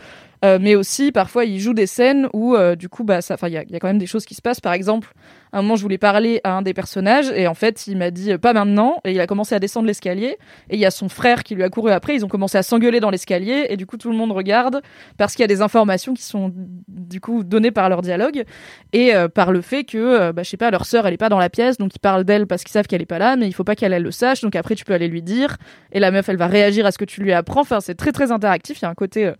[0.60, 3.54] mais aussi parfois ils jouent des scènes où euh, du coup bah ça, enfin il
[3.54, 4.60] y il y a quand même des choses qui se passent.
[4.60, 5.12] Par exemple,
[5.58, 8.32] un moment je voulais parler à un des personnages et en fait il m'a dit
[8.32, 9.00] euh, pas maintenant.
[9.04, 10.38] Et il a commencé à descendre l'escalier
[10.70, 12.14] et il y a son frère qui lui a couru après.
[12.14, 14.80] Ils ont commencé à s'engueuler dans l'escalier et du coup tout le monde regarde
[15.18, 16.52] parce qu'il y a des informations qui sont
[16.88, 18.44] du coup données par leur dialogue
[18.92, 21.18] et euh, par le fait que euh, bah, je sais pas leur sœur elle est
[21.18, 23.36] pas dans la pièce donc ils parlent d'elle parce qu'ils savent qu'elle est pas là
[23.36, 24.40] mais il faut pas qu'elle elle le sache.
[24.40, 25.58] Donc après tu peux aller lui dire
[25.92, 27.60] et la meuf elle va réagir à ce que tu lui apprends.
[27.60, 28.80] Enfin c'est très très interactif.
[28.80, 29.32] Il y a un côté euh,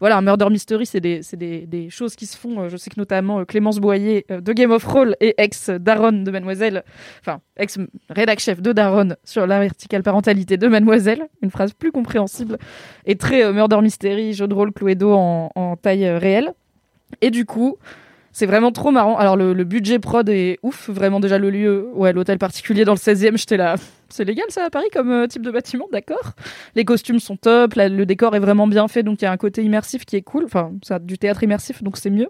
[0.00, 2.68] voilà un murder mystery c'est des des, choses qui se font.
[2.68, 6.84] Je sais que notamment Clémence Boyer de Game of Roll et ex Daron de Mademoiselle
[7.20, 7.78] enfin ex
[8.10, 12.58] rédac chef de Daron sur la verticale parentalité de Mademoiselle une phrase plus compréhensible
[13.06, 16.54] et très euh, murder mystery jeu de rôle Cluedo en, en taille euh, réelle
[17.20, 17.78] et du coup
[18.34, 19.16] c'est vraiment trop marrant.
[19.16, 22.98] Alors le, budget prod est ouf, vraiment déjà le lieu, ouais, l'hôtel particulier dans le
[22.98, 23.76] 16e, j'étais là.
[24.10, 26.32] C'est légal ça à Paris comme euh, type de bâtiment, d'accord
[26.74, 29.36] Les costumes sont top, le décor est vraiment bien fait, donc il y a un
[29.36, 30.44] côté immersif qui est cool.
[30.44, 32.28] Enfin, c'est du théâtre immersif, donc c'est mieux.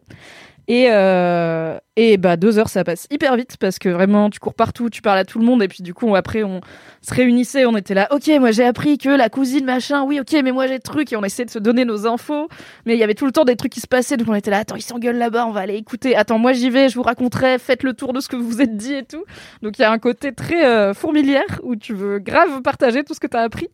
[0.67, 4.55] Et, euh, et bah deux heures ça passe hyper vite parce que vraiment tu cours
[4.55, 5.63] partout, tu parles à tout le monde.
[5.63, 6.61] Et puis du coup après on
[7.03, 10.33] se réunissait, on était là, ok moi j'ai appris que la cousine machin, oui ok
[10.43, 12.49] mais moi j'ai le truc et on essayait de se donner nos infos,
[12.87, 14.17] mais il y avait tout le temps des trucs qui se passaient.
[14.17, 16.71] Donc on était là, attends ils s'engueulent là-bas, on va aller écouter, attends moi j'y
[16.71, 19.05] vais, je vous raconterai, faites le tour de ce que vous vous êtes dit et
[19.05, 19.25] tout.
[19.63, 23.13] Donc il y a un côté très euh, fourmilière où tu veux grave partager tout
[23.13, 23.69] ce que tu as appris.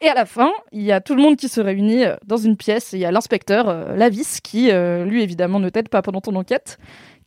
[0.00, 2.36] Et à la fin, il y a tout le monde qui se réunit euh, dans
[2.36, 2.92] une pièce.
[2.92, 6.34] Il y a l'inspecteur euh, Lavis qui, euh, lui évidemment, ne t'aide pas pendant ton
[6.36, 6.78] enquête,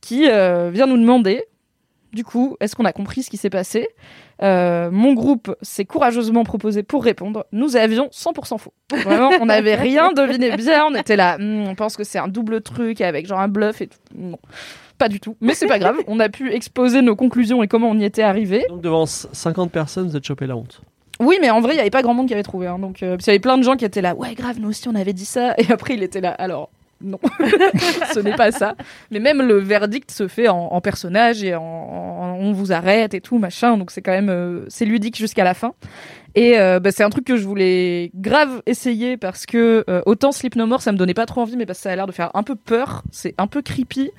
[0.02, 1.44] qui vient nous demander,
[2.14, 3.90] du coup, est-ce qu'on a compris ce qui s'est passé?
[4.42, 7.46] Mon groupe s'est courageusement proposé pour répondre.
[7.52, 8.74] Nous avions 100% faux.
[9.04, 10.86] Vraiment, on n'avait rien deviné bien.
[10.86, 13.82] On était là, Hmm, on pense que c'est un double truc avec genre un bluff
[13.82, 13.90] et.
[14.16, 14.38] Non.
[14.98, 15.98] Pas du tout, mais c'est pas grave.
[16.08, 18.66] On a pu exposer nos conclusions et comment on y était arrivé.
[18.82, 20.82] Devant c- 50 personnes, vous êtes chopé la honte.
[21.20, 22.68] Oui, mais en vrai, il y avait pas grand monde qui avait trouvé.
[22.68, 24.16] hein, donc, euh, qu'il y avait plein de gens qui étaient là.
[24.16, 25.54] Ouais, grave, nous aussi, on avait dit ça.
[25.58, 26.32] Et après, il était là.
[26.32, 26.70] Alors,
[27.02, 27.20] non,
[28.14, 28.76] ce n'est pas ça.
[29.12, 31.64] Mais même le verdict se fait en, en personnage et en,
[32.40, 33.78] on vous arrête et tout machin.
[33.78, 35.74] Donc c'est quand même euh, c'est ludique jusqu'à la fin.
[36.36, 40.58] Et euh, bah, c'est un truc que je voulais grave essayer parce que autant Sleep
[40.58, 42.12] No More ça me donnait pas trop envie, mais parce que ça a l'air de
[42.12, 43.04] faire un peu peur.
[43.12, 44.12] C'est un peu creepy.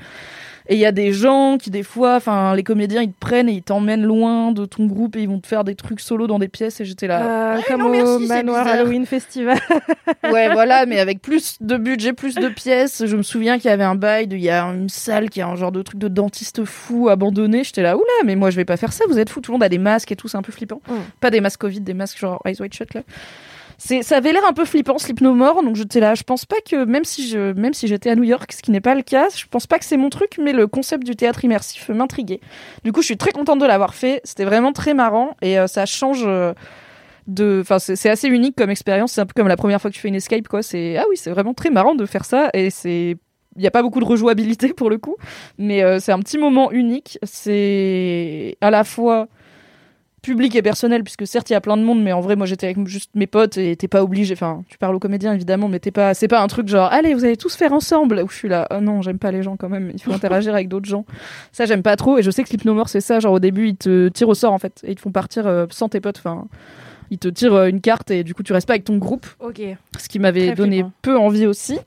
[0.70, 3.48] Et il y a des gens qui, des fois, enfin, les comédiens, ils te prennent
[3.48, 6.28] et ils t'emmènent loin de ton groupe et ils vont te faire des trucs solo
[6.28, 6.80] dans des pièces.
[6.80, 7.56] Et j'étais là.
[7.56, 8.64] Euh, comme non, au merci, Manoir.
[8.66, 9.58] Halloween Festival.
[10.30, 13.04] Ouais, voilà, mais avec plus de budget, plus de pièces.
[13.04, 15.48] Je me souviens qu'il y avait un bail, il y a une salle qui a
[15.48, 17.64] un genre de truc de dentiste fou abandonné.
[17.64, 19.40] J'étais là, oula, mais moi je vais pas faire ça, vous êtes fous.
[19.40, 20.80] Tout le monde a des masques et tout, c'est un peu flippant.
[20.88, 20.94] Mm.
[21.20, 23.02] Pas des masques Covid, des masques genre Eyes Wide Shut là.
[23.80, 26.14] Ça avait l'air un peu flippant, More, donc j'étais là.
[26.14, 28.70] Je pense pas que, même si je, même si j'étais à New York, ce qui
[28.70, 31.16] n'est pas le cas, je pense pas que c'est mon truc, mais le concept du
[31.16, 32.40] théâtre immersif m'intriguait.
[32.84, 34.20] Du coup, je suis très contente de l'avoir fait.
[34.24, 36.24] C'était vraiment très marrant et euh, ça change.
[36.26, 36.52] euh,
[37.26, 39.90] de enfin c'est c'est assez unique comme expérience c'est un peu comme la première fois
[39.90, 42.24] que tu fais une escape quoi c'est ah oui c'est vraiment très marrant de faire
[42.24, 43.16] ça et c'est
[43.56, 45.16] il n'y a pas beaucoup de rejouabilité pour le coup
[45.58, 49.28] mais euh, c'est un petit moment unique c'est à la fois
[50.22, 52.46] public et personnel puisque certes il y a plein de monde mais en vrai moi
[52.46, 55.68] j'étais avec juste mes potes et t'es pas obligé enfin tu parles aux comédiens évidemment
[55.68, 58.28] mais t'es pas c'est pas un truc genre allez vous allez tous faire ensemble où
[58.28, 60.68] je suis là oh non j'aime pas les gens quand même il faut interagir avec
[60.68, 61.04] d'autres gens
[61.52, 63.40] ça j'aime pas trop et je sais que Sleep No More c'est ça genre au
[63.40, 65.88] début ils te tirent au sort en fait et ils te font partir euh, sans
[65.88, 66.44] tes potes enfin
[67.10, 69.26] ils te tirent euh, une carte et du coup tu restes pas avec ton groupe
[69.40, 69.62] ok.
[69.98, 70.92] ce qui m'avait donné flippant.
[71.02, 71.78] peu envie aussi.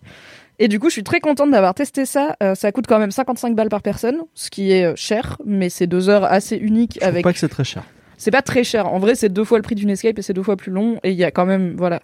[0.60, 2.38] Et du coup, je suis très contente d'avoir testé ça.
[2.44, 5.88] Euh, ça coûte quand même 55 balles par personne, ce qui est cher, mais c'est
[5.88, 7.24] deux heures assez uniques Je avec.
[7.24, 7.84] pas que c'est très cher.
[8.24, 8.88] C'est pas très cher.
[8.88, 10.98] En vrai, c'est deux fois le prix d'une escape et c'est deux fois plus long.
[11.04, 12.02] Et il y a quand même, voilà,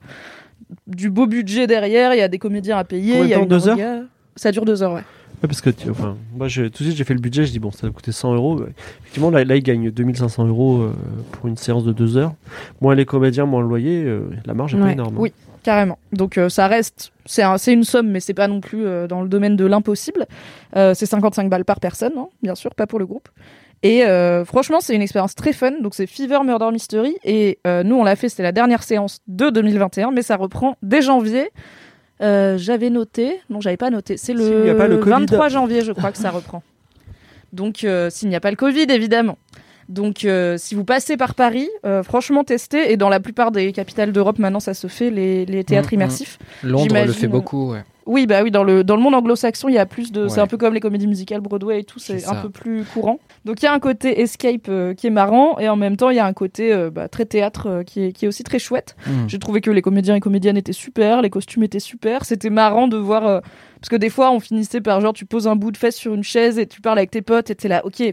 [0.87, 2.13] du beau budget derrière.
[2.13, 3.13] Il y a des comédiens à payer.
[3.13, 4.01] Combien Il y a de temps, une deux heures orga.
[4.35, 5.03] Ça dure deux heures, ouais.
[5.41, 7.51] Ouais, parce que tu- enfin, moi, je- tout de suite, j'ai fait le budget, je
[7.51, 8.59] dis bon, ça va coûter 100 euros.
[9.01, 10.93] Effectivement, là, là, ils gagnent 2500 euros euh,
[11.31, 12.33] pour une séance de deux heures.
[12.81, 15.15] Moins les comédiens, moins le loyer, euh, la marge est pas énorme.
[15.15, 15.19] hein.
[15.21, 15.31] Oui,
[15.63, 15.97] carrément.
[16.11, 19.07] Donc euh, ça reste, c'est un- c'est une somme, mais c'est pas non plus euh,
[19.07, 20.25] dans le domaine de l'impossible.
[20.75, 23.29] Euh, c'est 55 balles par personne, hein, bien sûr, pas pour le groupe.
[23.81, 25.71] Et euh, franchement, c'est une expérience très fun.
[25.81, 29.19] Donc c'est Fever Murder Mystery et euh, nous on l'a fait, c'était la dernière séance
[29.27, 31.49] de 2021, mais ça reprend dès janvier.
[32.21, 35.11] Euh, j'avais noté, non j'avais pas noté, c'est le, pas le Covid.
[35.11, 36.61] 23 janvier je crois que ça reprend.
[37.53, 39.37] Donc euh, s'il n'y a pas le Covid évidemment.
[39.87, 43.71] Donc euh, si vous passez par Paris, euh, franchement testez et dans la plupart des
[43.71, 45.99] capitales d'Europe maintenant ça se fait les, les théâtres Mm, mm.
[45.99, 46.39] immersifs.
[46.63, 47.83] Londres le fait beaucoup, ouais.
[48.05, 50.41] Oui bah oui dans le dans le monde anglo-saxon il y a plus de c'est
[50.41, 53.19] un peu comme les comédies musicales Broadway et tout c'est C'est un peu plus courant.
[53.45, 56.09] Donc il y a un côté escape euh, qui est marrant et en même temps
[56.09, 58.43] il y a un côté euh, bah, très théâtre euh, qui est qui est aussi
[58.43, 58.95] très chouette.
[59.07, 59.27] Mm.
[59.27, 62.25] J'ai trouvé que les comédiens et comédiennes étaient super, les costumes étaient super.
[62.25, 63.41] C'était marrant de voir.
[63.79, 66.13] parce que des fois, on finissait par genre, tu poses un bout de fesse sur
[66.13, 68.03] une chaise et tu parles avec tes potes et t'es là, ok.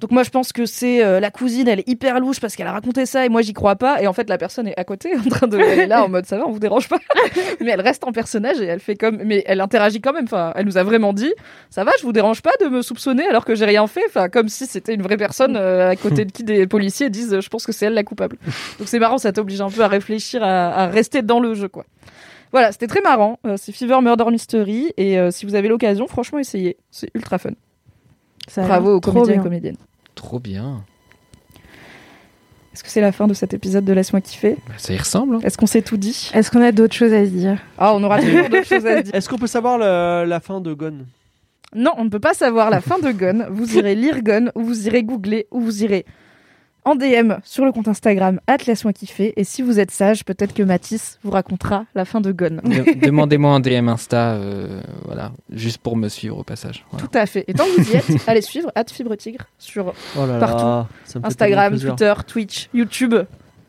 [0.00, 2.66] Donc moi, je pense que c'est euh, la cousine, elle est hyper louche parce qu'elle
[2.66, 4.02] a raconté ça et moi, j'y crois pas.
[4.02, 5.58] Et en fait, la personne est à côté en train de.
[5.58, 6.98] Elle est là en mode, ça va, on vous dérange pas.
[7.60, 9.22] mais elle reste en personnage et elle fait comme.
[9.24, 10.24] Mais elle interagit quand même.
[10.24, 11.32] Enfin, elle nous a vraiment dit,
[11.70, 14.04] ça va, je vous dérange pas de me soupçonner alors que j'ai rien fait.
[14.08, 17.40] Enfin, comme si c'était une vraie personne euh, à côté de qui des policiers disent,
[17.40, 18.36] je pense que c'est elle la coupable.
[18.78, 21.84] Donc c'est marrant, ça t'oblige un peu à réfléchir, à, rester dans le jeu, quoi.
[22.52, 23.38] Voilà, c'était très marrant.
[23.46, 26.76] Euh, c'est Fever Murder Mystery et si vous avez l'occasion, franchement, essayez.
[26.90, 27.50] C'est ultra fun.
[28.48, 29.42] Ça Bravo aux trop comédiens et bien.
[29.42, 29.76] comédiennes.
[30.14, 30.84] Trop bien.
[32.72, 34.56] Est-ce que c'est la fin de cet épisode de Laisse-moi kiffer?
[34.66, 35.36] Bah, ça y ressemble.
[35.36, 35.40] hein.
[35.44, 36.30] Est-ce qu'on s'est tout dit?
[36.34, 37.58] Est-ce qu'on a d'autres choses à se dire?
[37.78, 39.14] Ah, on aura toujours d'autres choses à se dire.
[39.14, 41.06] Est-ce qu'on peut savoir le- la fin de Gone?
[41.74, 43.46] Non, on ne peut pas savoir la fin de Gone.
[43.50, 46.04] Vous irez lire Gone, ou vous irez googler, ou vous irez
[46.84, 49.32] en DM sur le compte Instagram Laisse-moi kiffer.
[49.36, 52.60] Et si vous êtes sage, peut-être que Mathis vous racontera la fin de Gone.
[52.64, 56.84] De- Demandez-moi un DM Insta, euh, voilà, juste pour me suivre au passage.
[56.90, 57.06] Voilà.
[57.06, 57.44] Tout à fait.
[57.48, 60.64] Et tant que vous y êtes, allez suivre Fibre Tigre sur Oh là Partout.
[60.64, 60.88] là,
[61.24, 61.78] Instagram.
[61.78, 63.14] Twitter, Twitch, YouTube.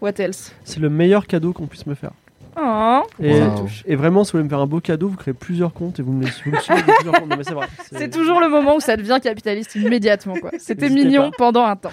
[0.01, 0.51] What else?
[0.63, 2.11] C'est le meilleur cadeau qu'on puisse me faire.
[2.57, 3.67] Oh, Et, Wow.
[3.85, 6.01] et vraiment, si vous voulez me faire un beau cadeau, vous créez plusieurs comptes et
[6.03, 7.05] vous me, vous comptes.
[7.05, 7.67] Non, mais c'est vrai.
[7.91, 10.35] C'est toujours le moment où ça devient capitaliste immédiatement.
[10.35, 10.51] quoi.
[10.57, 11.37] C'était N'hésitez mignon pas.
[11.37, 11.91] pendant un temps.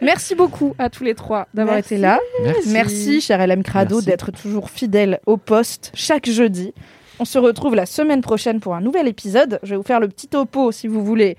[0.00, 1.94] Merci beaucoup à tous les trois d'avoir Merci.
[1.94, 2.18] été là.
[2.42, 2.68] Merci.
[2.72, 4.06] Merci, cher LM Crado, Merci.
[4.06, 6.74] d'être toujours fidèle au poste chaque jeudi.
[7.20, 9.60] On se retrouve la semaine prochaine pour un nouvel épisode.
[9.62, 11.36] Je vais vous faire le petit topo si vous voulez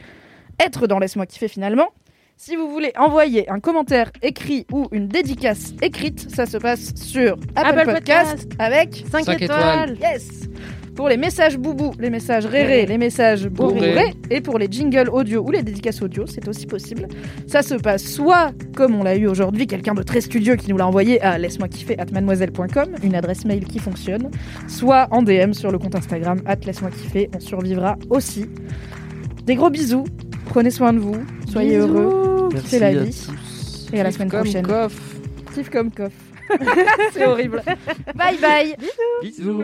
[0.60, 1.90] être dans Laisse-moi kiffer finalement.
[2.36, 7.34] Si vous voulez envoyer un commentaire écrit ou une dédicace écrite, ça se passe sur
[7.56, 8.52] Apple, Apple Podcast, Podcast.
[8.60, 9.98] avec 5 Cinq étoiles.
[10.02, 10.50] Yes
[10.96, 14.14] Pour les messages boubou, les messages réré, les messages Bourré.
[14.30, 17.08] et pour les jingles audio ou les dédicaces audio, c'est aussi possible.
[17.48, 20.78] Ça se passe soit, comme on l'a eu aujourd'hui, quelqu'un de très studieux qui nous
[20.78, 24.30] l'a envoyé à laisse-moi kiffer at mademoiselle.com, une adresse mail qui fonctionne,
[24.68, 28.48] soit en DM sur le compte Instagram at laisse-moi kiffer, on survivra aussi.
[29.46, 30.06] Des gros bisous,
[30.46, 31.16] prenez soin de vous,
[31.52, 31.88] soyez Bisous.
[31.98, 33.90] heureux, kiffez la vie, tous.
[33.94, 34.68] et à la Kiff semaine comme prochaine.
[34.68, 35.16] coff.
[35.54, 36.12] Kiff comme coff.
[37.14, 37.62] c'est horrible.
[38.16, 38.76] Bye bye
[39.22, 39.64] Bisous.